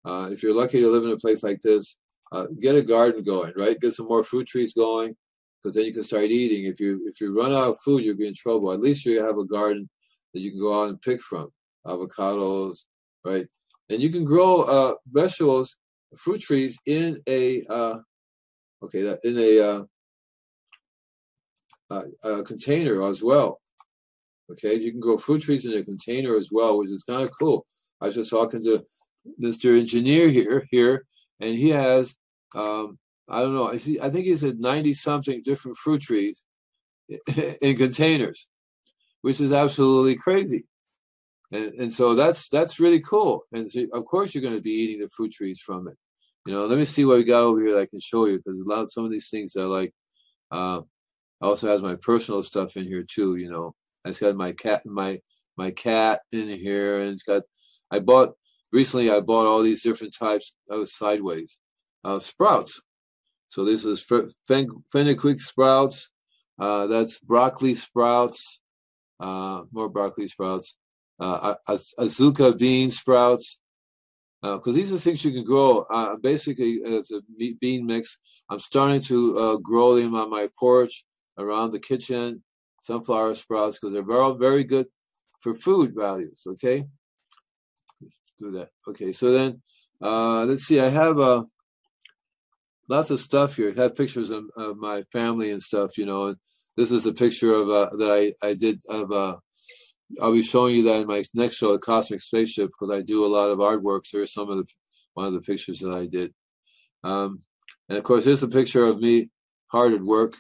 Uh, 0.06 0.30
if 0.32 0.41
you're 0.41 0.56
lucky 0.56 0.82
to 0.82 0.89
live 0.89 1.04
in 1.04 1.12
a 1.12 1.18
place 1.18 1.43
like 1.43 1.60
this, 1.62 1.97
uh, 2.34 2.47
get 2.59 2.75
a 2.75 2.81
garden 2.81 3.23
going, 3.23 3.53
right? 3.55 3.79
Get 3.79 3.93
some 3.93 4.07
more 4.07 4.23
fruit 4.23 4.47
trees 4.47 4.73
going, 4.73 5.15
because 5.61 5.75
then 5.75 5.86
you 5.86 5.93
can 5.93 6.03
start 6.03 6.25
eating. 6.25 6.65
If 6.65 6.79
you 6.79 7.01
if 7.07 7.21
you 7.21 7.38
run 7.38 7.53
out 7.53 7.69
of 7.69 7.79
food, 7.79 8.03
you'll 8.03 8.17
be 8.17 8.27
in 8.27 8.34
trouble. 8.34 8.71
At 8.71 8.81
least 8.81 9.05
you 9.05 9.23
have 9.23 9.38
a 9.38 9.45
garden 9.45 9.89
that 10.34 10.41
you 10.41 10.51
can 10.51 10.59
go 10.59 10.81
out 10.84 10.89
and 10.89 11.01
pick 11.01 11.21
from, 11.21 11.49
avocados, 11.88 12.86
right? 13.23 13.47
And 13.89 14.01
you 14.01 14.09
can 14.09 14.25
grow 14.25 14.63
uh, 14.63 14.95
vegetables, 15.11 15.77
fruit 16.17 16.41
trees 16.41 16.77
in 16.86 17.21
a 17.27 17.63
uh, 17.69 17.99
okay, 18.84 19.15
in 19.23 19.38
a 19.38 19.59
uh, 19.59 19.84
a 22.23 22.43
container 22.43 23.07
as 23.07 23.23
well. 23.23 23.59
Okay, 24.51 24.75
you 24.75 24.91
can 24.91 24.99
grow 24.99 25.17
fruit 25.17 25.41
trees 25.41 25.65
in 25.65 25.77
a 25.77 25.84
container 25.84 26.36
as 26.36 26.49
well, 26.51 26.77
which 26.77 26.91
is 26.91 27.03
kind 27.03 27.21
of 27.21 27.31
cool. 27.39 27.65
I 28.01 28.07
was 28.07 28.15
just 28.15 28.29
talking 28.29 28.63
to 28.63 28.84
Mr. 29.41 29.79
Engineer 29.79 30.29
here, 30.29 30.67
here, 30.69 31.05
and 31.39 31.55
he 31.55 31.69
has, 31.69 32.15
um, 32.56 32.97
I 33.30 33.41
don't 33.41 33.54
know, 33.54 33.70
I 33.70 33.78
see, 33.78 33.99
I 33.99 34.10
think 34.10 34.26
he 34.26 34.36
said 34.36 34.60
ninety 34.60 34.93
something 34.93 35.41
different 35.43 35.78
fruit 35.78 36.01
trees 36.01 36.45
in 37.62 37.78
containers, 37.78 38.47
which 39.22 39.39
is 39.41 39.54
absolutely 39.54 40.16
crazy. 40.16 40.66
And, 41.51 41.74
and 41.74 41.93
so 41.93 42.16
that's 42.16 42.49
that's 42.49 42.80
really 42.80 42.99
cool. 42.99 43.43
And 43.54 43.72
so 43.72 43.86
of 43.93 44.06
course 44.06 44.34
you're 44.34 44.41
going 44.41 44.56
to 44.56 44.62
be 44.62 44.72
eating 44.72 45.01
the 45.01 45.10
fruit 45.10 45.32
trees 45.32 45.62
from 45.62 45.88
it. 45.88 45.95
You 46.45 46.54
know, 46.54 46.66
let 46.66 46.78
me 46.78 46.86
see 46.86 47.06
what 47.06 47.18
we 47.18 47.24
got 47.24 47.43
over 47.43 47.62
here 47.62 47.74
that 47.74 47.82
I 47.82 47.86
can 47.86 47.99
show 47.99 48.26
you 48.26 48.38
because 48.38 48.60
a 48.60 48.64
lot 48.64 48.82
of 48.82 48.91
some 48.91 49.06
of 49.06 49.12
these 49.12 49.30
things 49.30 49.56
are 49.56 49.68
like 49.68 49.93
uh, 50.51 50.82
also 51.41 51.68
has 51.68 51.82
my 51.82 51.95
personal 51.95 52.43
stuff 52.43 52.76
in 52.76 52.86
here 52.86 53.04
too. 53.04 53.38
You 53.38 53.49
know, 53.49 53.76
it's 54.04 54.20
got 54.20 54.36
my 54.36 54.51
cat, 54.51 54.86
my 54.86 55.20
my 55.58 55.72
cat 55.72 56.22
in 56.32 56.47
here, 56.49 56.99
and 56.99 57.12
it's 57.12 57.24
got. 57.24 57.43
I 57.91 57.99
bought 57.99 58.34
recently. 58.72 59.12
I 59.12 59.22
bought 59.22 59.45
all 59.45 59.62
these 59.62 59.84
different 59.84 60.16
types 60.18 60.56
of 60.70 60.89
sideways 60.89 61.60
of 62.04 62.24
sprouts. 62.24 62.82
So 63.49 63.66
this 63.66 63.86
is 63.86 64.01
fen- 64.47 64.84
fenugreek 64.91 65.39
sprouts. 65.39 66.12
Uh, 66.60 66.88
that's 66.88 67.20
broccoli 67.20 67.76
sprouts. 67.76 68.60
Uh, 69.20 69.62
more 69.72 69.89
broccoli 69.89 70.28
sprouts. 70.28 70.78
Uh, 71.20 71.56
azuki 71.70 72.58
bean 72.58 72.91
sprouts. 72.91 73.60
Because 74.41 74.68
uh, 74.68 74.72
these 74.72 74.91
are 74.91 74.97
things 74.97 75.24
you 75.24 75.32
can 75.32 75.45
grow. 75.45 75.86
Uh, 75.89 76.18
basically, 76.18 76.82
it's 76.84 77.12
a 77.12 77.22
bean 77.62 77.86
mix. 77.86 78.20
I'm 78.49 78.60
starting 78.60 78.99
to 79.01 79.38
uh, 79.38 79.58
grow 79.58 79.95
them 79.95 80.16
on 80.16 80.30
my 80.30 80.49
porch 80.60 81.06
around 81.38 81.72
the 81.72 81.80
kitchen, 81.80 82.43
sunflower 82.82 83.36
sprouts, 83.36 83.80
because 83.80 83.93
they're 83.93 84.04
very, 84.04 84.34
very 84.38 84.64
good 84.66 84.88
for 85.39 85.54
food 85.54 85.93
values. 85.95 86.43
Okay, 86.45 86.84
do 88.38 88.51
that. 88.51 88.70
Okay, 88.88 89.14
so 89.14 89.32
then 89.32 89.62
uh, 90.01 90.43
let's 90.43 90.64
see. 90.64 90.80
I 90.82 90.89
have 90.89 91.20
uh, 91.20 91.43
lots 92.89 93.09
of 93.09 93.19
stuff 93.19 93.55
here. 93.55 93.73
I 93.77 93.81
have 93.81 93.95
pictures 93.95 94.29
of, 94.29 94.45
of, 94.57 94.77
my 94.77 95.03
family 95.11 95.51
and 95.51 95.61
stuff. 95.61 95.97
You 95.97 96.05
know, 96.05 96.27
and 96.27 96.38
this 96.77 96.91
is 96.91 97.05
a 97.05 97.13
picture 97.13 97.53
of 97.53 97.69
uh, 97.69 97.89
that 97.97 98.11
I 98.11 98.47
I 98.47 98.53
did 98.53 98.81
of. 98.89 99.11
Uh, 99.11 99.38
I'll 100.21 100.31
be 100.31 100.43
showing 100.43 100.75
you 100.75 100.84
that 100.84 101.01
in 101.01 101.07
my 101.07 101.23
next 101.34 101.55
show, 101.55 101.75
Cosmic 101.77 102.21
Spaceship, 102.21 102.67
because 102.67 102.91
I 102.91 103.01
do 103.01 103.25
a 103.25 103.27
lot 103.27 103.49
of 103.49 103.59
artwork. 103.59 104.05
So 104.05 104.19
here's 104.19 104.34
some 104.34 104.49
of 104.49 104.57
the 104.57 104.65
one 105.13 105.27
of 105.27 105.34
the 105.34 105.41
pictures 105.41 105.79
that 105.79 105.93
I 105.93 106.05
did. 106.05 106.34
Um, 107.03 107.41
and 107.89 107.97
of 107.97 108.03
course, 108.03 108.25
here's 108.25 108.43
a 108.43 108.47
picture 108.47 108.84
of 108.84 108.99
me 108.99 109.29
hard 109.67 109.93
at 109.93 110.01
work. 110.01 110.36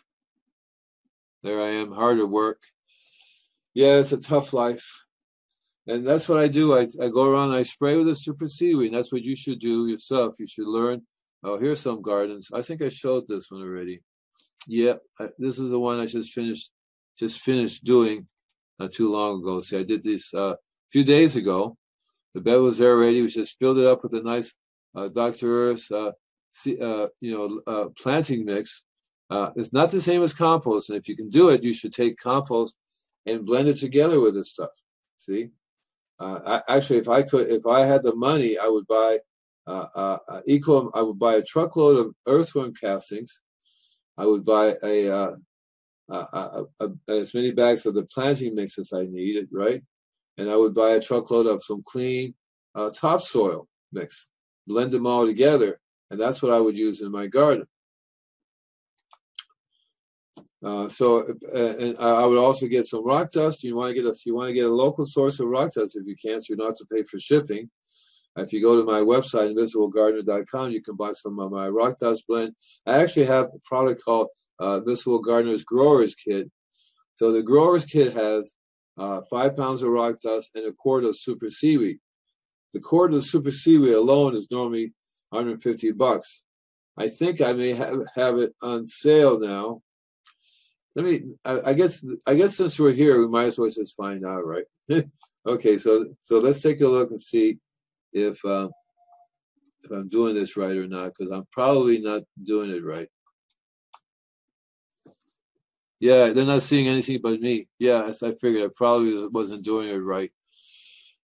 There 1.43 1.61
I 1.61 1.69
am, 1.69 1.91
hard 1.91 2.19
at 2.19 2.29
work. 2.29 2.59
Yeah, 3.73 3.95
it's 3.95 4.13
a 4.13 4.19
tough 4.19 4.53
life. 4.53 5.03
And 5.87 6.07
that's 6.07 6.29
what 6.29 6.37
I 6.37 6.47
do. 6.47 6.73
I, 6.77 6.87
I 7.01 7.09
go 7.09 7.29
around, 7.29 7.51
I 7.51 7.63
spray 7.63 7.97
with 7.97 8.07
a 8.07 8.15
super 8.15 8.47
seaweed. 8.47 8.87
And 8.87 8.95
that's 8.97 9.11
what 9.11 9.23
you 9.23 9.35
should 9.35 9.59
do 9.59 9.87
yourself. 9.87 10.35
You 10.39 10.47
should 10.47 10.67
learn. 10.67 11.01
Oh, 11.43 11.59
here's 11.59 11.81
some 11.81 12.01
gardens. 12.01 12.49
I 12.53 12.61
think 12.61 12.81
I 12.81 12.89
showed 12.89 13.27
this 13.27 13.51
one 13.51 13.61
already. 13.61 14.01
Yeah, 14.67 14.95
I, 15.19 15.27
this 15.37 15.59
is 15.59 15.71
the 15.71 15.79
one 15.79 15.99
I 15.99 16.05
just 16.05 16.31
finished 16.31 16.71
just 17.19 17.41
finished 17.41 17.83
doing 17.83 18.25
not 18.79 18.91
too 18.91 19.11
long 19.11 19.39
ago. 19.39 19.59
See, 19.59 19.77
I 19.77 19.83
did 19.83 20.03
this 20.03 20.33
uh, 20.33 20.53
a 20.53 20.57
few 20.91 21.03
days 21.03 21.35
ago. 21.35 21.77
The 22.33 22.41
bed 22.41 22.57
was 22.57 22.77
there 22.77 22.91
already. 22.91 23.21
We 23.21 23.27
just 23.27 23.59
filled 23.59 23.77
it 23.77 23.87
up 23.87 24.03
with 24.03 24.13
a 24.15 24.23
nice 24.23 24.55
uh, 24.95 25.09
Dr. 25.09 25.47
Earth, 25.47 25.91
uh, 25.91 26.11
uh, 26.81 27.07
you 27.19 27.31
know, 27.37 27.61
uh, 27.67 27.89
planting 28.01 28.45
mix. 28.45 28.83
Uh, 29.29 29.51
it's 29.55 29.73
not 29.73 29.91
the 29.91 30.01
same 30.01 30.23
as 30.23 30.33
compost, 30.33 30.89
and 30.89 30.97
if 30.97 31.07
you 31.07 31.15
can 31.15 31.29
do 31.29 31.49
it, 31.49 31.63
you 31.63 31.73
should 31.73 31.93
take 31.93 32.17
compost 32.17 32.77
and 33.25 33.45
blend 33.45 33.67
it 33.67 33.77
together 33.77 34.19
with 34.19 34.33
this 34.33 34.51
stuff. 34.51 34.69
See, 35.15 35.49
uh, 36.19 36.61
I, 36.67 36.75
actually, 36.75 36.99
if 36.99 37.09
I 37.09 37.23
could, 37.23 37.47
if 37.49 37.65
I 37.65 37.85
had 37.85 38.03
the 38.03 38.15
money, 38.15 38.57
I 38.57 38.67
would 38.67 38.87
buy 38.87 39.19
uh, 39.67 39.85
uh, 39.95 40.17
uh. 40.27 40.89
I 40.93 41.01
would 41.01 41.19
buy 41.19 41.35
a 41.35 41.43
truckload 41.43 41.97
of 41.97 42.15
earthworm 42.27 42.73
castings. 42.73 43.41
I 44.17 44.25
would 44.25 44.45
buy 44.45 44.75
a, 44.83 45.09
uh, 45.09 45.35
a, 46.09 46.63
a, 46.81 46.89
as 47.09 47.33
many 47.33 47.51
bags 47.51 47.85
of 47.85 47.93
the 47.93 48.03
planting 48.05 48.55
mix 48.55 48.77
as 48.77 48.93
I 48.93 49.05
needed, 49.05 49.49
right? 49.51 49.81
And 50.37 50.49
I 50.49 50.57
would 50.57 50.75
buy 50.75 50.91
a 50.91 51.01
truckload 51.01 51.47
of 51.47 51.63
some 51.63 51.83
clean 51.85 52.33
topsoil 52.95 53.67
mix, 53.91 54.29
blend 54.67 54.91
them 54.91 55.07
all 55.07 55.25
together, 55.25 55.79
and 56.11 56.19
that's 56.19 56.43
what 56.43 56.53
I 56.53 56.59
would 56.59 56.77
use 56.77 57.01
in 57.01 57.11
my 57.11 57.27
garden. 57.27 57.65
Uh, 60.63 60.87
so, 60.87 61.27
uh, 61.53 61.75
and 61.77 61.97
I 61.99 62.25
would 62.25 62.37
also 62.37 62.67
get 62.67 62.85
some 62.85 63.05
rock 63.05 63.31
dust. 63.31 63.63
You 63.63 63.75
want 63.75 63.89
to 63.89 64.01
get 64.01 64.09
a, 64.09 64.15
you 64.25 64.33
want 64.33 64.47
to 64.47 64.53
get 64.53 64.65
a 64.65 64.73
local 64.73 65.05
source 65.05 65.39
of 65.41 65.47
rock 65.47 65.73
dust 65.73 65.97
if 65.97 66.07
you 66.07 66.15
can, 66.15 66.39
so 66.39 66.53
you 66.53 66.57
don't 66.57 66.67
have 66.67 66.75
to 66.75 66.85
pay 66.85 67.03
for 67.03 67.19
shipping. 67.19 67.69
If 68.35 68.51
you 68.51 68.61
go 68.61 68.75
to 68.75 68.83
my 68.83 69.01
website, 69.01 69.53
invisiblegardener.com, 69.53 70.71
you 70.71 70.81
can 70.81 70.95
buy 70.95 71.11
some 71.11 71.39
of 71.39 71.51
my 71.51 71.69
rock 71.69 71.99
dust 71.99 72.25
blend. 72.27 72.55
I 72.85 73.01
actually 73.01 73.25
have 73.25 73.45
a 73.45 73.59
product 73.63 74.03
called 74.03 74.27
uh, 74.59 74.79
Gardener's 74.79 75.63
Growers 75.63 76.15
Kit. 76.15 76.49
So 77.15 77.31
the 77.31 77.43
Growers 77.43 77.85
Kit 77.85 78.13
has 78.13 78.55
uh, 78.97 79.21
five 79.29 79.55
pounds 79.55 79.83
of 79.83 79.89
rock 79.89 80.19
dust 80.19 80.51
and 80.55 80.65
a 80.67 80.71
quart 80.71 81.03
of 81.03 81.17
super 81.17 81.49
seaweed. 81.49 81.99
The 82.73 82.79
quart 82.79 83.13
of 83.13 83.23
super 83.23 83.51
seaweed 83.51 83.93
alone 83.93 84.35
is 84.35 84.49
normally 84.49 84.93
150 85.29 85.91
bucks. 85.91 86.43
I 86.97 87.09
think 87.09 87.41
I 87.41 87.53
may 87.53 87.73
have, 87.73 88.01
have 88.15 88.37
it 88.37 88.53
on 88.61 88.87
sale 88.87 89.39
now. 89.39 89.81
Let 90.95 91.05
me. 91.05 91.21
I, 91.43 91.61
I 91.67 91.73
guess. 91.73 92.05
I 92.27 92.35
guess 92.35 92.55
since 92.55 92.79
we're 92.79 92.91
here, 92.91 93.19
we 93.19 93.27
might 93.27 93.45
as 93.45 93.57
well 93.57 93.69
just 93.69 93.95
find 93.95 94.23
out, 94.25 94.45
right? 94.45 94.65
okay. 95.47 95.79
So 95.79 96.05
so 96.21 96.39
let's 96.39 96.61
take 96.61 96.81
a 96.81 96.87
look 96.87 97.09
and 97.09 97.19
see 97.19 97.57
if 98.13 98.43
uh, 98.45 98.69
if 99.83 99.91
I'm 99.91 100.09
doing 100.09 100.35
this 100.35 100.55
right 100.57 100.75
or 100.75 100.87
not, 100.87 101.13
because 101.17 101.31
I'm 101.31 101.45
probably 101.51 101.99
not 101.99 102.23
doing 102.43 102.71
it 102.71 102.83
right. 102.83 103.07
Yeah, 105.99 106.29
they're 106.29 106.45
not 106.45 106.61
seeing 106.61 106.87
anything 106.87 107.19
but 107.23 107.39
me. 107.39 107.67
Yeah, 107.79 108.11
I 108.21 108.33
figured 108.41 108.63
I 108.63 108.73
probably 108.75 109.27
wasn't 109.27 109.63
doing 109.63 109.89
it 109.89 109.97
right. 109.97 110.31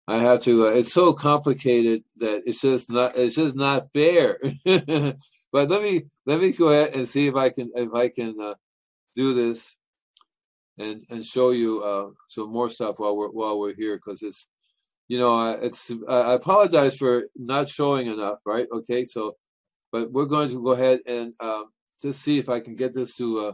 I 0.07 0.17
have 0.17 0.39
to. 0.41 0.67
Uh, 0.67 0.71
it's 0.71 0.93
so 0.93 1.13
complicated 1.13 2.03
that 2.17 2.43
it's 2.45 2.61
just 2.61 2.89
not. 2.89 3.15
It's 3.15 3.35
just 3.35 3.55
not 3.55 3.89
fair. 3.93 4.39
but 4.65 5.69
let 5.69 5.81
me 5.83 6.03
let 6.25 6.39
me 6.39 6.51
go 6.51 6.69
ahead 6.69 6.95
and 6.95 7.07
see 7.07 7.27
if 7.27 7.35
I 7.35 7.49
can 7.49 7.71
if 7.75 7.93
I 7.93 8.09
can 8.09 8.35
uh, 8.41 8.55
do 9.15 9.33
this 9.33 9.75
and 10.79 10.99
and 11.09 11.25
show 11.25 11.51
you 11.51 11.83
uh, 11.83 12.09
some 12.27 12.51
more 12.51 12.69
stuff 12.69 12.99
while 12.99 13.15
we're 13.15 13.29
while 13.29 13.59
we're 13.59 13.75
here 13.75 13.97
because 13.97 14.23
it's 14.23 14.47
you 15.09 15.19
know 15.19 15.51
it's 15.61 15.91
I 16.07 16.33
apologize 16.33 16.95
for 16.95 17.25
not 17.35 17.67
showing 17.67 18.07
enough 18.07 18.37
right 18.45 18.67
okay 18.71 19.03
so 19.03 19.35
but 19.91 20.11
we're 20.11 20.25
going 20.25 20.49
to 20.49 20.63
go 20.63 20.71
ahead 20.71 20.99
and 21.07 21.33
um, 21.41 21.65
just 22.01 22.21
see 22.21 22.37
if 22.37 22.47
I 22.47 22.59
can 22.61 22.75
get 22.75 22.93
this 22.93 23.15
to 23.17 23.47
uh, 23.47 23.53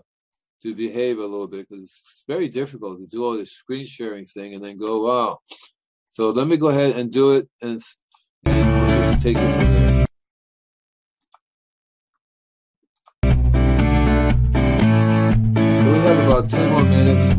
to 0.62 0.76
behave 0.76 1.18
a 1.18 1.22
little 1.22 1.48
bit 1.48 1.68
because 1.68 1.84
it's 1.84 2.26
very 2.28 2.50
difficult 2.50 3.02
to 3.02 3.08
do 3.08 3.24
all 3.24 3.38
this 3.38 3.54
screen 3.54 3.88
sharing 3.88 4.26
thing 4.26 4.54
and 4.54 4.64
then 4.64 4.78
go 4.78 5.02
wow 5.04 5.40
so 6.12 6.30
let 6.30 6.48
me 6.48 6.56
go 6.56 6.70
ahead 6.70 6.96
and 6.96 7.12
do 7.12 7.36
it 7.36 7.50
and, 7.62 7.82
and 8.46 8.82
we'll 8.82 9.04
just 9.04 9.20
take 9.20 9.36
it 9.38 9.52
from 9.52 9.74
there. 9.74 10.06
So 15.82 15.92
we 15.92 16.00
have 16.00 16.20
about 16.26 16.48
10 16.48 16.72
more 16.72 16.84
minutes. 16.84 17.34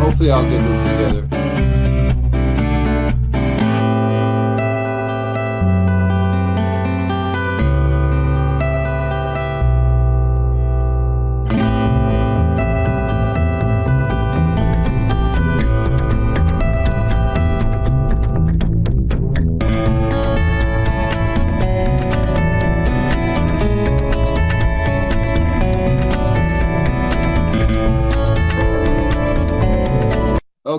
Hopefully 0.00 0.30
I'll 0.30 0.48
get 0.48 0.62
this 0.62 0.82
together. 0.86 1.53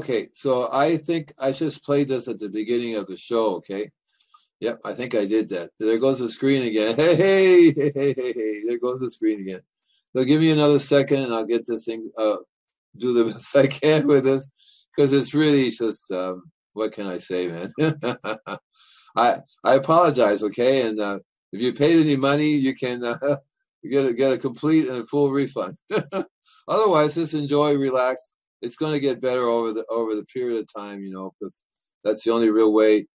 Okay, 0.05 0.27
so 0.33 0.69
I 0.71 0.97
think 0.97 1.33
I 1.39 1.51
just 1.51 1.83
played 1.83 2.09
this 2.09 2.27
at 2.27 2.37
the 2.37 2.47
beginning 2.47 2.95
of 2.95 3.07
the 3.07 3.17
show, 3.17 3.55
okay? 3.55 3.89
Yep, 4.59 4.81
I 4.85 4.93
think 4.93 5.15
I 5.15 5.25
did 5.25 5.49
that. 5.49 5.71
There 5.79 5.97
goes 5.97 6.19
the 6.19 6.29
screen 6.29 6.61
again. 6.61 6.95
Hey, 7.17 7.71
hey, 7.71 7.91
hey, 7.95 8.13
hey, 8.13 8.33
hey, 8.33 8.61
there 8.67 8.77
goes 8.77 8.99
the 8.99 9.09
screen 9.09 9.39
again. 9.39 9.61
So 10.15 10.23
give 10.23 10.41
me 10.41 10.51
another 10.51 10.77
second 10.77 11.23
and 11.23 11.33
I'll 11.33 11.43
get 11.43 11.65
this 11.65 11.85
thing, 11.85 12.11
uh, 12.19 12.35
do 12.95 13.15
the 13.15 13.33
best 13.33 13.55
I 13.55 13.65
can 13.65 14.05
with 14.05 14.25
this 14.25 14.47
because 14.95 15.11
it's 15.11 15.33
really 15.33 15.71
just, 15.71 16.11
um, 16.11 16.51
what 16.73 16.91
can 16.91 17.07
I 17.07 17.17
say, 17.17 17.47
man? 17.47 17.69
I 19.15 19.39
I 19.63 19.73
apologize, 19.73 20.43
okay? 20.43 20.87
And 20.87 20.99
uh, 20.99 21.17
if 21.51 21.63
you 21.63 21.73
paid 21.73 21.99
any 21.99 22.15
money, 22.15 22.51
you 22.51 22.75
can 22.75 23.03
uh, 23.03 23.37
get 23.83 24.05
a, 24.05 24.13
get 24.13 24.33
a 24.33 24.37
complete 24.37 24.87
and 24.87 25.09
full 25.09 25.31
refund. 25.31 25.77
Otherwise, 26.67 27.15
just 27.15 27.33
enjoy, 27.33 27.75
relax, 27.75 28.33
it's 28.65 28.75
going 28.75 28.93
to 28.93 28.99
get 28.99 29.21
better 29.21 29.47
over 29.47 29.71
the 29.71 29.85
over 29.89 30.15
the 30.15 30.25
period 30.25 30.59
of 30.59 30.73
time, 30.75 31.01
you 31.01 31.11
know, 31.11 31.33
because 31.39 31.63
that's 32.03 32.23
the 32.23 32.31
only 32.31 32.49
real 32.49 32.73
way. 32.73 33.07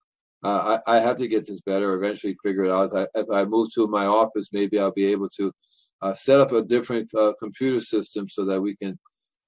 Uh, 0.43 0.79
I, 0.87 0.97
I 0.97 1.01
have 1.01 1.17
to 1.17 1.29
get 1.29 1.47
this 1.47 1.61
better. 1.61 1.93
Eventually, 1.93 2.37
figure 2.43 2.65
it 2.65 2.73
out. 2.73 2.97
I, 2.97 3.07
if 3.15 3.27
I 3.33 3.45
move 3.45 3.69
to 3.75 3.89
my 3.89 4.07
office, 4.07 4.51
maybe 4.53 4.79
I'll 4.79 4.93
be 4.93 5.13
able 5.13 5.29
to 5.37 5.53
uh, 6.03 6.15
set 6.15 6.41
up 6.41 6.53
a 6.53 6.63
different 6.63 7.13
uh, 7.15 7.33
computer 7.39 7.81
system 7.81 8.29
so 8.29 8.45
that 8.47 8.61
we 8.61 8.77
can 8.77 8.99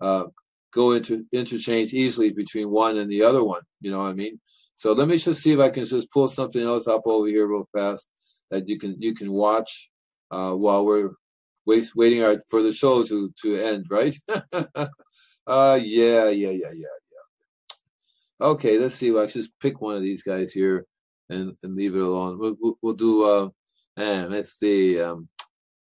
uh, 0.01 0.25
go 0.73 0.93
into 0.93 1.25
interchange 1.33 1.95
easily 1.95 2.31
between 2.33 2.71
one 2.71 2.99
and 2.99 3.11
the 3.11 3.23
other 3.23 3.45
one. 3.45 3.63
You 3.81 3.93
know 3.93 3.99
what 3.99 4.11
I 4.11 4.15
mean? 4.15 4.41
So 4.75 4.93
let 4.93 5.09
me 5.09 5.17
just 5.17 5.43
see 5.43 5.53
if 5.53 5.61
I 5.61 5.71
can 5.71 5.85
just 5.85 6.11
pull 6.11 6.29
something 6.29 6.63
else 6.63 6.89
up 6.89 7.03
over 7.07 7.29
here 7.29 7.47
real 7.47 7.69
fast 7.75 8.09
that 8.51 8.69
you 8.69 8.79
can 8.79 8.97
you 9.01 9.15
can 9.15 9.31
watch 9.33 9.91
uh, 10.31 10.53
while 10.53 10.85
we're 10.85 11.11
wait, 11.67 11.89
waiting 11.95 12.23
our, 12.25 12.37
for 12.51 12.63
the 12.63 12.73
show 12.73 13.05
to 13.05 13.33
to 13.43 13.57
end. 13.57 13.87
Right? 13.91 14.17
Uh, 15.47 15.79
yeah, 15.83 16.29
yeah, 16.29 16.51
yeah, 16.51 16.71
yeah, 16.73 16.73
yeah. 16.73 18.47
Okay, 18.47 18.79
let's 18.79 18.95
see. 18.95 19.11
Well, 19.11 19.25
I 19.25 19.27
just 19.27 19.59
pick 19.61 19.81
one 19.81 19.97
of 19.97 20.03
these 20.03 20.23
guys 20.23 20.53
here 20.53 20.87
and, 21.29 21.57
and 21.63 21.75
leave 21.75 21.97
it 21.97 22.03
alone. 22.03 22.39
We'll, 22.39 22.57
we'll, 22.61 22.79
we'll 22.83 22.95
do, 22.95 23.25
uh, 23.25 23.49
and 23.97 24.33
let's 24.33 24.59
see. 24.59 25.01
Um, 25.01 25.29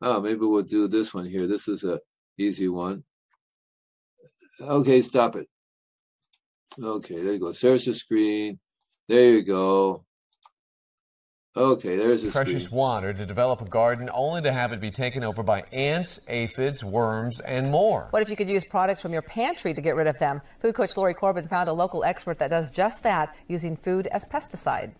oh, 0.02 0.22
maybe 0.22 0.46
we'll 0.46 0.64
do 0.64 0.88
this 0.88 1.14
one 1.14 1.26
here. 1.26 1.48
This 1.48 1.68
is 1.68 1.84
a 1.84 2.00
easy 2.38 2.70
one. 2.70 3.04
Okay, 4.62 5.02
stop 5.02 5.36
it. 5.36 5.48
Okay, 6.82 7.22
there 7.22 7.34
you 7.34 7.40
go. 7.40 7.52
There's 7.52 7.86
the 7.86 7.94
screen. 7.94 8.60
There 9.08 9.34
you 9.36 9.44
go. 9.44 10.06
Okay, 11.58 11.98
there's 11.98 12.24
a 12.24 12.32
precious 12.32 12.64
screen. 12.64 12.78
water 12.78 13.12
to 13.12 13.26
develop 13.26 13.60
a 13.60 13.66
garden 13.66 14.10
only 14.14 14.42
to 14.42 14.54
have 14.54 14.72
it 14.72 14.80
be 14.80 14.90
taken 14.90 15.22
over 15.22 15.44
by 15.44 15.64
ants, 15.74 16.26
aphids, 16.30 16.82
worms, 16.82 17.42
and 17.42 17.70
more. 17.70 18.08
What 18.12 18.22
if 18.22 18.30
you 18.30 18.38
could 18.38 18.48
use 18.48 18.64
products 18.64 19.02
from 19.02 19.12
your 19.12 19.22
pantry 19.22 19.74
to 19.74 19.82
get 19.82 19.98
rid 19.98 20.08
of 20.08 20.18
them? 20.18 20.42
Food 20.62 20.76
coach 20.76 20.96
Lori 20.96 21.14
Corbin 21.14 21.46
found 21.46 21.68
a 21.68 21.74
local 21.74 22.06
expert 22.06 22.40
that 22.40 22.52
does 22.52 22.72
just 22.72 23.04
that 23.04 23.36
using 23.50 23.76
food 23.76 24.08
as 24.08 24.24
pesticide. 24.24 24.94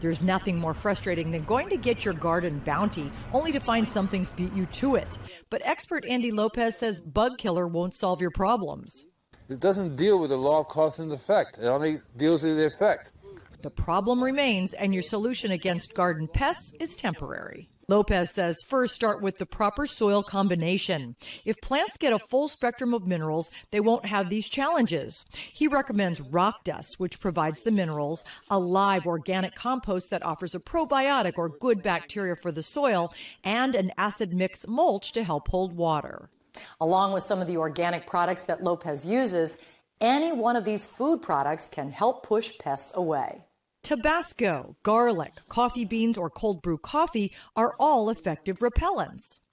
There's 0.00 0.22
nothing 0.22 0.56
more 0.56 0.72
frustrating 0.72 1.30
than 1.30 1.44
going 1.44 1.68
to 1.68 1.76
get 1.76 2.02
your 2.02 2.14
garden 2.14 2.62
bounty 2.64 3.12
only 3.34 3.52
to 3.52 3.60
find 3.60 3.86
something's 3.86 4.32
beat 4.32 4.54
you 4.54 4.64
to 4.64 4.96
it. 4.96 5.18
But 5.50 5.60
expert 5.66 6.06
Andy 6.08 6.30
Lopez 6.30 6.78
says 6.78 6.98
bug 6.98 7.36
killer 7.36 7.66
won't 7.66 7.94
solve 7.94 8.22
your 8.22 8.30
problems. 8.30 9.12
It 9.50 9.60
doesn't 9.60 9.96
deal 9.96 10.18
with 10.18 10.30
the 10.30 10.36
law 10.38 10.60
of 10.60 10.68
cause 10.68 10.98
and 10.98 11.12
effect. 11.12 11.58
It 11.58 11.66
only 11.66 12.00
deals 12.16 12.42
with 12.42 12.56
the 12.56 12.66
effect. 12.66 13.12
The 13.60 13.70
problem 13.70 14.22
remains, 14.22 14.72
and 14.72 14.94
your 14.94 15.02
solution 15.02 15.50
against 15.50 15.94
garden 15.94 16.28
pests 16.32 16.76
is 16.80 16.94
temporary. 16.94 17.68
Lopez 17.88 18.30
says 18.30 18.62
first 18.66 18.94
start 18.94 19.20
with 19.22 19.38
the 19.38 19.46
proper 19.46 19.86
soil 19.86 20.22
combination. 20.22 21.16
If 21.44 21.56
plants 21.62 21.96
get 21.96 22.12
a 22.12 22.18
full 22.18 22.46
spectrum 22.46 22.94
of 22.94 23.06
minerals, 23.06 23.50
they 23.72 23.80
won't 23.80 24.04
have 24.06 24.28
these 24.28 24.48
challenges. 24.48 25.24
He 25.54 25.66
recommends 25.66 26.20
rock 26.20 26.62
dust, 26.64 26.96
which 26.98 27.18
provides 27.18 27.62
the 27.62 27.72
minerals, 27.72 28.24
a 28.50 28.58
live 28.58 29.06
organic 29.06 29.54
compost 29.54 30.10
that 30.10 30.22
offers 30.22 30.54
a 30.54 30.60
probiotic 30.60 31.32
or 31.36 31.48
good 31.48 31.82
bacteria 31.82 32.36
for 32.36 32.52
the 32.52 32.62
soil, 32.62 33.12
and 33.42 33.74
an 33.74 33.90
acid 33.96 34.34
mix 34.34 34.68
mulch 34.68 35.10
to 35.12 35.24
help 35.24 35.48
hold 35.48 35.72
water. 35.72 36.28
Along 36.80 37.12
with 37.12 37.22
some 37.22 37.40
of 37.40 37.46
the 37.46 37.56
organic 37.56 38.06
products 38.06 38.44
that 38.44 38.62
Lopez 38.62 39.04
uses, 39.04 39.64
any 40.00 40.30
one 40.30 40.56
of 40.56 40.64
these 40.64 40.86
food 40.86 41.22
products 41.22 41.68
can 41.68 41.90
help 41.90 42.24
push 42.24 42.56
pests 42.58 42.96
away. 42.96 43.44
Tabasco, 43.88 44.76
garlic, 44.82 45.32
coffee 45.48 45.86
beans, 45.86 46.18
or 46.18 46.28
cold 46.28 46.60
brew 46.60 46.76
coffee 46.76 47.32
are 47.56 47.74
all 47.80 48.10
effective 48.10 48.58
repellents. 48.58 49.46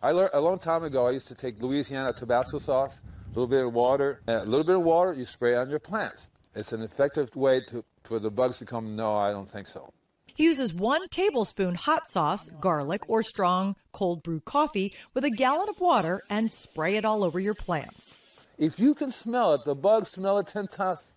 I 0.00 0.12
learned 0.12 0.30
a 0.32 0.40
long 0.40 0.60
time 0.60 0.84
ago, 0.84 1.08
I 1.08 1.10
used 1.10 1.26
to 1.26 1.34
take 1.34 1.60
Louisiana 1.60 2.12
Tabasco 2.12 2.60
sauce, 2.60 3.02
a 3.02 3.28
little 3.30 3.48
bit 3.48 3.66
of 3.66 3.74
water, 3.74 4.22
a 4.28 4.44
little 4.44 4.62
bit 4.62 4.76
of 4.76 4.84
water, 4.84 5.12
you 5.14 5.24
spray 5.24 5.56
on 5.56 5.68
your 5.68 5.80
plants. 5.80 6.28
It's 6.54 6.72
an 6.72 6.82
effective 6.82 7.34
way 7.34 7.62
to, 7.62 7.84
for 8.04 8.20
the 8.20 8.30
bugs 8.30 8.60
to 8.60 8.64
come. 8.64 8.94
No, 8.94 9.16
I 9.16 9.32
don't 9.32 9.50
think 9.50 9.66
so. 9.66 9.92
He 10.36 10.44
uses 10.44 10.72
one 10.72 11.08
tablespoon 11.08 11.74
hot 11.74 12.08
sauce, 12.08 12.46
garlic, 12.46 13.10
or 13.10 13.24
strong 13.24 13.74
cold 13.90 14.22
brew 14.22 14.38
coffee 14.38 14.94
with 15.14 15.24
a 15.24 15.30
gallon 15.30 15.68
of 15.68 15.80
water 15.80 16.22
and 16.30 16.52
spray 16.52 16.94
it 16.94 17.04
all 17.04 17.24
over 17.24 17.40
your 17.40 17.54
plants. 17.54 18.24
If 18.60 18.78
you 18.78 18.94
can 18.94 19.10
smell 19.10 19.54
it, 19.54 19.64
the 19.64 19.74
bugs 19.74 20.10
smell 20.10 20.38
it 20.38 20.46
10,000 20.46 20.68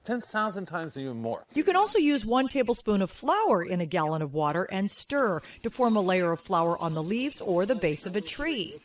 10, 0.06 0.66
times 0.66 0.98
even 0.98 1.18
more. 1.18 1.44
You 1.54 1.66
can 1.66 1.76
also 1.76 2.00
use 2.00 2.26
one 2.26 2.48
tablespoon 2.48 3.02
of 3.02 3.12
flour 3.12 3.62
in 3.62 3.82
a 3.82 3.86
gallon 3.86 4.22
of 4.22 4.34
water 4.34 4.64
and 4.72 4.90
stir 4.90 5.42
to 5.62 5.70
form 5.70 5.98
a 5.98 6.02
layer 6.02 6.32
of 6.32 6.40
flour 6.40 6.82
on 6.82 6.94
the 6.94 7.04
leaves 7.04 7.42
or 7.42 7.66
the 7.66 7.76
base 7.76 8.06
of 8.06 8.16
a 8.16 8.22
tree. 8.22 8.80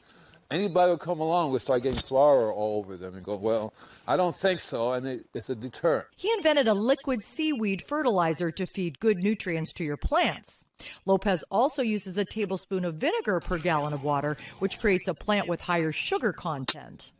anybody 0.50 0.90
will 0.90 0.98
come 0.98 1.20
along 1.20 1.52
will 1.52 1.60
start 1.60 1.84
getting 1.84 2.00
flour 2.00 2.52
all 2.52 2.80
over 2.80 2.96
them 2.96 3.14
and 3.14 3.24
go, 3.24 3.36
well, 3.36 3.74
I 4.08 4.16
don't 4.16 4.34
think 4.34 4.58
so, 4.58 4.90
and 4.90 5.06
it, 5.06 5.26
it's 5.34 5.50
a 5.50 5.54
deterrent. 5.54 6.08
He 6.16 6.28
invented 6.32 6.66
a 6.66 6.74
liquid 6.74 7.22
seaweed 7.22 7.84
fertilizer 7.86 8.50
to 8.50 8.66
feed 8.66 8.98
good 8.98 9.18
nutrients 9.18 9.72
to 9.74 9.84
your 9.84 9.96
plants. 9.96 10.64
Lopez 11.06 11.44
also 11.52 11.82
uses 11.82 12.18
a 12.18 12.24
tablespoon 12.24 12.84
of 12.84 12.96
vinegar 12.96 13.38
per 13.38 13.58
gallon 13.58 13.92
of 13.92 14.02
water, 14.02 14.36
which 14.58 14.80
creates 14.80 15.06
a 15.06 15.14
plant 15.14 15.46
with 15.46 15.60
higher 15.60 15.92
sugar 15.92 16.32
content. 16.32 17.12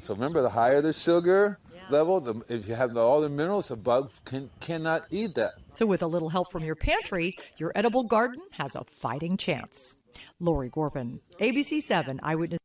So 0.00 0.14
remember, 0.14 0.42
the 0.42 0.50
higher 0.50 0.80
the 0.80 0.92
sugar 0.92 1.58
yeah. 1.74 1.82
level, 1.90 2.20
the, 2.20 2.42
if 2.48 2.66
you 2.68 2.74
have 2.74 2.96
all 2.96 3.20
the 3.20 3.28
minerals, 3.28 3.68
the 3.68 3.76
bug 3.76 4.10
can, 4.24 4.50
cannot 4.60 5.02
eat 5.10 5.34
that. 5.34 5.52
So 5.74 5.86
with 5.86 6.02
a 6.02 6.06
little 6.06 6.30
help 6.30 6.50
from 6.50 6.64
your 6.64 6.74
pantry, 6.74 7.36
your 7.58 7.72
edible 7.74 8.04
garden 8.04 8.40
has 8.52 8.76
a 8.76 8.84
fighting 8.84 9.36
chance. 9.36 10.02
Lori 10.40 10.70
Corbin, 10.70 11.20
ABC7 11.38 12.18
Eyewitness. 12.22 12.58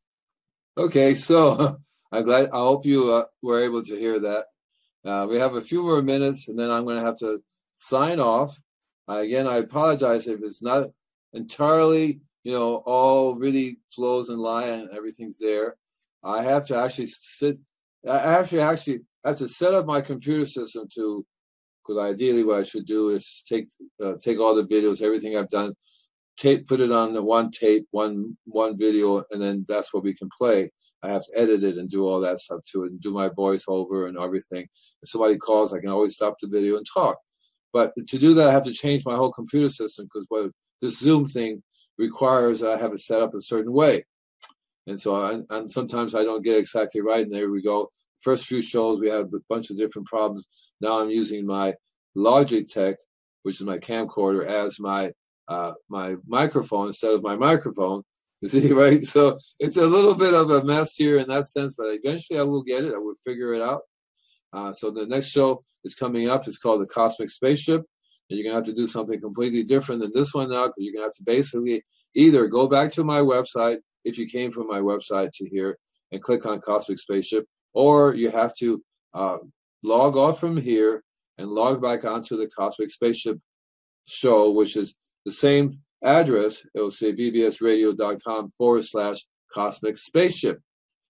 Okay, 0.77 1.13
so 1.15 1.77
I'm 2.11 2.23
glad. 2.23 2.49
I 2.53 2.57
hope 2.57 2.85
you 2.85 3.13
uh, 3.13 3.25
were 3.41 3.63
able 3.63 3.83
to 3.83 3.99
hear 3.99 4.19
that. 4.19 4.45
Uh, 5.03 5.27
we 5.29 5.37
have 5.37 5.55
a 5.55 5.61
few 5.61 5.83
more 5.83 6.01
minutes, 6.01 6.47
and 6.47 6.57
then 6.57 6.71
I'm 6.71 6.85
going 6.85 6.99
to 6.99 7.05
have 7.05 7.17
to 7.17 7.41
sign 7.75 8.19
off. 8.19 8.59
Uh, 9.07 9.17
again, 9.17 9.45
I 9.45 9.57
apologize 9.57 10.25
if 10.25 10.41
it's 10.41 10.63
not 10.63 10.87
entirely, 11.33 12.21
you 12.43 12.53
know, 12.53 12.77
all 12.85 13.35
really 13.35 13.77
flows 13.91 14.29
in 14.29 14.39
line 14.39 14.79
and 14.79 14.89
everything's 14.91 15.37
there. 15.37 15.75
I 16.25 16.41
have 16.43 16.65
to 16.65 16.75
actually 16.75 17.05
sit. 17.07 17.57
I 18.07 18.17
actually 18.17 18.61
actually 18.61 18.99
have 19.23 19.35
to 19.37 19.47
set 19.47 19.73
up 19.73 19.85
my 19.85 20.01
computer 20.01 20.45
system 20.45 20.87
to, 20.95 21.25
because 21.81 22.13
ideally 22.13 22.43
what 22.43 22.59
I 22.59 22.63
should 22.63 22.85
do 22.85 23.09
is 23.09 23.43
take 23.47 23.67
uh, 24.03 24.15
take 24.21 24.39
all 24.39 24.55
the 24.55 24.63
videos, 24.63 25.01
everything 25.01 25.37
I've 25.37 25.49
done, 25.49 25.73
tape, 26.37 26.67
put 26.67 26.81
it 26.81 26.91
on 26.91 27.13
the 27.13 27.23
one 27.23 27.51
tape, 27.51 27.87
one 27.91 28.35
one 28.45 28.77
video, 28.77 29.23
and 29.31 29.41
then 29.41 29.65
that's 29.69 29.93
what 29.93 30.03
we 30.03 30.13
can 30.13 30.29
play. 30.35 30.71
I 31.03 31.09
have 31.09 31.23
to 31.25 31.39
edit 31.39 31.63
it 31.63 31.77
and 31.77 31.87
do 31.87 32.07
all 32.07 32.19
that 32.21 32.39
stuff 32.39 32.61
to 32.71 32.83
it, 32.83 32.91
and 32.91 32.99
do 32.99 33.13
my 33.13 33.29
voiceover 33.29 34.07
and 34.07 34.17
everything. 34.17 34.65
If 35.03 35.09
somebody 35.09 35.37
calls, 35.37 35.73
I 35.73 35.79
can 35.79 35.89
always 35.89 36.15
stop 36.15 36.35
the 36.39 36.47
video 36.47 36.77
and 36.77 36.85
talk. 36.91 37.17
But 37.71 37.93
to 37.95 38.17
do 38.17 38.33
that, 38.35 38.49
I 38.49 38.51
have 38.51 38.63
to 38.63 38.71
change 38.71 39.05
my 39.05 39.15
whole 39.15 39.31
computer 39.31 39.69
system 39.69 40.05
because 40.05 40.25
what 40.29 40.51
this 40.81 40.97
Zoom 40.97 41.27
thing 41.27 41.61
requires 41.97 42.61
that 42.61 42.71
I 42.71 42.77
have 42.77 42.93
it 42.93 43.01
set 43.01 43.21
up 43.21 43.33
a 43.33 43.41
certain 43.41 43.71
way. 43.71 44.03
And 44.87 44.99
so, 44.99 45.15
I, 45.15 45.55
and 45.55 45.71
sometimes 45.71 46.13
I 46.13 46.23
don't 46.23 46.43
get 46.43 46.57
exactly 46.57 47.01
right. 47.01 47.23
And 47.23 47.33
there 47.33 47.49
we 47.49 47.61
go. 47.61 47.89
First 48.21 48.45
few 48.45 48.61
shows, 48.61 48.99
we 48.99 49.09
had 49.09 49.25
a 49.25 49.39
bunch 49.49 49.69
of 49.69 49.77
different 49.77 50.07
problems. 50.07 50.47
Now 50.81 50.99
I'm 50.99 51.09
using 51.09 51.45
my 51.45 51.73
Logitech, 52.17 52.95
which 53.43 53.55
is 53.55 53.65
my 53.65 53.77
camcorder, 53.77 54.45
as 54.45 54.79
my 54.79 55.11
uh, 55.47 55.73
my 55.89 56.15
microphone 56.27 56.87
instead 56.87 57.13
of 57.13 57.23
my 57.23 57.35
microphone. 57.35 58.03
You 58.41 58.49
see, 58.49 58.73
right? 58.73 59.03
So 59.03 59.37
it's 59.59 59.77
a 59.77 59.87
little 59.87 60.13
bit 60.13 60.33
of 60.33 60.51
a 60.51 60.63
mess 60.63 60.93
here 60.95 61.17
in 61.17 61.27
that 61.29 61.45
sense, 61.45 61.73
but 61.75 61.87
eventually 61.87 62.37
I 62.37 62.43
will 62.43 62.63
get 62.63 62.83
it. 62.83 62.93
I 62.93 62.99
will 62.99 63.15
figure 63.25 63.53
it 63.53 63.61
out. 63.61 63.81
Uh, 64.51 64.73
so 64.73 64.91
the 64.91 65.07
next 65.07 65.27
show 65.27 65.63
is 65.85 65.95
coming 65.95 66.29
up. 66.29 66.45
It's 66.45 66.57
called 66.57 66.81
the 66.81 66.85
Cosmic 66.85 67.29
Spaceship. 67.29 67.81
And 68.29 68.37
you're 68.37 68.43
gonna 68.43 68.57
have 68.57 68.65
to 68.65 68.73
do 68.73 68.87
something 68.87 69.19
completely 69.21 69.63
different 69.63 70.01
than 70.01 70.11
this 70.13 70.33
one 70.33 70.49
now, 70.49 70.65
because 70.65 70.83
you're 70.83 70.93
gonna 70.93 71.05
have 71.05 71.13
to 71.13 71.23
basically 71.23 71.83
either 72.13 72.45
go 72.47 72.67
back 72.67 72.91
to 72.91 73.03
my 73.03 73.19
website 73.19 73.77
if 74.05 74.17
you 74.17 74.27
came 74.27 74.51
from 74.51 74.67
my 74.67 74.79
website 74.79 75.31
to 75.33 75.49
here 75.49 75.77
and 76.11 76.21
click 76.21 76.45
on 76.45 76.59
Cosmic 76.59 76.97
Spaceship, 76.97 77.45
or 77.73 78.15
you 78.15 78.29
have 78.31 78.53
to 78.55 78.81
uh, 79.13 79.37
log 79.83 80.15
off 80.15 80.39
from 80.39 80.55
here 80.55 81.03
and 81.37 81.49
log 81.49 81.81
back 81.81 82.05
onto 82.05 82.37
the 82.37 82.47
Cosmic 82.47 82.89
Spaceship 82.89 83.37
show, 84.07 84.51
which 84.51 84.77
is 84.77 84.95
the 85.25 85.31
same 85.31 85.79
address. 86.03 86.65
It 86.73 86.79
will 86.79 86.91
say 86.91 87.13
bbsradio.com 87.13 88.51
forward 88.51 88.85
slash 88.85 89.17
Cosmic 89.51 89.97
Spaceship. 89.97 90.59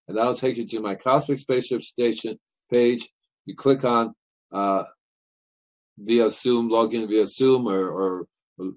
And 0.08 0.18
that'll 0.18 0.36
take 0.36 0.58
you 0.58 0.66
to 0.66 0.82
my 0.82 0.96
Cosmic 0.96 1.38
Spaceship 1.38 1.82
station 1.82 2.39
page. 2.72 3.10
You 3.46 3.56
click 3.56 3.84
on 3.84 4.14
uh, 4.52 4.84
via 5.98 6.30
Zoom, 6.30 6.70
log 6.70 6.93
in 6.93 7.08
via 7.08 7.28
Zoom, 7.28 7.68
or, 7.68 7.89
or 7.89 8.28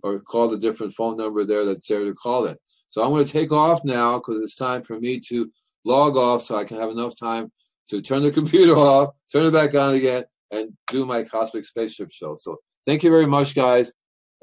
or 0.03 0.19
call 0.21 0.49
the 0.49 0.59
different 0.59 0.93
phone 0.93 1.17
number 1.17 1.45
there 1.45 1.65
that's 1.65 1.87
there 1.87 2.05
to 2.05 2.15
call 2.15 2.47
it. 2.47 2.59
So 2.89 3.03
I'm 3.03 3.11
going 3.11 3.25
to 3.25 3.33
take 3.33 3.53
off 3.53 3.85
now 3.85 4.19
because 4.19 4.43
it's 4.43 4.55
time 4.55 4.83
for 4.83 4.99
me 4.99 5.21
to 5.29 5.51
log 5.85 6.17
off 6.17 6.43
so 6.43 6.57
I 6.57 6.65
can 6.65 6.79
have 6.79 6.91
enough 6.91 7.19
time 7.19 7.53
to 7.91 8.01
turn 8.01 8.23
the 8.23 8.31
computer 8.41 8.77
off, 8.77 9.15
turn 9.33 9.47
it 9.47 9.53
back 9.53 9.75
on 9.75 9.95
again, 9.95 10.25
and 10.51 10.73
do 10.89 11.07
my 11.07 11.23
Cosmic 11.23 11.65
Spaceship 11.65 12.11
show. 12.11 12.35
So 12.35 12.59
thank 12.87 13.03
you 13.03 13.11
very 13.11 13.27
much, 13.27 13.55
guys. 13.55 13.93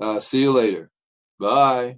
Uh, 0.01 0.19
see 0.19 0.41
you 0.41 0.51
later. 0.51 0.89
Bye. 1.39 1.97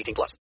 18 0.01 0.13
plus. 0.15 0.37